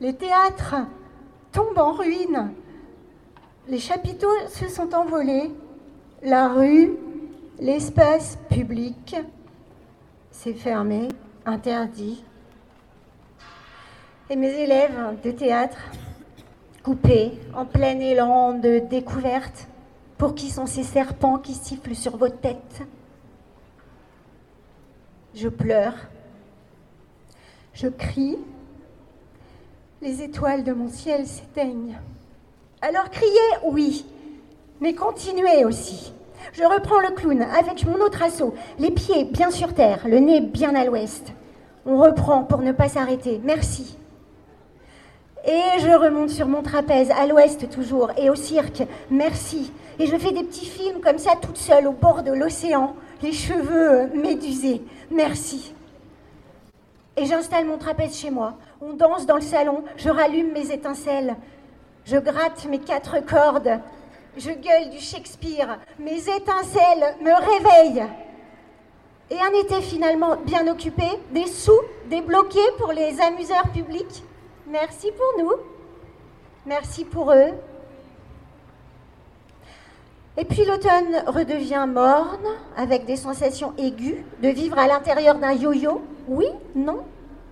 Les 0.00 0.14
théâtres 0.14 0.74
tombent 1.52 1.78
en 1.78 1.92
ruine. 1.92 2.52
Les 3.68 3.78
chapiteaux 3.78 4.36
se 4.48 4.68
sont 4.68 4.94
envolés. 4.94 5.50
La 6.22 6.48
rue, 6.48 6.96
l'espace 7.60 8.38
public 8.50 9.16
s'est 10.30 10.54
fermé, 10.54 11.08
interdit. 11.44 12.24
Et 14.28 14.36
mes 14.36 14.52
élèves 14.60 15.20
de 15.22 15.30
théâtre, 15.30 15.78
coupés, 16.86 17.32
en 17.52 17.64
plein 17.64 17.98
élan 17.98 18.52
de 18.52 18.78
découverte, 18.78 19.66
pour 20.18 20.36
qui 20.36 20.50
sont 20.50 20.66
ces 20.66 20.84
serpents 20.84 21.38
qui 21.38 21.52
sifflent 21.52 21.96
sur 21.96 22.16
vos 22.16 22.28
têtes 22.28 22.82
Je 25.34 25.48
pleure 25.48 25.94
je 27.74 27.88
crie, 27.88 28.38
les 30.00 30.22
étoiles 30.22 30.62
de 30.62 30.72
mon 30.72 30.88
ciel 30.88 31.26
s'éteignent. 31.26 31.98
Alors 32.80 33.10
criez, 33.10 33.30
oui, 33.64 34.06
mais 34.80 34.94
continuez 34.94 35.64
aussi. 35.64 36.12
Je 36.52 36.62
reprends 36.62 37.00
le 37.00 37.10
clown 37.10 37.42
avec 37.42 37.84
mon 37.84 38.00
autre 38.00 38.22
assaut, 38.22 38.54
les 38.78 38.92
pieds 38.92 39.24
bien 39.24 39.50
sur 39.50 39.74
terre, 39.74 40.06
le 40.06 40.20
nez 40.20 40.40
bien 40.40 40.76
à 40.76 40.84
l'ouest. 40.84 41.32
On 41.84 42.00
reprend 42.00 42.44
pour 42.44 42.60
ne 42.60 42.70
pas 42.70 42.88
s'arrêter. 42.88 43.40
Merci. 43.42 43.98
Et 45.46 45.78
je 45.78 45.90
remonte 45.90 46.30
sur 46.30 46.48
mon 46.48 46.62
trapèze, 46.62 47.12
à 47.12 47.24
l'ouest 47.24 47.70
toujours, 47.70 48.10
et 48.16 48.30
au 48.30 48.34
cirque. 48.34 48.82
Merci. 49.10 49.72
Et 50.00 50.06
je 50.06 50.16
fais 50.16 50.32
des 50.32 50.42
petits 50.42 50.66
films 50.66 51.00
comme 51.00 51.18
ça, 51.18 51.36
toute 51.40 51.56
seule, 51.56 51.86
au 51.86 51.92
bord 51.92 52.24
de 52.24 52.32
l'océan, 52.32 52.96
les 53.22 53.32
cheveux 53.32 54.08
médusés. 54.12 54.82
Merci. 55.08 55.72
Et 57.16 57.26
j'installe 57.26 57.64
mon 57.64 57.78
trapèze 57.78 58.18
chez 58.18 58.30
moi. 58.30 58.54
On 58.80 58.94
danse 58.94 59.24
dans 59.24 59.36
le 59.36 59.40
salon, 59.40 59.84
je 59.96 60.10
rallume 60.10 60.52
mes 60.52 60.72
étincelles. 60.72 61.36
Je 62.04 62.16
gratte 62.16 62.66
mes 62.68 62.80
quatre 62.80 63.24
cordes. 63.24 63.78
Je 64.36 64.50
gueule 64.50 64.90
du 64.90 64.98
Shakespeare. 64.98 65.78
Mes 66.00 66.18
étincelles 66.18 67.14
me 67.20 67.32
réveillent. 67.32 68.06
Et 69.30 69.38
un 69.40 69.60
été 69.60 69.80
finalement 69.80 70.36
bien 70.44 70.66
occupé, 70.68 71.04
des 71.30 71.46
sous 71.46 71.80
débloqués 72.10 72.58
pour 72.78 72.92
les 72.92 73.20
amuseurs 73.20 73.68
publics. 73.72 74.24
Merci 74.66 75.12
pour 75.12 75.44
nous. 75.44 75.52
Merci 76.66 77.04
pour 77.04 77.32
eux. 77.32 77.52
Et 80.36 80.44
puis 80.44 80.64
l'automne 80.64 81.22
redevient 81.26 81.86
morne, 81.88 82.46
avec 82.76 83.06
des 83.06 83.16
sensations 83.16 83.72
aiguës, 83.78 84.18
de 84.42 84.48
vivre 84.48 84.78
à 84.78 84.86
l'intérieur 84.86 85.36
d'un 85.36 85.52
yo-yo. 85.52 86.02
Oui, 86.28 86.48
non, 86.74 87.04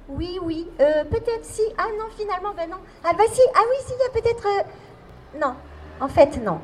oui, 0.08 0.38
oui, 0.42 0.68
euh, 0.80 1.04
peut-être 1.04 1.44
si. 1.44 1.62
Ah 1.78 1.86
non, 1.98 2.06
finalement, 2.16 2.52
ben 2.54 2.68
non. 2.68 2.76
Ah 3.04 3.12
bah 3.16 3.24
si, 3.32 3.40
ah 3.54 3.62
oui, 3.70 3.76
si, 3.86 3.92
il 3.92 4.00
y 4.00 4.18
a 4.18 4.20
peut-être... 4.20 4.46
Euh, 4.46 5.38
non, 5.40 5.54
en 6.00 6.08
fait, 6.08 6.36
non. 6.44 6.60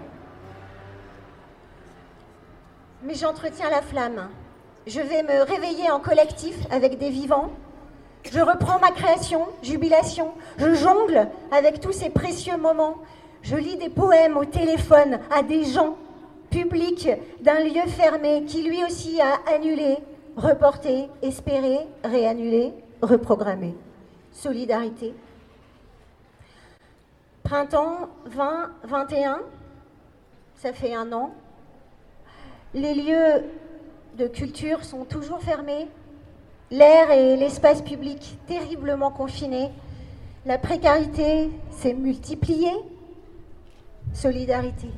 Mais 3.03 3.15
j'entretiens 3.15 3.71
la 3.71 3.81
flamme. 3.81 4.29
Je 4.87 5.01
vais 5.01 5.23
me 5.23 5.43
réveiller 5.43 5.91
en 5.91 6.01
collectif 6.01 6.57
avec 6.71 6.99
des 6.99 7.09
vivants. 7.09 7.51
Je 8.25 8.41
reprends 8.41 8.79
ma 8.79 8.91
création, 8.91 9.47
jubilation. 9.63 10.33
Je 10.59 10.75
jongle 10.75 11.29
avec 11.51 11.81
tous 11.81 11.93
ces 11.93 12.11
précieux 12.11 12.57
moments. 12.57 12.99
Je 13.43 13.57
lis 13.57 13.77
des 13.77 13.89
poèmes 13.89 14.37
au 14.37 14.45
téléphone 14.45 15.21
à 15.31 15.43
des 15.43 15.65
gens 15.65 15.97
publics 16.51 17.09
d'un 17.41 17.61
lieu 17.61 17.87
fermé 17.89 18.45
qui 18.45 18.63
lui 18.63 18.85
aussi 18.85 19.21
a 19.21 19.41
annulé, 19.53 19.97
reporté, 20.37 21.09
espéré, 21.23 21.79
réannulé, 22.05 22.75
reprogrammé. 23.03 23.75
Solidarité. 24.33 25.15
Printemps 27.43 28.11
2021, 28.27 29.41
ça 30.57 30.73
fait 30.73 30.95
un 30.95 31.11
an. 31.13 31.33
Les 32.75 32.95
lieux 32.95 33.45
de 34.17 34.27
culture 34.29 34.85
sont 34.85 35.05
toujours 35.05 35.41
fermés. 35.41 35.89
L'air 36.71 37.11
et 37.11 37.37
l'espace 37.37 37.83
public 37.83 38.39
terriblement 38.47 39.11
confinés. 39.11 39.71
La 40.47 40.57
précarité 40.57 41.51
s'est 41.71 41.95
multipliée. 41.95 42.75
Solidarité. 44.15 44.89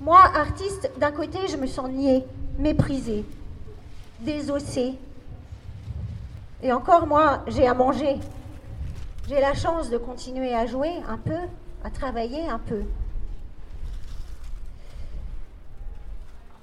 Moi, 0.00 0.18
artiste, 0.18 0.90
d'un 0.98 1.10
côté, 1.10 1.38
je 1.48 1.56
me 1.56 1.66
sens 1.66 1.90
niée, 1.90 2.24
méprisée, 2.58 3.24
désossée, 4.20 4.98
et 6.62 6.72
encore, 6.72 7.06
moi, 7.06 7.42
j'ai 7.48 7.66
à 7.66 7.74
manger. 7.74 8.16
J'ai 9.28 9.40
la 9.40 9.54
chance 9.54 9.90
de 9.90 9.98
continuer 9.98 10.54
à 10.54 10.66
jouer 10.66 10.90
un 11.08 11.18
peu, 11.18 11.38
à 11.84 11.90
travailler 11.90 12.48
un 12.48 12.58
peu. 12.58 12.82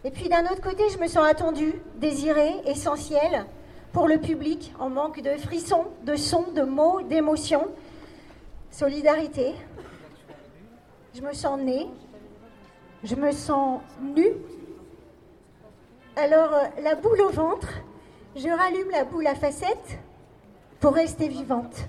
Et 0.04 0.12
puis 0.12 0.28
d'un 0.28 0.44
autre 0.46 0.62
côté, 0.62 0.84
je 0.92 0.98
me 0.98 1.08
sens 1.08 1.26
attendue, 1.26 1.76
désirée, 1.98 2.56
essentielle 2.66 3.46
pour 3.94 4.08
le 4.08 4.18
public, 4.18 4.74
en 4.80 4.90
manque 4.90 5.22
de 5.22 5.38
frissons, 5.38 5.86
de 6.04 6.16
sons, 6.16 6.52
de 6.54 6.64
mots, 6.64 7.02
d'émotions. 7.04 7.68
Solidarité. 8.72 9.54
Je 11.14 11.22
me 11.22 11.32
sens 11.32 11.60
née. 11.60 11.88
Je 13.04 13.16
me 13.16 13.32
sens 13.32 13.82
nue. 14.02 14.34
Alors, 16.16 16.54
euh, 16.54 16.64
la 16.82 16.96
boule 16.96 17.22
au 17.22 17.30
ventre, 17.30 17.68
je 18.36 18.50
rallume 18.50 18.90
la 18.92 19.04
boule 19.04 19.28
à 19.28 19.36
facettes 19.36 20.00
pour 20.80 20.94
rester 20.94 21.28
vivante. 21.28 21.86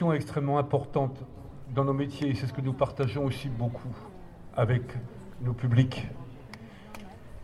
Est 0.00 0.14
extrêmement 0.14 0.58
importante 0.58 1.24
dans 1.74 1.84
nos 1.84 1.92
métiers 1.92 2.30
et 2.30 2.34
c'est 2.34 2.46
ce 2.46 2.52
que 2.52 2.60
nous 2.60 2.72
partageons 2.72 3.24
aussi 3.24 3.48
beaucoup 3.48 3.88
avec 4.56 4.82
nos 5.42 5.52
publics. 5.52 6.06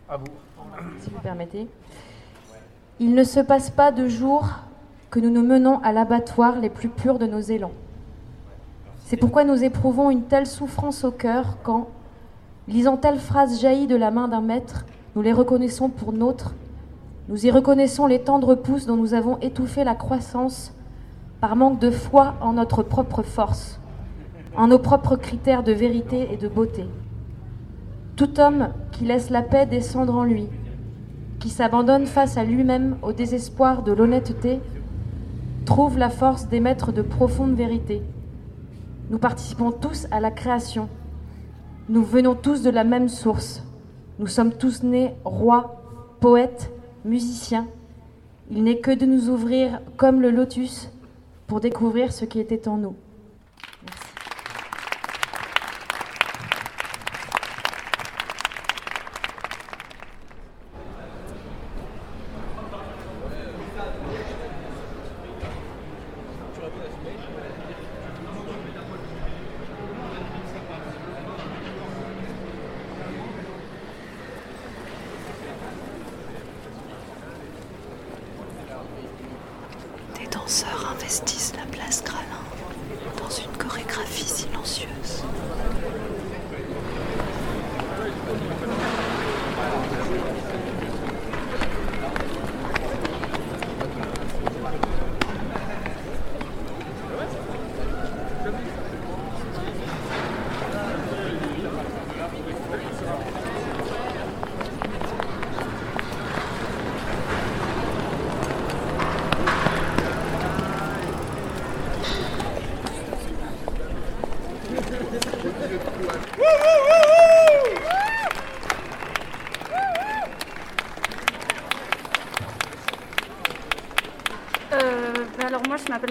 À 0.07 0.15
vous 0.15 0.25
si 0.99 1.09
vous 1.09 1.19
permettez. 1.19 1.67
Il 3.01 3.13
ne 3.13 3.25
se 3.25 3.41
passe 3.41 3.69
pas 3.69 3.91
de 3.91 4.07
jour 4.07 4.47
que 5.11 5.19
nous 5.19 5.29
nous 5.29 5.43
menons 5.43 5.79
à 5.79 5.91
l'abattoir 5.91 6.57
les 6.61 6.69
plus 6.69 6.87
purs 6.87 7.19
de 7.19 7.25
nos 7.25 7.41
élans. 7.41 7.73
C'est 9.05 9.17
pourquoi 9.17 9.43
nous 9.43 9.61
éprouvons 9.65 10.09
une 10.09 10.23
telle 10.23 10.47
souffrance 10.47 11.03
au 11.03 11.11
cœur 11.11 11.57
quand, 11.61 11.89
lisant 12.69 12.95
telle 12.95 13.19
phrase 13.19 13.59
jaillie 13.59 13.87
de 13.87 13.97
la 13.97 14.11
main 14.11 14.29
d'un 14.29 14.41
maître, 14.41 14.85
nous 15.17 15.21
les 15.21 15.33
reconnaissons 15.33 15.89
pour 15.89 16.13
nôtres, 16.13 16.55
nous 17.27 17.45
y 17.45 17.51
reconnaissons 17.51 18.05
les 18.05 18.21
tendres 18.21 18.55
pousses 18.55 18.85
dont 18.85 18.95
nous 18.95 19.13
avons 19.13 19.39
étouffé 19.39 19.83
la 19.83 19.95
croissance 19.95 20.73
par 21.41 21.55
manque 21.55 21.79
de 21.79 21.91
foi 21.91 22.35
en 22.41 22.53
notre 22.53 22.83
propre 22.83 23.23
force, 23.23 23.79
en 24.55 24.67
nos 24.67 24.79
propres 24.79 25.15
critères 25.15 25.63
de 25.63 25.71
vérité 25.71 26.29
et 26.31 26.37
de 26.37 26.47
beauté. 26.47 26.85
Tout 28.15 28.39
homme 28.39 28.69
qui 28.91 29.05
laisse 29.05 29.29
la 29.29 29.41
paix 29.41 29.65
descendre 29.65 30.15
en 30.15 30.23
lui, 30.23 30.47
qui 31.39 31.49
s'abandonne 31.49 32.05
face 32.05 32.37
à 32.37 32.43
lui-même 32.43 32.97
au 33.01 33.11
désespoir 33.11 33.83
de 33.83 33.91
l'honnêteté, 33.91 34.59
trouve 35.65 35.97
la 35.97 36.09
force 36.09 36.47
d'émettre 36.47 36.93
de 36.93 37.01
profondes 37.01 37.55
vérités. 37.55 38.01
Nous 39.09 39.17
participons 39.17 39.71
tous 39.71 40.07
à 40.11 40.19
la 40.19 40.31
création. 40.31 40.87
Nous 41.89 42.03
venons 42.03 42.35
tous 42.35 42.61
de 42.61 42.69
la 42.69 42.83
même 42.83 43.09
source. 43.09 43.63
Nous 44.17 44.27
sommes 44.27 44.53
tous 44.53 44.83
nés 44.83 45.13
rois, 45.25 45.83
poètes, 46.21 46.71
musiciens. 47.03 47.67
Il 48.49 48.63
n'est 48.63 48.79
que 48.79 48.91
de 48.91 49.05
nous 49.05 49.29
ouvrir 49.29 49.81
comme 49.97 50.21
le 50.21 50.31
lotus 50.31 50.89
pour 51.47 51.59
découvrir 51.59 52.11
ce 52.11 52.25
qui 52.25 52.39
était 52.39 52.67
en 52.67 52.77
nous. 52.77 52.95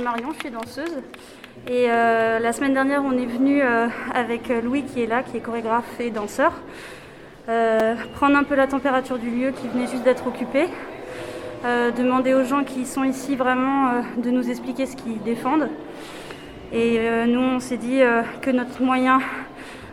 Marion, 0.04 0.32
je 0.34 0.40
suis 0.40 0.50
danseuse. 0.50 1.02
Et 1.66 1.86
euh, 1.88 2.38
la 2.38 2.52
semaine 2.52 2.74
dernière, 2.74 3.02
on 3.02 3.12
est 3.12 3.24
venu 3.24 3.62
euh, 3.62 3.88
avec 4.14 4.50
Louis 4.62 4.82
qui 4.82 5.02
est 5.02 5.06
là, 5.06 5.22
qui 5.22 5.38
est 5.38 5.40
chorégraphe 5.40 5.98
et 5.98 6.10
danseur, 6.10 6.52
euh, 7.48 7.94
prendre 8.14 8.36
un 8.36 8.44
peu 8.44 8.54
la 8.54 8.66
température 8.66 9.18
du 9.18 9.30
lieu 9.30 9.52
qui 9.52 9.66
venait 9.68 9.86
juste 9.86 10.02
d'être 10.02 10.26
occupé, 10.26 10.66
demander 11.96 12.34
aux 12.34 12.44
gens 12.44 12.62
qui 12.64 12.84
sont 12.84 13.04
ici 13.04 13.34
vraiment 13.34 14.02
de 14.18 14.30
nous 14.30 14.50
expliquer 14.50 14.84
ce 14.84 14.94
qu'ils 14.94 15.22
défendent. 15.22 15.70
Et 16.74 16.98
nous, 17.26 17.40
on 17.40 17.58
s'est 17.58 17.78
dit 17.78 18.00
que 18.42 18.50
notre 18.50 18.82
moyen 18.82 19.20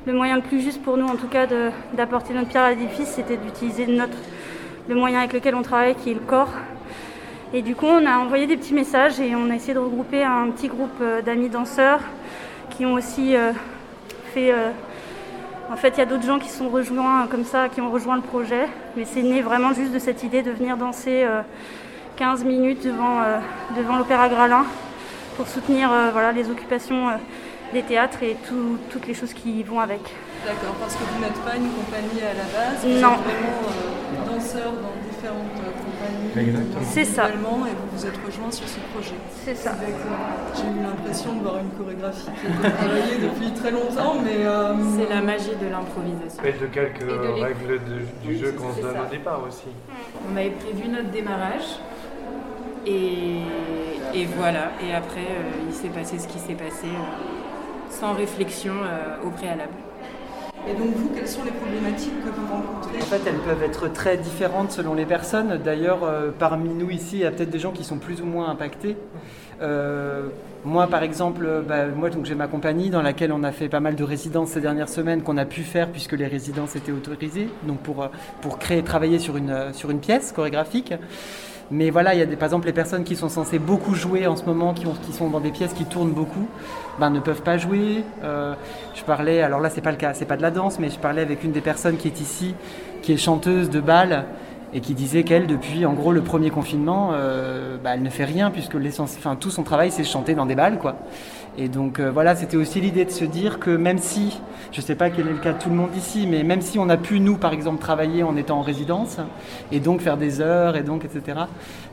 le 0.05 0.11
moyen 0.11 0.35
le 0.35 0.41
plus 0.41 0.59
juste 0.59 0.81
pour 0.81 0.97
nous, 0.97 1.05
en 1.05 1.15
tout 1.15 1.27
cas, 1.27 1.47
d'apporter 1.93 2.33
notre 2.33 2.49
pierre 2.49 2.63
à 2.63 2.71
l'édifice, 2.71 3.07
c'était 3.07 3.37
d'utiliser 3.37 3.85
le 3.85 4.95
moyen 4.95 5.19
avec 5.19 5.31
lequel 5.31 5.55
on 5.55 5.61
travaille, 5.61 5.95
qui 5.95 6.11
est 6.11 6.15
le 6.15 6.19
corps. 6.19 6.51
Et 7.53 7.61
du 7.61 7.75
coup, 7.75 7.85
on 7.85 8.05
a 8.05 8.17
envoyé 8.17 8.47
des 8.47 8.55
petits 8.55 8.73
messages 8.73 9.19
et 9.19 9.35
on 9.35 9.49
a 9.49 9.55
essayé 9.55 9.73
de 9.73 9.79
regrouper 9.79 10.23
un 10.23 10.49
petit 10.51 10.69
groupe 10.69 11.01
euh, 11.01 11.21
d'amis 11.21 11.49
danseurs 11.49 11.99
qui 12.69 12.85
ont 12.85 12.93
aussi 12.93 13.35
euh, 13.35 13.51
fait. 14.33 14.53
Euh, 14.53 14.69
en 15.69 15.75
fait, 15.75 15.89
il 15.89 15.97
y 15.97 16.01
a 16.01 16.05
d'autres 16.05 16.25
gens 16.25 16.39
qui 16.39 16.47
sont 16.47 16.69
rejoints 16.69 17.27
comme 17.27 17.43
ça, 17.43 17.67
qui 17.67 17.81
ont 17.81 17.91
rejoint 17.91 18.15
le 18.15 18.21
projet. 18.21 18.67
Mais 18.95 19.03
c'est 19.05 19.21
né 19.21 19.41
vraiment 19.41 19.73
juste 19.73 19.91
de 19.91 19.99
cette 19.99 20.23
idée 20.23 20.43
de 20.43 20.51
venir 20.51 20.75
danser 20.75 21.25
15 22.17 22.43
minutes 22.43 22.83
devant, 22.83 23.21
devant 23.77 23.97
l'Opéra 23.97 24.27
Gralin 24.27 24.65
pour 25.37 25.47
soutenir 25.47 25.89
voilà, 26.11 26.33
les 26.33 26.49
occupations 26.49 27.07
des 27.71 27.83
théâtres 27.83 28.21
et 28.21 28.35
toutes 28.89 29.07
les 29.07 29.13
choses 29.13 29.31
qui 29.31 29.63
vont 29.63 29.79
avec. 29.79 30.01
D'accord, 30.45 30.75
parce 30.77 30.95
que 30.95 31.03
vous 31.03 31.21
n'êtes 31.21 31.39
pas 31.45 31.55
une 31.55 31.69
compagnie 31.71 32.21
à 32.21 32.33
la 32.33 32.43
base, 32.51 32.83
vous 32.83 32.99
non. 32.99 33.13
êtes 33.13 33.23
vraiment 33.23 34.35
danseur 34.35 34.73
dans 34.73 35.09
différentes 35.09 35.70
compagnies. 36.11 36.67
C'est 36.83 37.05
ça. 37.05 37.29
Et 37.29 37.33
vous 37.33 37.65
vous 37.93 38.05
êtes 38.05 38.17
rejoint 38.25 38.51
sur 38.51 38.67
ce 38.67 38.79
projet. 38.93 39.15
C'est 39.43 39.55
ça. 39.55 39.75
J'ai 40.55 40.63
eu 40.63 40.83
l'impression 40.83 41.35
de 41.35 41.41
voir 41.41 41.57
une 41.59 41.69
chorégraphie 41.71 42.25
qui 42.25 42.47
a 42.47 42.69
été 42.69 42.77
travaillée 42.77 43.17
depuis 43.21 43.51
très 43.51 43.71
longtemps, 43.71 44.15
mais. 44.23 44.45
Euh, 44.45 44.73
c'est 44.97 45.09
la 45.13 45.21
magie 45.21 45.55
de 45.61 45.67
l'improvisation. 45.69 46.43
Et 46.43 46.53
de 46.53 46.67
quelques 46.67 47.41
règles 47.41 47.79
du 48.23 48.37
jeu 48.37 48.51
qu'on 48.53 48.73
se 48.73 48.81
donne 48.81 48.99
au 49.05 49.09
départ 49.09 49.41
aussi. 49.47 49.67
On 50.31 50.37
avait 50.37 50.51
prévu 50.51 50.87
notre 50.89 51.09
démarrage. 51.09 51.79
Et, 52.85 53.41
et 54.13 54.25
voilà. 54.37 54.71
Et 54.83 54.93
après, 54.93 55.19
euh, 55.21 55.67
il 55.67 55.73
s'est 55.73 55.89
passé 55.89 56.17
ce 56.17 56.27
qui 56.27 56.39
s'est 56.39 56.55
passé 56.55 56.87
euh, 56.87 57.89
sans 57.89 58.13
réflexion 58.13 58.73
au 59.25 59.29
préalable. 59.29 59.73
Et 60.69 60.73
donc 60.73 60.95
vous, 60.95 61.09
quelles 61.15 61.27
sont 61.27 61.43
les 61.43 61.51
problématiques 61.51 62.23
que 62.23 62.29
vous 62.29 62.47
rencontrez 62.47 62.97
En 63.01 63.05
fait, 63.05 63.21
elles 63.25 63.39
peuvent 63.39 63.63
être 63.63 63.91
très 63.91 64.17
différentes 64.17 64.71
selon 64.71 64.93
les 64.93 65.05
personnes. 65.05 65.59
D'ailleurs, 65.63 66.03
euh, 66.03 66.29
parmi 66.37 66.69
nous 66.69 66.89
ici, 66.91 67.17
il 67.17 67.21
y 67.21 67.25
a 67.25 67.31
peut-être 67.31 67.49
des 67.49 67.59
gens 67.59 67.71
qui 67.71 67.83
sont 67.83 67.97
plus 67.97 68.21
ou 68.21 68.25
moins 68.25 68.49
impactés. 68.49 68.95
Euh, 69.61 70.27
moi, 70.63 70.87
par 70.87 71.01
exemple, 71.01 71.63
bah, 71.67 71.87
moi, 71.87 72.09
donc 72.09 72.25
j'ai 72.25 72.35
ma 72.35 72.47
compagnie 72.47 72.89
dans 72.89 73.01
laquelle 73.01 73.31
on 73.31 73.43
a 73.43 73.51
fait 73.51 73.69
pas 73.69 73.79
mal 73.79 73.95
de 73.95 74.03
résidences 74.03 74.49
ces 74.49 74.61
dernières 74.61 74.89
semaines 74.89 75.23
qu'on 75.23 75.37
a 75.37 75.45
pu 75.45 75.61
faire 75.61 75.89
puisque 75.89 76.13
les 76.13 76.27
résidences 76.27 76.75
étaient 76.75 76.91
autorisées, 76.91 77.49
donc 77.63 77.79
pour, 77.79 78.03
euh, 78.03 78.07
pour 78.41 78.59
créer, 78.59 78.83
travailler 78.83 79.17
sur 79.17 79.37
une, 79.37 79.73
sur 79.73 79.89
une 79.89 79.99
pièce 79.99 80.31
chorégraphique. 80.31 80.93
Mais 81.71 81.89
voilà, 81.89 82.13
il 82.13 82.19
y 82.19 82.21
a 82.21 82.25
des, 82.25 82.35
par 82.35 82.47
exemple 82.47 82.67
les 82.67 82.73
personnes 82.73 83.05
qui 83.05 83.15
sont 83.15 83.29
censées 83.29 83.57
beaucoup 83.57 83.95
jouer 83.95 84.27
en 84.27 84.35
ce 84.35 84.43
moment, 84.43 84.73
qui, 84.73 84.85
ont, 84.85 84.93
qui 84.93 85.13
sont 85.13 85.29
dans 85.29 85.39
des 85.39 85.51
pièces 85.51 85.71
qui 85.71 85.85
tournent 85.85 86.11
beaucoup, 86.11 86.45
ben, 86.99 87.09
ne 87.09 87.21
peuvent 87.21 87.43
pas 87.43 87.57
jouer. 87.57 88.03
Euh, 88.25 88.55
je 88.93 89.03
parlais, 89.03 89.41
alors 89.41 89.61
là 89.61 89.69
c'est 89.69 89.79
pas 89.79 89.91
le 89.91 89.97
cas, 89.97 90.13
c'est 90.13 90.25
pas 90.25 90.35
de 90.35 90.41
la 90.41 90.51
danse, 90.51 90.79
mais 90.79 90.89
je 90.89 90.99
parlais 90.99 91.21
avec 91.21 91.45
une 91.45 91.53
des 91.53 91.61
personnes 91.61 91.95
qui 91.95 92.09
est 92.09 92.19
ici, 92.19 92.55
qui 93.01 93.13
est 93.13 93.17
chanteuse 93.17 93.69
de 93.69 93.79
bal 93.79 94.25
et 94.73 94.81
qui 94.81 94.93
disait 94.93 95.23
qu'elle, 95.23 95.47
depuis 95.47 95.85
en 95.85 95.93
gros 95.93 96.11
le 96.11 96.21
premier 96.21 96.49
confinement, 96.49 97.11
euh, 97.13 97.77
bah, 97.81 97.91
elle 97.93 98.03
ne 98.03 98.09
fait 98.09 98.25
rien 98.25 98.51
puisque 98.51 98.75
tout 99.39 99.49
son 99.49 99.63
travail 99.63 99.91
c'est 99.91 100.03
chanter 100.03 100.35
dans 100.35 100.45
des 100.45 100.55
balles 100.55 100.77
quoi. 100.77 100.97
Et 101.57 101.67
donc 101.67 101.99
euh, 101.99 102.11
voilà, 102.11 102.35
c'était 102.35 102.55
aussi 102.55 102.79
l'idée 102.79 103.03
de 103.03 103.11
se 103.11 103.25
dire 103.25 103.59
que 103.59 103.71
même 103.71 103.97
si, 103.97 104.39
je 104.71 104.79
ne 104.79 104.85
sais 104.85 104.95
pas 104.95 105.09
quel 105.09 105.27
est 105.27 105.33
le 105.33 105.37
cas 105.37 105.51
de 105.51 105.59
tout 105.59 105.69
le 105.69 105.75
monde 105.75 105.93
ici, 105.97 106.25
mais 106.25 106.43
même 106.43 106.61
si 106.61 106.79
on 106.79 106.87
a 106.87 106.95
pu, 106.95 107.19
nous, 107.19 107.37
par 107.37 107.51
exemple, 107.51 107.81
travailler 107.81 108.23
en 108.23 108.37
étant 108.37 108.59
en 108.59 108.61
résidence, 108.61 109.17
et 109.71 109.81
donc 109.81 109.99
faire 109.99 110.15
des 110.15 110.39
heures, 110.39 110.77
et 110.77 110.83
donc, 110.83 111.03
etc., 111.03 111.41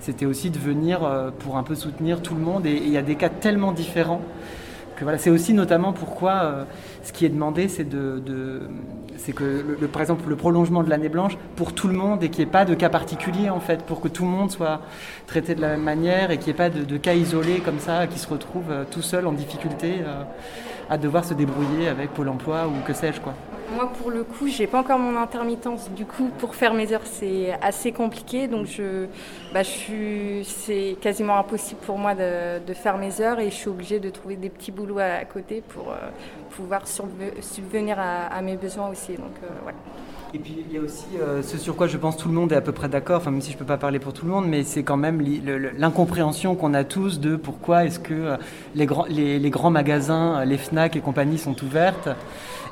c'était 0.00 0.26
aussi 0.26 0.50
de 0.50 0.58
venir 0.58 1.02
euh, 1.02 1.30
pour 1.36 1.56
un 1.56 1.64
peu 1.64 1.74
soutenir 1.74 2.22
tout 2.22 2.34
le 2.34 2.40
monde. 2.40 2.66
Et 2.66 2.76
il 2.76 2.90
y 2.90 2.96
a 2.96 3.02
des 3.02 3.16
cas 3.16 3.28
tellement 3.28 3.72
différents 3.72 4.22
c'est 5.18 5.30
aussi 5.30 5.54
notamment 5.54 5.92
pourquoi 5.92 6.32
euh, 6.32 6.64
ce 7.02 7.12
qui 7.12 7.24
est 7.24 7.28
demandé, 7.28 7.68
c'est 7.68 7.84
que, 7.84 9.42
le, 9.80 9.88
par 9.88 10.02
exemple, 10.02 10.28
le 10.28 10.36
prolongement 10.36 10.82
de 10.82 10.90
l'année 10.90 11.08
blanche 11.08 11.36
pour 11.56 11.72
tout 11.72 11.88
le 11.88 11.94
monde 11.94 12.22
et 12.22 12.28
qu'il 12.28 12.44
n'y 12.44 12.48
ait 12.48 12.52
pas 12.52 12.64
de 12.64 12.74
cas 12.74 12.88
particuliers, 12.88 13.50
en 13.50 13.60
fait, 13.60 13.82
pour 13.84 14.00
que 14.00 14.08
tout 14.08 14.24
le 14.24 14.30
monde 14.30 14.50
soit 14.50 14.80
traité 15.26 15.54
de 15.54 15.60
la 15.60 15.68
même 15.68 15.82
manière 15.82 16.30
et 16.30 16.38
qu'il 16.38 16.46
n'y 16.46 16.52
ait 16.52 16.54
pas 16.54 16.70
de, 16.70 16.96
cas 16.96 17.14
isolés 17.14 17.60
comme 17.60 17.78
ça 17.78 18.06
qui 18.06 18.18
se 18.18 18.28
retrouvent 18.28 18.70
euh, 18.70 18.84
tout 18.90 19.02
seuls 19.02 19.26
en 19.26 19.32
difficulté 19.32 19.96
euh, 20.00 20.22
à 20.90 20.98
devoir 20.98 21.24
se 21.24 21.34
débrouiller 21.34 21.88
avec 21.88 22.10
Pôle 22.10 22.28
emploi 22.28 22.66
ou 22.66 22.86
que 22.86 22.92
sais-je, 22.92 23.20
quoi. 23.20 23.34
Moi, 23.74 23.92
pour 23.98 24.10
le 24.10 24.24
coup, 24.24 24.46
j'ai 24.46 24.66
pas 24.66 24.80
encore 24.80 24.98
mon 24.98 25.16
intermittence. 25.16 25.90
Du 25.90 26.06
coup, 26.06 26.30
pour 26.38 26.54
faire 26.54 26.72
mes 26.72 26.92
heures, 26.92 27.04
c'est 27.04 27.52
assez 27.60 27.92
compliqué. 27.92 28.48
Donc, 28.48 28.66
je, 28.66 29.06
bah, 29.52 29.62
je 29.62 29.68
suis, 29.68 30.44
c'est 30.44 30.96
quasiment 31.00 31.36
impossible 31.36 31.80
pour 31.84 31.98
moi 31.98 32.14
de, 32.14 32.64
de, 32.64 32.74
faire 32.74 32.96
mes 32.96 33.20
heures 33.20 33.40
et 33.40 33.50
je 33.50 33.54
suis 33.54 33.68
obligée 33.68 34.00
de 34.00 34.08
trouver 34.08 34.36
des 34.36 34.48
petits 34.48 34.72
boulots 34.72 34.98
à, 34.98 35.24
côté 35.26 35.62
pour 35.68 35.90
euh, 35.90 35.96
pouvoir 36.50 36.82
subvenir 36.86 37.98
à, 38.00 38.40
mes 38.40 38.56
besoins 38.56 38.88
aussi. 38.88 39.12
Donc, 39.16 39.36
euh, 39.42 39.70
Et 40.34 40.38
puis 40.38 40.56
il 40.68 40.74
y 40.74 40.78
a 40.78 40.82
aussi 40.82 41.06
euh, 41.20 41.42
ce 41.42 41.56
sur 41.56 41.74
quoi 41.74 41.86
je 41.86 41.96
pense 41.96 42.16
tout 42.16 42.28
le 42.28 42.34
monde 42.34 42.52
est 42.52 42.56
à 42.56 42.60
peu 42.60 42.72
près 42.72 42.88
d'accord, 42.88 43.18
enfin 43.18 43.30
même 43.30 43.40
si 43.40 43.50
je 43.50 43.56
ne 43.56 43.60
peux 43.60 43.64
pas 43.64 43.78
parler 43.78 43.98
pour 43.98 44.12
tout 44.12 44.26
le 44.26 44.30
monde, 44.30 44.46
mais 44.46 44.62
c'est 44.62 44.82
quand 44.82 44.98
même 44.98 45.22
l'incompréhension 45.78 46.54
qu'on 46.54 46.74
a 46.74 46.84
tous 46.84 47.18
de 47.18 47.36
pourquoi 47.36 47.86
est-ce 47.86 47.98
que 47.98 48.36
les, 48.74 48.84
grands, 48.84 49.06
les, 49.08 49.50
grands 49.50 49.70
magasins, 49.70 50.44
les 50.44 50.58
FNAC 50.58 50.96
et 50.96 51.00
compagnie 51.00 51.38
sont 51.38 51.56
ouvertes 51.64 52.10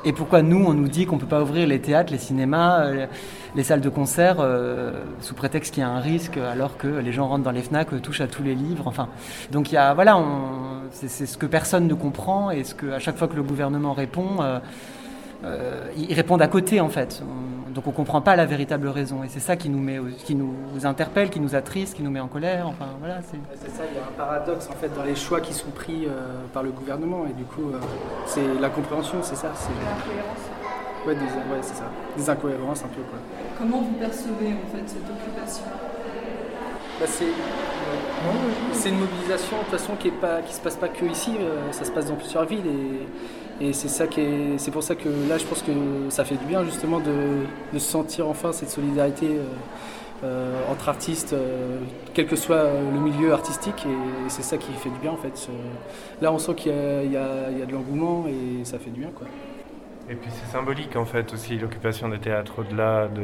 et 0.05 0.13
pourquoi 0.13 0.41
nous, 0.41 0.63
on 0.63 0.73
nous 0.73 0.87
dit 0.87 1.05
qu'on 1.05 1.15
ne 1.15 1.21
peut 1.21 1.27
pas 1.27 1.41
ouvrir 1.41 1.67
les 1.67 1.81
théâtres, 1.81 2.11
les 2.11 2.19
cinémas, 2.19 2.85
euh, 2.85 3.07
les 3.55 3.63
salles 3.63 3.81
de 3.81 3.89
concert 3.89 4.37
euh, 4.39 4.91
sous 5.19 5.33
prétexte 5.33 5.73
qu'il 5.73 5.81
y 5.81 5.85
a 5.85 5.89
un 5.89 5.99
risque 5.99 6.37
alors 6.37 6.77
que 6.77 6.87
les 6.87 7.11
gens 7.11 7.27
rentrent 7.27 7.43
dans 7.43 7.51
les 7.51 7.63
FNAC, 7.63 7.91
euh, 7.91 7.99
touchent 7.99 8.21
à 8.21 8.27
tous 8.27 8.43
les 8.43 8.55
livres. 8.55 8.87
Enfin, 8.87 9.09
donc 9.51 9.71
il 9.71 9.75
y 9.75 9.77
a, 9.77 9.93
voilà, 9.93 10.23
c'est 10.91 11.25
ce 11.25 11.37
que 11.37 11.47
personne 11.47 11.87
ne 11.87 11.93
comprend 11.93 12.51
et 12.51 12.63
ce 12.63 12.75
que 12.75 12.91
à 12.91 12.99
chaque 12.99 13.17
fois 13.17 13.27
que 13.27 13.35
le 13.35 13.43
gouvernement 13.43 13.93
répond, 13.93 14.41
euh, 14.41 14.59
ils 15.43 16.13
répondent 16.13 16.41
à 16.41 16.47
côté 16.47 16.81
en 16.81 16.89
fait. 16.89 17.21
donc 17.77 17.85
on 17.85 17.91
ne 17.91 17.95
comprend 17.95 18.21
pas 18.21 18.35
la 18.35 18.47
véritable 18.47 18.87
raison. 18.87 19.23
Et 19.23 19.29
c'est 19.29 19.39
ça 19.39 19.55
qui 19.55 19.69
nous, 19.69 19.77
met, 19.77 19.99
qui 20.25 20.33
nous 20.33 20.55
interpelle, 20.83 21.29
qui 21.29 21.39
nous 21.39 21.53
attriste, 21.53 21.95
qui 21.95 22.01
nous 22.01 22.09
met 22.09 22.19
en 22.19 22.27
colère. 22.27 22.67
Enfin, 22.67 22.87
voilà, 22.99 23.19
c'est... 23.21 23.37
ça, 23.69 23.83
il 23.87 23.95
y 23.95 23.99
a 23.99 24.03
un 24.03 24.17
paradoxe 24.17 24.67
en 24.71 24.73
fait 24.73 24.89
dans 24.95 25.03
les 25.03 25.13
choix 25.15 25.41
qui 25.41 25.53
sont 25.53 25.69
pris 25.69 26.05
euh, 26.05 26.09
par 26.53 26.63
le 26.63 26.71
gouvernement. 26.71 27.27
Et 27.29 27.33
du 27.33 27.43
coup, 27.43 27.69
euh, 27.71 27.77
c'est 28.25 28.59
la 28.59 28.69
compréhension, 28.69 29.19
c'est 29.21 29.35
ça. 29.35 29.51
C'est... 29.53 31.07
Ouais, 31.07 31.13
des, 31.13 31.21
ouais, 31.21 31.61
c'est 31.61 31.75
ça. 31.75 31.91
Des 32.17 32.27
incohérences 32.27 32.83
un 32.83 32.87
peu. 32.87 33.01
Quoi. 33.01 33.19
Comment 33.59 33.81
vous 33.81 33.93
percevez 33.93 34.53
en 34.53 34.75
fait 34.75 34.83
cette 34.87 35.07
occupation? 35.07 35.65
Bah, 36.99 37.05
c'est, 37.05 37.25
c'est 38.73 38.89
une 38.89 38.99
mobilisation 38.99 39.55
de 39.57 39.61
toute 39.61 39.71
façon 39.71 39.93
qui 39.99 40.07
ne 40.07 40.51
se 40.51 40.59
passe 40.61 40.77
pas 40.77 40.87
que 40.87 41.05
ici, 41.05 41.35
ça 41.69 41.85
se 41.85 41.91
passe 41.91 42.07
dans 42.07 42.15
plusieurs 42.15 42.45
villes 42.45 42.65
et 42.65 43.07
et 43.59 43.73
c'est 43.73 43.87
ça 43.87 44.05
qui 44.05 44.21
est, 44.21 44.57
c'est 44.57 44.71
pour 44.71 44.83
ça 44.83 44.95
que 44.95 45.09
là, 45.27 45.37
je 45.37 45.45
pense 45.45 45.63
que 45.63 45.71
ça 46.09 46.23
fait 46.25 46.35
du 46.35 46.45
bien 46.45 46.63
justement 46.63 46.99
de, 46.99 47.79
sentir 47.79 48.27
enfin 48.27 48.51
cette 48.51 48.69
solidarité 48.69 49.27
euh, 49.27 49.43
euh, 50.23 50.71
entre 50.71 50.89
artistes, 50.89 51.33
euh, 51.33 51.79
quel 52.13 52.27
que 52.27 52.35
soit 52.35 52.65
le 52.93 52.99
milieu 52.99 53.33
artistique. 53.33 53.85
Et, 53.85 54.29
c'est 54.29 54.43
ça 54.43 54.57
qui 54.57 54.71
fait 54.73 54.89
du 54.89 54.99
bien 54.99 55.11
en 55.11 55.17
fait. 55.17 55.49
Là, 56.21 56.31
on 56.31 56.37
sent 56.37 56.53
qu'il 56.55 56.71
y 56.71 57.17
a, 57.17 57.65
de 57.65 57.71
l'engouement 57.71 58.25
et 58.27 58.63
ça 58.63 58.77
fait 58.77 58.91
du 58.91 58.99
bien 58.99 59.09
quoi. 59.15 59.27
Et 60.09 60.15
puis 60.15 60.29
c'est 60.31 60.51
symbolique 60.51 60.95
en 60.95 61.05
fait 61.05 61.33
aussi 61.33 61.57
l'occupation 61.57 62.09
des 62.09 62.19
théâtres 62.19 62.59
au-delà 62.59 63.07
de. 63.07 63.23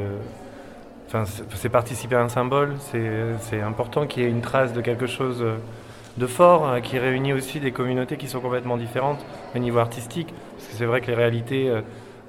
Enfin, 1.06 1.24
c'est 1.54 1.68
participer 1.68 2.16
à 2.16 2.22
un 2.22 2.28
symbole, 2.28 2.74
c'est 2.80 3.60
important 3.60 4.06
qu'il 4.06 4.22
y 4.22 4.26
ait 4.26 4.30
une 4.30 4.40
trace 4.40 4.72
de 4.72 4.80
quelque 4.80 5.06
chose 5.06 5.44
de 6.16 6.26
fort, 6.26 6.66
hein, 6.66 6.80
qui 6.80 6.98
réunit 6.98 7.32
aussi 7.32 7.60
des 7.60 7.72
communautés 7.72 8.16
qui 8.16 8.28
sont 8.28 8.40
complètement 8.40 8.76
différentes 8.76 9.24
au 9.54 9.58
niveau 9.58 9.78
artistique. 9.78 10.32
Parce 10.56 10.68
que 10.68 10.74
c'est 10.74 10.84
vrai 10.84 11.00
que 11.00 11.08
les 11.08 11.14
réalités, 11.14 11.68
euh, 11.68 11.80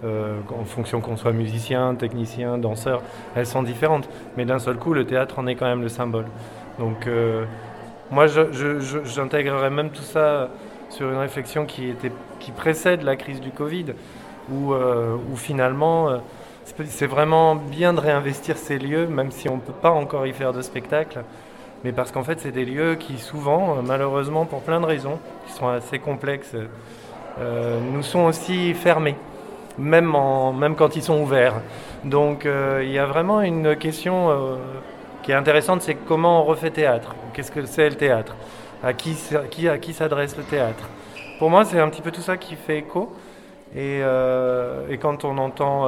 euh, 0.04 0.40
en 0.60 0.66
fonction 0.66 1.02
qu'on 1.02 1.18
soit 1.18 1.32
musicien, 1.32 1.96
technicien, 1.96 2.58
danseur, 2.58 3.02
elles 3.36 3.46
sont 3.46 3.64
différentes. 3.64 4.10
Mais 4.38 4.46
d'un 4.46 4.60
seul 4.60 4.78
coup, 4.78 4.94
le 4.94 5.06
théâtre 5.06 5.40
en 5.40 5.48
est 5.48 5.56
quand 5.56 5.68
même 5.68 5.82
le 5.82 5.90
symbole. 5.90 6.26
Donc 6.80 7.08
euh, 7.08 7.46
moi, 8.12 8.26
j'intégrerais 8.28 9.70
même 9.70 9.92
tout 9.92 10.04
ça 10.04 10.50
sur 10.90 11.10
une 11.10 11.18
réflexion 11.18 11.66
qui, 11.66 11.90
était, 11.90 12.12
qui 12.40 12.52
précède 12.52 13.04
la 13.04 13.16
crise 13.16 13.42
du 13.42 13.52
Covid, 13.52 13.86
où, 14.52 14.74
où 14.74 15.36
finalement... 15.36 16.22
c'est 16.64 17.08
vraiment 17.08 17.56
bien 17.56 17.94
de 17.94 18.00
réinvestir 18.00 18.58
ces 18.58 18.78
lieux, 18.78 19.08
même 19.08 19.32
si 19.32 19.50
on 19.50 19.56
ne 19.56 19.62
peut 19.62 19.74
pas 19.74 19.90
encore 19.90 20.28
y 20.28 20.34
faire 20.34 20.54
de 20.54 20.62
spectacle 20.62 21.24
mais 21.86 21.92
parce 21.92 22.12
qu'en 22.12 22.24
fait, 22.24 22.40
c'est 22.40 22.52
des 22.52 22.66
lieux 22.66 22.96
qui, 22.96 23.20
souvent, 23.20 23.78
euh, 23.78 23.82
malheureusement, 23.86 24.46
pour 24.46 24.62
plein 24.62 24.82
de 24.82 24.88
raisons, 24.88 25.20
qui 25.46 25.54
sont 25.54 25.68
assez 25.68 26.00
complexes, 26.00 26.56
euh, 27.40 27.80
nous 27.94 28.02
sont 28.02 28.22
aussi 28.22 28.74
fermés, 28.74 29.16
même, 29.78 30.12
quand 30.76 30.96
ils 30.96 31.04
sont 31.04 31.22
ouverts. 31.22 31.62
Donc, 32.04 32.48
euh, 32.48 32.82
il 32.84 32.90
y 32.90 32.98
a 32.98 33.06
vraiment 33.06 33.42
une 33.42 33.76
question 33.76 34.32
qui 35.22 35.32
est 35.32 35.36
intéressante, 35.36 35.84
c'est 35.84 35.94
comment 35.94 36.42
on 36.42 36.44
refait 36.44 36.72
théâtre? 36.72 37.14
Qu'est-ce 37.34 37.52
que 37.52 37.64
c'est 37.68 37.88
le 37.88 37.96
théâtre? 37.96 38.36
À 38.84 38.94
qui, 38.94 39.16
qui, 39.52 39.70
à 39.70 39.78
qui 39.78 39.94
s'adresse 39.94 40.36
le 40.38 40.44
théâtre? 40.44 40.90
Pour 41.38 41.52
moi, 41.52 41.66
c'est 41.66 41.80
un 41.80 41.90
petit 41.90 42.02
peu 42.02 42.10
tout 42.10 42.22
ça 42.22 42.36
qui 42.38 42.56
fait 42.56 42.80
écho. 42.80 43.14
Et, 43.76 44.00
et 44.90 44.98
quand 44.98 45.24
on 45.24 45.38
entend 45.38 45.88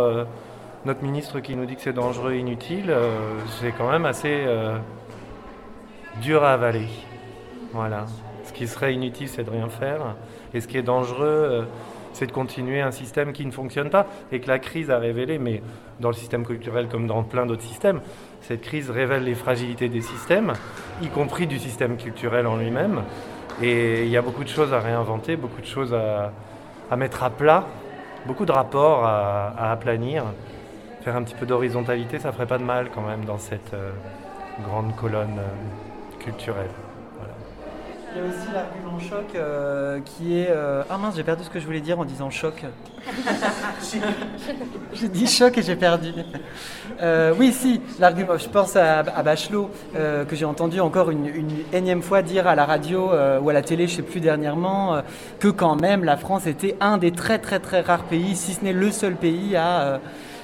notre 0.86 1.04
ministre 1.04 1.40
qui 1.40 1.56
nous 1.56 1.66
dit 1.66 1.76
que 1.76 1.82
c'est 1.82 1.94
dangereux 1.94 2.34
et 2.34 2.40
inutile, 2.40 2.94
c'est 3.60 3.72
quand 3.72 3.90
même 3.90 4.06
assez 4.06 4.46
dur 6.22 6.44
à 6.44 6.54
avaler. 6.54 6.88
Voilà. 7.74 8.06
Ce 8.46 8.54
qui 8.54 8.68
serait 8.68 8.94
inutile, 8.94 9.28
c'est 9.28 9.44
de 9.44 9.50
rien 9.50 9.70
faire. 9.70 10.16
Et 10.54 10.62
ce 10.62 10.68
qui 10.68 10.78
est 10.78 10.84
dangereux, 10.84 11.20
euh, 11.22 11.62
c'est 12.18 12.26
de 12.26 12.32
continuer 12.32 12.82
un 12.82 12.92
système 12.92 13.32
qui 13.32 13.46
ne 13.46 13.52
fonctionne 13.52 13.92
pas 13.92 14.08
et 14.32 14.40
que 14.40 14.48
la 14.48 14.58
crise 14.58 14.90
a 14.90 14.98
révélé, 14.98 15.38
mais 15.38 15.62
dans 16.00 16.10
le 16.10 16.16
système 16.16 16.46
culturel 16.46 16.88
comme 16.88 17.06
dans 17.06 17.22
plein 17.24 17.46
d'autres 17.46 17.62
systèmes, 17.62 18.02
cette 18.42 18.62
crise 18.62 18.90
révèle 18.90 19.24
les 19.24 19.36
fragilités 19.36 19.88
des 19.88 20.02
systèmes, 20.02 20.54
y 21.04 21.10
compris 21.10 21.46
du 21.46 21.60
système 21.60 21.96
culturel 21.98 22.48
en 22.48 22.58
lui-même. 22.58 23.04
Et 23.62 24.04
il 24.04 24.10
y 24.10 24.18
a 24.18 24.22
beaucoup 24.22 24.44
de 24.44 24.50
choses 24.50 24.74
à 24.74 24.80
réinventer, 24.80 25.36
beaucoup 25.36 25.62
de 25.62 25.66
choses 25.68 25.94
à, 25.94 26.96
mettre 26.96 27.24
à 27.24 27.30
plat, 27.30 27.66
beaucoup 28.26 28.46
de 28.46 28.52
rapports 28.52 29.06
à, 29.06 29.72
aplanir. 29.72 30.24
Faire 31.02 31.16
un 31.16 31.24
petit 31.24 31.36
peu 31.36 31.46
d'horizontalité, 31.46 32.20
ça 32.20 32.32
ferait 32.32 32.48
pas 32.48 32.58
de 32.58 32.64
mal 32.64 32.90
quand 32.94 33.02
même 33.02 33.26
dans 33.26 33.38
cette 33.38 33.74
euh, 33.74 33.92
grande 34.64 34.96
colonne 34.96 35.38
euh, 35.40 35.87
culturelle. 36.28 36.70
Il 38.14 38.22
y 38.22 38.26
a 38.26 38.30
aussi 38.30 38.48
l'argument 38.54 39.00
choc 39.00 39.36
euh, 39.36 40.00
qui 40.04 40.40
est. 40.40 40.50
Euh, 40.50 40.84
ah 40.90 40.98
mince, 40.98 41.16
j'ai 41.16 41.24
perdu 41.24 41.44
ce 41.44 41.50
que 41.50 41.60
je 41.60 41.66
voulais 41.66 41.82
dire 41.82 42.00
en 42.00 42.06
disant 42.06 42.30
choc. 42.30 42.66
j'ai 44.94 45.08
dit 45.08 45.28
choc 45.28 45.58
et 45.58 45.62
j'ai 45.62 45.76
perdu. 45.76 46.14
Euh, 47.02 47.34
oui, 47.38 47.54
si, 47.54 47.80
l'argument. 48.00 48.38
Je 48.38 48.50
pense 48.50 48.76
à, 48.76 49.04
Bachelot, 49.04 49.70
que 49.94 50.36
j'ai 50.36 50.46
entendu 50.46 50.80
encore 50.80 51.12
une, 51.12 51.30
énième 51.72 52.02
fois 52.02 52.22
dire 52.22 52.48
à 52.48 52.56
la 52.56 52.66
radio 52.66 53.12
ou 53.42 53.50
à 53.50 53.54
la 53.54 53.62
télé, 53.62 53.88
je 53.88 53.94
ne 53.94 53.98
sais 53.98 54.04
plus 54.04 54.20
dernièrement, 54.20 55.02
que 55.40 55.50
quand 55.50 55.76
même 55.80 56.04
la 56.04 56.18
France 56.18 56.48
était 56.48 56.76
un 56.82 56.98
des 56.98 57.12
très 57.12 57.40
très 57.40 57.60
très 57.60 57.82
rares 57.82 58.06
pays, 58.06 58.36
si 58.36 58.54
ce 58.54 58.64
n'est 58.64 58.74
le 58.74 58.92
seul 58.92 59.16
pays 59.16 59.56
à 59.56 60.00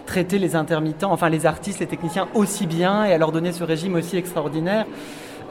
traiter 0.05 0.37
les 0.37 0.55
intermittents, 0.55 1.11
enfin 1.11 1.29
les 1.29 1.45
artistes, 1.45 1.79
les 1.79 1.87
techniciens 1.87 2.27
aussi 2.33 2.67
bien 2.67 3.05
et 3.05 3.13
à 3.13 3.17
leur 3.17 3.31
donner 3.31 3.51
ce 3.51 3.63
régime 3.63 3.95
aussi 3.95 4.17
extraordinaire. 4.17 4.85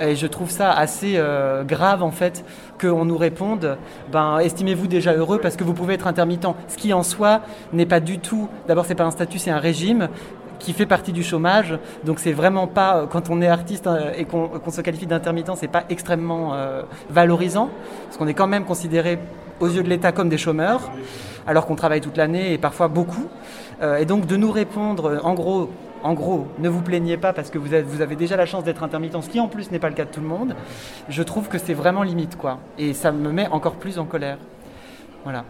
Et 0.02 0.16
je 0.16 0.26
trouve 0.26 0.50
ça 0.50 0.72
assez 0.72 1.14
euh, 1.16 1.62
grave 1.62 2.02
en 2.02 2.10
fait 2.10 2.44
qu'on 2.80 3.04
nous 3.04 3.16
réponde 3.16 3.78
ben, 4.10 4.38
estimez-vous 4.40 4.88
déjà 4.88 5.12
heureux 5.12 5.38
parce 5.38 5.54
que 5.54 5.62
vous 5.62 5.74
pouvez 5.74 5.94
être 5.94 6.08
intermittent. 6.08 6.46
Ce 6.66 6.76
qui 6.76 6.92
en 6.92 7.04
soi 7.04 7.42
n'est 7.72 7.86
pas 7.86 8.00
du 8.00 8.18
tout, 8.18 8.48
d'abord 8.66 8.84
c'est 8.84 8.96
pas 8.96 9.04
un 9.04 9.12
statut, 9.12 9.38
c'est 9.38 9.52
un 9.52 9.60
régime 9.60 10.08
qui 10.58 10.72
fait 10.72 10.86
partie 10.86 11.12
du 11.12 11.22
chômage. 11.22 11.78
Donc 12.04 12.18
c'est 12.18 12.32
vraiment 12.32 12.66
pas, 12.66 13.06
quand 13.08 13.30
on 13.30 13.40
est 13.40 13.48
artiste 13.48 13.86
euh, 13.86 14.12
et 14.16 14.24
qu'on 14.24 14.70
se 14.70 14.80
qualifie 14.80 15.06
d'intermittent, 15.06 15.52
c'est 15.54 15.68
pas 15.68 15.84
extrêmement 15.88 16.54
euh, 16.54 16.82
valorisant, 17.08 17.70
parce 18.06 18.16
qu'on 18.16 18.26
est 18.26 18.34
quand 18.34 18.48
même 18.48 18.64
considéré 18.64 19.20
aux 19.60 19.68
yeux 19.68 19.84
de 19.84 19.88
l'État 19.88 20.10
comme 20.10 20.28
des 20.28 20.38
chômeurs, 20.38 20.90
alors 21.46 21.66
qu'on 21.66 21.76
travaille 21.76 22.00
toute 22.00 22.16
l'année 22.16 22.52
et 22.52 22.58
parfois 22.58 22.88
beaucoup. 22.88 23.28
et 23.98 24.04
donc 24.04 24.26
de 24.26 24.36
nous 24.36 24.50
répondre, 24.50 25.20
en 25.22 25.34
gros, 25.34 25.70
en 26.02 26.14
gros, 26.14 26.48
ne 26.58 26.68
vous 26.68 26.82
plaignez 26.82 27.16
pas 27.16 27.32
parce 27.32 27.50
que 27.50 27.58
vous 27.58 27.72
avez, 27.74 28.16
déjà 28.16 28.36
la 28.36 28.46
chance 28.46 28.64
d'être 28.64 28.82
intermittent, 28.82 29.20
ce 29.22 29.28
qui 29.28 29.40
en 29.40 29.48
plus 29.48 29.70
n'est 29.70 29.78
pas 29.78 29.88
le 29.88 29.94
cas 29.94 30.04
de 30.04 30.10
tout 30.10 30.20
le 30.20 30.26
monde, 30.26 30.54
je 31.08 31.22
trouve 31.22 31.48
que 31.48 31.58
c'est 31.58 31.74
vraiment 31.74 32.02
limite, 32.02 32.36
quoi. 32.36 32.58
Et 32.78 32.92
ça 32.92 33.12
me 33.12 33.30
met 33.30 33.46
encore 33.48 33.76
plus 33.76 33.98
en 33.98 34.04
colère. 34.04 34.38
Voilà. 35.24 35.44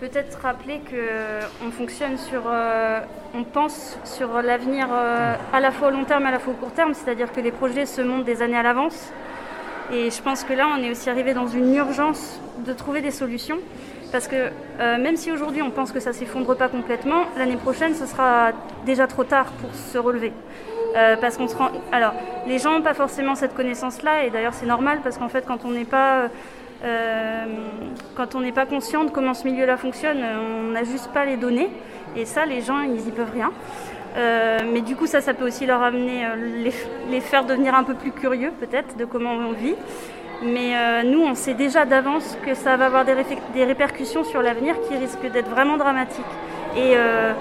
Peut-être 0.00 0.38
rappeler 0.42 0.80
qu'on 0.90 1.70
fonctionne 1.70 2.18
sur, 2.18 2.42
euh, 2.46 3.00
on 3.34 3.44
pense 3.44 3.98
sur 4.04 4.42
l'avenir 4.42 4.88
euh, 4.92 5.34
à 5.52 5.60
la 5.60 5.70
fois 5.70 5.88
au 5.88 5.90
long 5.90 6.04
terme 6.04 6.24
et 6.24 6.28
à 6.28 6.32
la 6.32 6.38
fois 6.38 6.52
au 6.52 6.56
court 6.56 6.72
terme, 6.72 6.92
c'est-à-dire 6.92 7.32
que 7.32 7.40
les 7.40 7.50
projets 7.50 7.86
se 7.86 8.02
montent 8.02 8.24
des 8.24 8.42
années 8.42 8.58
à 8.58 8.62
l'avance. 8.62 9.10
Et 9.92 10.10
je 10.10 10.22
pense 10.22 10.44
que 10.44 10.52
là, 10.52 10.68
on 10.76 10.82
est 10.82 10.90
aussi 10.90 11.08
arrivé 11.08 11.32
dans 11.32 11.46
une 11.46 11.74
urgence 11.74 12.40
de 12.66 12.72
trouver 12.72 13.00
des 13.00 13.10
solutions. 13.10 13.58
Parce 14.12 14.28
que 14.28 14.50
euh, 14.80 14.98
même 14.98 15.16
si 15.16 15.32
aujourd'hui 15.32 15.62
on 15.62 15.70
pense 15.70 15.92
que 15.92 16.00
ça 16.00 16.12
s'effondre 16.12 16.56
pas 16.56 16.68
complètement, 16.68 17.24
l'année 17.36 17.56
prochaine 17.56 17.94
ce 17.94 18.06
sera 18.06 18.52
déjà 18.84 19.06
trop 19.06 19.24
tard 19.24 19.46
pour 19.60 19.74
se 19.74 19.98
relever. 19.98 20.32
Euh, 20.96 21.16
parce 21.20 21.36
qu'on 21.36 21.48
se 21.48 21.56
rend... 21.56 21.70
Alors, 21.92 22.14
les 22.46 22.58
gens 22.58 22.72
n'ont 22.72 22.82
pas 22.82 22.94
forcément 22.94 23.34
cette 23.34 23.54
connaissance-là, 23.54 24.24
et 24.24 24.30
d'ailleurs 24.30 24.54
c'est 24.54 24.66
normal 24.66 25.00
parce 25.02 25.18
qu'en 25.18 25.28
fait 25.28 25.44
quand 25.46 25.64
on 25.64 25.70
n'est 25.70 25.84
pas 25.84 26.28
euh, 26.84 27.44
quand 28.14 28.34
on 28.34 28.40
n'est 28.40 28.52
pas 28.52 28.66
conscient 28.66 29.04
de 29.04 29.10
comment 29.10 29.34
ce 29.34 29.46
milieu-là 29.46 29.76
fonctionne, 29.76 30.18
on 30.22 30.70
n'a 30.70 30.84
juste 30.84 31.08
pas 31.08 31.24
les 31.24 31.36
données, 31.36 31.68
et 32.16 32.24
ça 32.24 32.46
les 32.46 32.60
gens 32.62 32.80
ils 32.80 33.08
y 33.08 33.10
peuvent 33.10 33.32
rien. 33.32 33.52
mais 34.72 34.80
du 34.82 34.94
coup 34.94 35.06
ça, 35.06 35.20
ça 35.20 35.34
peut 35.34 35.46
aussi 35.46 35.66
leur 35.66 35.82
amener, 35.82 36.26
les, 36.64 36.72
les 37.10 37.20
faire 37.20 37.44
devenir 37.44 37.74
un 37.74 37.84
peu 37.84 37.94
plus 37.94 38.12
curieux 38.12 38.52
peut-être 38.60 38.96
de 38.96 39.04
comment 39.04 39.32
on 39.32 39.52
vit. 39.52 39.74
Mais 40.42 40.76
euh, 40.76 41.02
nous, 41.02 41.22
on 41.22 41.34
sait 41.34 41.54
déjà 41.54 41.84
d'avance 41.84 42.36
que 42.44 42.54
ça 42.54 42.76
va 42.76 42.86
avoir 42.86 43.04
des, 43.04 43.64
répercussions 43.64 44.24
sur 44.24 44.42
l'avenir 44.42 44.74
qui 44.86 44.96
risquent 44.96 45.30
d'être 45.30 45.48
vraiment 45.48 45.76
dramatiques. 45.76 46.24
Euh, 46.76 47.32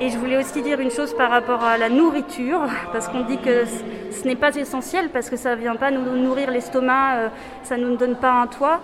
et, 0.00 0.10
je 0.10 0.18
voulais 0.18 0.36
aussi 0.36 0.60
dire 0.62 0.80
une 0.80 0.90
chose 0.90 1.14
par 1.14 1.30
rapport 1.30 1.62
à 1.62 1.78
la 1.78 1.88
nourriture, 1.88 2.60
parce 2.92 3.08
qu'on 3.08 3.20
dit 3.20 3.38
que 3.38 3.64
ce 3.64 4.26
n'est 4.26 4.36
pas 4.36 4.54
essentiel, 4.56 5.10
parce 5.10 5.30
que 5.30 5.36
ça 5.36 5.54
ne 5.54 5.60
vient 5.60 5.76
pas 5.76 5.92
nous 5.92 6.16
nourrir 6.16 6.50
l'estomac, 6.50 7.16
euh, 7.16 7.28
ça 7.62 7.76
ne 7.76 7.86
nous 7.86 7.96
donne 7.96 8.16
pas 8.16 8.32
un 8.32 8.46
toit, 8.48 8.80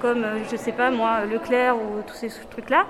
comme, 0.00 0.24
je 0.48 0.52
ne 0.52 0.58
sais 0.58 0.72
pas 0.72 0.90
moi, 0.90 1.24
Leclerc 1.30 1.76
ou 1.76 2.02
tous 2.06 2.14
ces 2.14 2.28
trucs-là. 2.50 2.86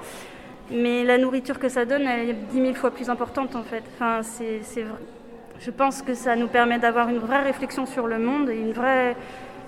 Mais 0.71 1.05
la 1.05 1.17
nourriture 1.17 1.61
que 1.61 1.69
ça 1.69 1.85
donne, 1.85 2.03
elle 2.03 2.31
est 2.31 2.33
dix 2.51 2.61
mille 2.61 2.77
fois 2.77 2.91
plus 2.91 3.09
importante 3.09 3.55
en 3.55 3.63
fait. 3.63 3.83
Enfin, 3.95 4.21
c'est 4.23 4.83
vrai 4.83 5.16
je 5.61 5.71
pense 5.71 6.03
que 6.03 6.15
ça 6.15 6.37
nous 6.37 6.49
permet 6.49 6.79
d'avoir 6.79 7.09
une 7.09 7.19
vraie 7.19 7.43
réflexion 7.43 7.87
sur 7.87 8.07
le 8.07 8.19
monde 8.19 8.51
et 8.51 8.57
une 8.57 8.73
vraie, 8.73 9.17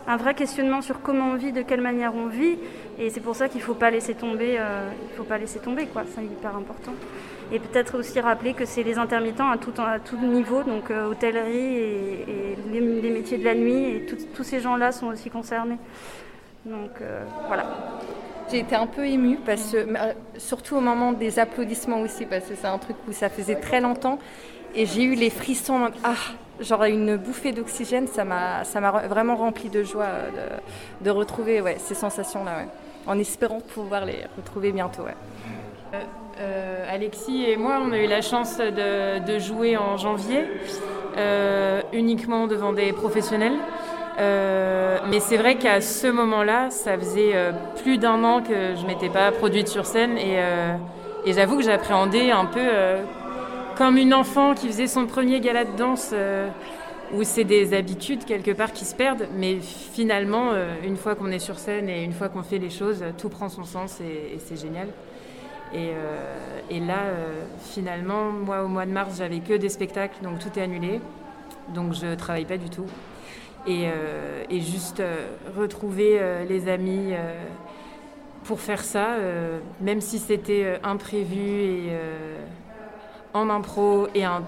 un 0.06 0.16
vrai 0.16 0.34
questionnement 0.34 0.82
sur 0.82 1.00
comment 1.00 1.30
on 1.30 1.36
vit, 1.36 1.52
de 1.52 1.62
quelle 1.62 1.80
manière 1.80 2.14
on 2.14 2.26
vit. 2.26 2.58
Et 2.98 3.10
c'est 3.10 3.20
pour 3.20 3.36
ça 3.36 3.48
qu'il 3.48 3.60
ne 3.60 3.64
faut 3.64 3.74
pas 3.74 3.90
laisser 3.90 4.14
tomber, 4.14 4.56
euh, 4.58 4.90
il 5.10 5.16
faut 5.16 5.24
pas 5.24 5.38
laisser 5.38 5.58
tomber, 5.58 5.86
quoi. 5.86 6.02
C'est 6.14 6.24
hyper 6.24 6.56
important. 6.56 6.92
Et 7.50 7.58
peut-être 7.58 7.98
aussi 7.98 8.20
rappeler 8.20 8.52
que 8.52 8.66
c'est 8.66 8.82
les 8.82 8.98
intermittents 8.98 9.48
à 9.48 9.56
tout, 9.56 10.16
niveau, 10.18 10.62
donc 10.62 10.90
euh, 10.90 11.10
hôtellerie 11.10 11.76
et, 11.76 12.56
les, 12.70 13.10
métiers 13.10 13.38
de 13.38 13.44
la 13.44 13.54
nuit, 13.54 13.84
et 13.84 14.06
tous 14.34 14.44
ces 14.44 14.60
gens-là 14.60 14.92
sont 14.92 15.06
aussi 15.06 15.30
concernés. 15.30 15.78
Donc 16.66 16.90
euh, 17.00 17.24
voilà. 17.46 17.64
J'ai 18.50 18.60
été 18.60 18.74
un 18.74 18.86
peu 18.86 19.06
émue, 19.06 19.38
parce 19.44 19.72
que, 19.72 19.86
surtout 20.38 20.76
au 20.76 20.80
moment 20.80 21.12
des 21.12 21.38
applaudissements 21.38 22.00
aussi, 22.00 22.24
parce 22.24 22.44
que 22.46 22.54
c'est 22.54 22.66
un 22.66 22.78
truc 22.78 22.96
où 23.06 23.12
ça 23.12 23.28
faisait 23.28 23.56
très 23.56 23.80
longtemps. 23.80 24.18
Et 24.74 24.86
j'ai 24.86 25.02
eu 25.02 25.14
les 25.14 25.30
frissons, 25.30 25.90
ah, 26.04 26.14
genre 26.60 26.84
une 26.84 27.16
bouffée 27.16 27.52
d'oxygène, 27.52 28.06
ça 28.06 28.24
m'a, 28.24 28.62
vraiment 29.08 29.36
rempli 29.36 29.68
de 29.70 29.82
joie 29.82 30.04
euh, 30.04 30.48
de, 31.00 31.10
retrouver 31.10 31.62
ces 31.78 31.94
sensations-là, 31.94 32.64
en 33.06 33.18
espérant 33.18 33.60
pouvoir 33.60 34.04
les 34.04 34.24
retrouver 34.36 34.72
bientôt. 34.72 35.02
Euh, 35.94 35.96
euh, 36.40 36.94
Alexis 36.94 37.46
et 37.46 37.56
moi, 37.56 37.80
on 37.82 37.92
a 37.92 37.98
eu 37.98 38.06
la 38.06 38.20
chance 38.20 38.58
de, 38.58 39.38
jouer 39.38 39.76
en 39.76 39.96
janvier, 39.96 40.44
uniquement 41.92 42.46
devant 42.46 42.72
des 42.72 42.92
professionnels. 42.92 43.56
mais 44.18 45.20
c'est 45.20 45.38
vrai 45.38 45.56
qu'à 45.56 45.80
ce 45.80 46.08
moment-là, 46.08 46.70
ça 46.70 46.98
faisait 46.98 47.34
plus 47.82 47.98
d'un 47.98 48.22
an 48.22 48.42
que 48.42 48.76
je 48.76 48.86
m'étais 48.86 49.08
pas 49.08 49.32
produite 49.32 49.68
sur 49.68 49.86
scène 49.86 50.18
et 50.18 51.32
j'avoue 51.32 51.56
que 51.56 51.64
j'appréhendais 51.64 52.30
un 52.30 52.44
peu 52.44 52.68
comme 53.78 53.96
une 53.96 54.12
enfant 54.12 54.54
qui 54.54 54.66
faisait 54.66 54.88
son 54.88 55.06
premier 55.06 55.38
gala 55.38 55.64
de 55.64 55.76
danse, 55.76 56.10
euh, 56.12 56.48
où 57.14 57.22
c'est 57.22 57.44
des 57.44 57.74
habitudes 57.74 58.24
quelque 58.24 58.50
part 58.50 58.72
qui 58.72 58.84
se 58.84 58.92
perdent, 58.92 59.28
mais 59.36 59.60
finalement, 59.60 60.50
euh, 60.52 60.74
une 60.84 60.96
fois 60.96 61.14
qu'on 61.14 61.30
est 61.30 61.38
sur 61.38 61.60
scène 61.60 61.88
et 61.88 62.02
une 62.02 62.12
fois 62.12 62.28
qu'on 62.28 62.42
fait 62.42 62.58
les 62.58 62.70
choses, 62.70 63.04
tout 63.18 63.28
prend 63.28 63.48
son 63.48 63.62
sens 63.62 64.00
et, 64.00 64.36
c'est 64.40 64.60
génial. 64.60 64.88
Et, 65.72 65.90
euh, 65.92 66.86
là, 66.86 67.02
finalement, 67.62 68.32
moi 68.32 68.64
au 68.64 68.68
mois 68.68 68.84
de 68.84 68.90
mars, 68.90 69.14
j'avais 69.18 69.38
que 69.38 69.54
des 69.54 69.68
spectacles, 69.68 70.24
donc 70.24 70.40
tout 70.40 70.58
est 70.58 70.62
annulé, 70.62 71.00
donc 71.72 71.92
je 71.92 72.16
travaille 72.16 72.46
pas 72.46 72.58
du 72.58 72.70
tout. 72.70 72.86
Et, 73.66 73.84
et 74.50 74.60
juste 74.60 75.02
retrouver 75.56 76.20
les 76.48 76.68
amis 76.68 77.12
pour 78.44 78.60
faire 78.60 78.82
ça, 78.82 79.08
même 79.80 80.00
si 80.00 80.18
c'était 80.18 80.80
imprévu 80.82 81.38
et 81.38 81.92
en 83.34 83.50
impro 83.50 84.08
et 84.14 84.24
un 84.24 84.42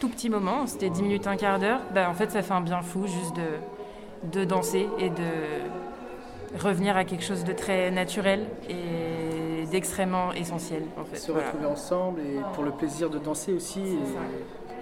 tout 0.00 0.08
petit 0.08 0.28
moment, 0.28 0.66
c'était 0.66 0.90
10 0.90 1.02
minutes, 1.02 1.26
un 1.26 1.36
quart 1.36 1.58
d'heure, 1.58 1.80
bah, 1.94 2.08
en 2.10 2.14
fait 2.14 2.30
ça 2.30 2.42
fait 2.42 2.52
un 2.52 2.60
bien 2.60 2.82
fou 2.82 3.06
juste 3.06 3.34
de, 3.36 4.38
de 4.40 4.44
danser 4.44 4.88
et 4.98 5.10
de 5.10 6.58
revenir 6.58 6.96
à 6.96 7.04
quelque 7.04 7.24
chose 7.24 7.44
de 7.44 7.52
très 7.52 7.90
naturel 7.90 8.46
et 8.68 9.66
d'extrêmement 9.66 10.32
essentiel 10.32 10.82
en 10.98 11.04
fait. 11.04 11.16
Se 11.16 11.32
retrouver 11.32 11.66
ensemble 11.66 12.20
et 12.20 12.40
pour 12.54 12.64
le 12.64 12.70
plaisir 12.70 13.10
de 13.10 13.18
danser 13.18 13.52
aussi. 13.52 13.96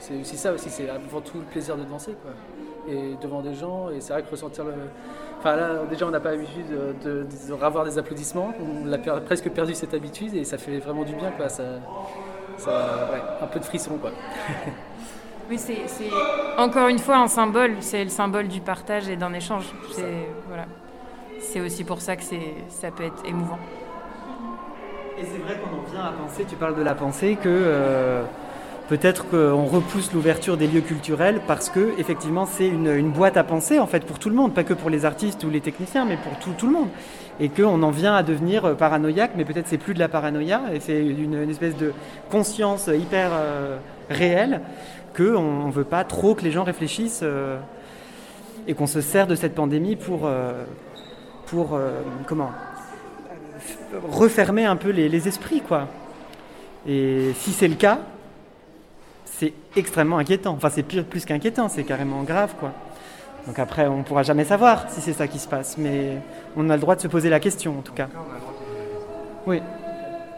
C'est 0.00 0.20
aussi 0.20 0.36
ça 0.36 0.52
aussi, 0.52 0.68
c'est 0.70 0.88
avant 0.90 1.20
tout 1.20 1.38
le 1.38 1.44
plaisir 1.44 1.76
de 1.76 1.84
danser 1.84 2.14
quoi. 2.22 2.32
Et 2.92 3.14
devant 3.22 3.40
des 3.40 3.54
gens, 3.54 3.88
et 3.88 4.00
c'est 4.00 4.12
vrai 4.12 4.22
que 4.22 4.30
ressentir 4.30 4.64
le. 4.64 4.72
Enfin 5.38 5.56
là, 5.56 5.84
déjà 5.88 6.06
on 6.06 6.10
n'a 6.10 6.20
pas 6.20 6.32
l'habitude 6.32 6.66
de, 7.02 7.24
de, 7.24 7.52
revoir 7.52 7.84
des 7.84 7.96
applaudissements, 7.96 8.52
on 8.60 8.92
a 8.92 8.98
presque 9.20 9.48
perdu 9.50 9.74
cette 9.74 9.94
habitude 9.94 10.34
et 10.34 10.44
ça 10.44 10.58
fait 10.58 10.78
vraiment 10.78 11.04
du 11.04 11.14
bien 11.14 11.30
quoi. 11.30 11.48
Ça, 11.48 11.62
un 12.66 13.46
peu 13.46 13.60
de 13.60 13.64
frisson 13.64 13.98
quoi. 14.00 14.10
Oui, 15.50 15.58
c'est 15.58 15.76
encore 16.56 16.88
une 16.88 16.98
fois 16.98 17.18
un 17.18 17.28
symbole, 17.28 17.76
c'est 17.80 18.02
le 18.02 18.08
symbole 18.08 18.48
du 18.48 18.60
partage 18.60 19.08
et 19.08 19.16
d'un 19.16 19.34
échange. 19.34 19.74
C'est 19.92 20.26
voilà. 20.48 21.66
aussi 21.66 21.84
pour 21.84 22.00
ça 22.00 22.16
que 22.16 22.22
ça 22.70 22.90
peut 22.90 23.04
être 23.04 23.22
émouvant. 23.26 23.58
Et 25.18 25.24
c'est 25.24 25.38
vrai 25.38 25.60
qu'on 25.60 25.76
en 25.76 25.82
vient 25.92 26.06
à 26.06 26.12
penser, 26.12 26.44
tu 26.48 26.56
parles 26.56 26.76
de 26.76 26.82
la 26.82 26.94
pensée, 26.94 27.36
que 27.40 27.48
euh, 27.48 28.24
peut-être 28.88 29.28
qu'on 29.28 29.66
repousse 29.66 30.12
l'ouverture 30.12 30.56
des 30.56 30.66
lieux 30.66 30.80
culturels 30.80 31.40
parce 31.46 31.68
que 31.68 31.92
effectivement 31.98 32.46
c'est 32.46 32.66
une, 32.66 33.10
boîte 33.10 33.36
à 33.36 33.44
penser 33.44 33.78
en 33.78 33.86
fait 33.86 34.04
pour 34.06 34.18
tout 34.18 34.30
le 34.30 34.34
monde, 34.34 34.54
pas 34.54 34.64
que 34.64 34.74
pour 34.74 34.90
les 34.90 35.04
artistes 35.04 35.44
ou 35.44 35.50
les 35.50 35.60
techniciens, 35.60 36.04
mais 36.04 36.16
pour 36.16 36.36
tout, 36.38 36.52
tout 36.56 36.66
le 36.66 36.72
monde. 36.72 36.88
Et 37.40 37.48
qu'on 37.48 37.82
en 37.82 37.90
vient 37.90 38.14
à 38.14 38.22
devenir 38.22 38.76
paranoïaque, 38.76 39.32
mais 39.36 39.44
peut-être 39.44 39.66
c'est 39.66 39.78
plus 39.78 39.94
de 39.94 39.98
la 39.98 40.08
paranoïa, 40.08 40.62
et 40.72 40.80
c'est 40.80 41.04
une, 41.04 41.50
espèce 41.50 41.76
de 41.76 41.92
conscience 42.30 42.88
hyper 42.88 43.30
euh, 43.32 43.76
réelle 44.08 44.60
qu'on 45.16 45.66
ne 45.66 45.72
veut 45.72 45.84
pas 45.84 46.04
trop 46.04 46.34
que 46.34 46.42
les 46.42 46.52
gens 46.52 46.64
réfléchissent 46.64 47.22
euh, 47.22 47.58
et 48.66 48.74
qu'on 48.74 48.86
se 48.86 49.00
sert 49.00 49.26
de 49.26 49.34
cette 49.34 49.54
pandémie 49.54 49.96
pour, 49.96 50.26
euh, 50.26 50.64
pour 51.46 51.78
comment 52.26 52.50
refermer 54.08 54.64
un 54.64 54.76
peu 54.76 54.90
les, 54.90 55.08
les 55.08 55.28
esprits 55.28 55.60
quoi. 55.60 55.88
Et 56.86 57.32
si 57.34 57.52
c'est 57.52 57.68
le 57.68 57.76
cas, 57.76 57.98
c'est 59.24 59.52
extrêmement 59.76 60.18
inquiétant. 60.18 60.52
Enfin, 60.52 60.70
c'est 60.70 60.82
plus 60.82 61.24
qu'inquiétant, 61.24 61.68
c'est 61.68 61.84
carrément 61.84 62.22
grave, 62.22 62.54
quoi. 62.58 62.72
Donc 63.46 63.58
après, 63.58 63.86
on 63.86 63.98
ne 63.98 64.02
pourra 64.02 64.22
jamais 64.22 64.44
savoir 64.44 64.88
si 64.88 65.00
c'est 65.00 65.12
ça 65.12 65.26
qui 65.26 65.38
se 65.38 65.48
passe, 65.48 65.76
mais 65.76 66.18
on 66.56 66.70
a 66.70 66.74
le 66.74 66.80
droit 66.80 66.96
de 66.96 67.00
se 67.00 67.08
poser 67.08 67.28
la 67.28 67.40
question, 67.40 67.78
en 67.78 67.82
tout 67.82 67.92
cas. 67.92 68.08
Oui. 69.46 69.60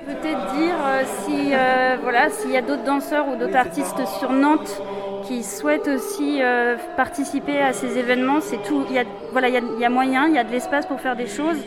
Peut-être 0.06 0.54
dire 0.54 0.74
euh, 0.84 1.02
si 1.24 1.50
euh, 1.52 1.96
voilà 2.00 2.30
s'il 2.30 2.52
y 2.52 2.56
a 2.56 2.62
d'autres 2.62 2.84
danseurs 2.84 3.26
ou 3.26 3.34
d'autres 3.34 3.56
artistes 3.56 4.06
sur 4.20 4.30
Nantes 4.30 4.80
qui 5.24 5.42
souhaitent 5.42 5.88
aussi 5.88 6.38
euh, 6.40 6.76
participer 6.96 7.60
à 7.60 7.72
ces 7.72 7.98
événements, 7.98 8.40
c'est 8.40 8.62
tout. 8.62 8.84
Il 8.88 8.94
y 8.94 9.00
a 9.00 9.04
voilà 9.32 9.48
il 9.48 9.80
y, 9.80 9.84
a 9.84 9.90
moyen, 9.90 10.28
il 10.28 10.34
y 10.34 10.38
a 10.38 10.44
de 10.44 10.52
l'espace 10.52 10.86
pour 10.86 11.00
faire 11.00 11.16
des 11.16 11.26
choses, 11.26 11.58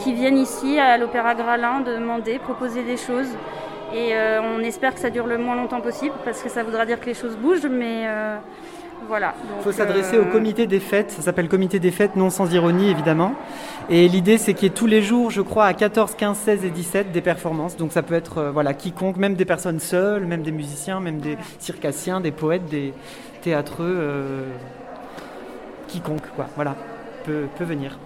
qui 0.00 0.12
viennent 0.12 0.36
ici 0.36 0.80
à 0.80 0.98
l'Opéra 0.98 1.36
Gralin 1.36 1.80
demander, 1.80 2.40
proposer 2.40 2.82
des 2.82 2.96
choses. 2.96 3.28
Et 3.94 4.12
on 4.42 4.58
espère 4.58 4.92
que 4.92 5.00
ça 5.00 5.10
dure 5.10 5.28
le 5.28 5.38
moins 5.38 5.54
longtemps 5.54 5.80
possible 5.80 6.14
parce 6.24 6.42
que 6.42 6.48
ça 6.48 6.64
voudra 6.64 6.84
dire 6.84 7.00
que 7.00 7.06
les 7.06 7.14
choses 7.14 7.36
bougent, 7.36 7.66
mais 7.70 8.08
voilà. 9.08 9.34
Il 9.58 9.62
faut 9.62 9.72
s'adresser 9.72 10.18
au 10.18 10.22
euh, 10.22 10.32
comité 10.32 10.66
des 10.66 10.80
fêtes, 10.80 11.10
ça 11.10 11.22
s'appelle 11.22 11.48
comité 11.48 11.78
des 11.78 11.90
fêtes, 11.90 12.16
non 12.16 12.30
sans 12.30 12.52
ironie 12.52 12.90
évidemment. 12.90 13.34
Et 13.90 14.08
l'idée 14.08 14.38
c'est 14.38 14.54
qu'il 14.54 14.64
y 14.64 14.66
ait 14.66 14.74
tous 14.74 14.86
les 14.86 15.02
jours, 15.02 15.30
je 15.30 15.42
crois, 15.42 15.66
à 15.66 15.74
14, 15.74 16.14
15, 16.14 16.36
16 16.36 16.64
et 16.64 16.70
17 16.70 17.12
des 17.12 17.20
performances. 17.20 17.76
Donc 17.76 17.92
ça 17.92 18.02
peut 18.02 18.14
être 18.14 18.50
voilà, 18.52 18.74
quiconque, 18.74 19.16
même 19.16 19.34
des 19.34 19.44
personnes 19.44 19.80
seules, 19.80 20.24
même 20.24 20.42
des 20.42 20.52
musiciens, 20.52 21.00
même 21.00 21.18
des 21.18 21.36
circassiens, 21.58 22.20
des 22.20 22.32
poètes, 22.32 22.66
des 22.66 22.94
théâtreux, 23.42 24.44
quiconque, 25.88 26.26
quoi, 26.34 26.46
voilà, 26.56 26.74
peut, 27.24 27.46
peut 27.56 27.64
venir. 27.64 27.98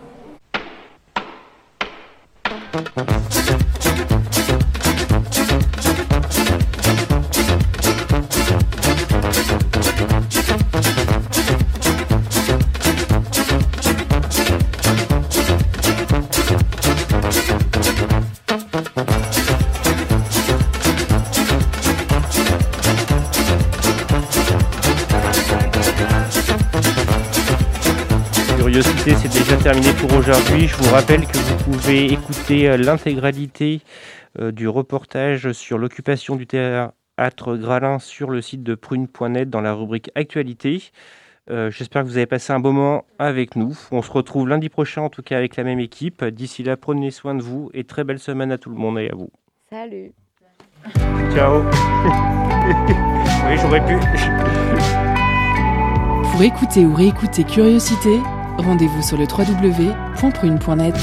C'est 29.16 29.32
déjà 29.32 29.56
terminé 29.56 29.92
pour 29.92 30.12
aujourd'hui. 30.16 30.66
Je 30.66 30.76
vous 30.76 30.90
rappelle 30.90 31.26
que 31.26 31.36
vous 31.36 31.72
pouvez 31.72 32.12
écouter 32.12 32.68
euh, 32.68 32.76
l'intégralité 32.76 33.80
euh, 34.38 34.52
du 34.52 34.68
reportage 34.68 35.52
sur 35.52 35.78
l'occupation 35.78 36.36
du 36.36 36.46
théâtre 36.46 37.56
Gralin 37.56 37.98
sur 37.98 38.30
le 38.30 38.42
site 38.42 38.62
de 38.62 38.74
prune.net 38.74 39.48
dans 39.48 39.60
la 39.60 39.72
rubrique 39.72 40.10
Actualité. 40.14 40.82
Euh, 41.50 41.70
j'espère 41.70 42.02
que 42.02 42.08
vous 42.08 42.16
avez 42.16 42.26
passé 42.26 42.52
un 42.52 42.60
bon 42.60 42.72
moment 42.72 43.04
avec 43.18 43.56
nous. 43.56 43.76
On 43.90 44.02
se 44.02 44.10
retrouve 44.10 44.48
lundi 44.48 44.68
prochain, 44.68 45.02
en 45.02 45.10
tout 45.10 45.22
cas 45.22 45.38
avec 45.38 45.56
la 45.56 45.64
même 45.64 45.80
équipe. 45.80 46.24
D'ici 46.24 46.62
là, 46.62 46.76
prenez 46.76 47.10
soin 47.10 47.34
de 47.34 47.42
vous 47.42 47.70
et 47.74 47.84
très 47.84 48.04
belle 48.04 48.18
semaine 48.18 48.52
à 48.52 48.58
tout 48.58 48.70
le 48.70 48.76
monde 48.76 48.98
et 48.98 49.10
à 49.10 49.14
vous. 49.14 49.30
Salut. 49.70 50.12
Ciao. 51.34 51.62
oui, 53.46 53.56
j'aurais 53.60 53.84
pu. 53.86 53.96
Pour 56.30 56.42
écouter 56.42 56.84
ou 56.84 56.94
réécouter 56.94 57.44
Curiosité, 57.44 58.20
rendez-vous 58.58 59.02
sur 59.02 59.16
le 59.16 59.24
www.prune.net. 59.24 60.94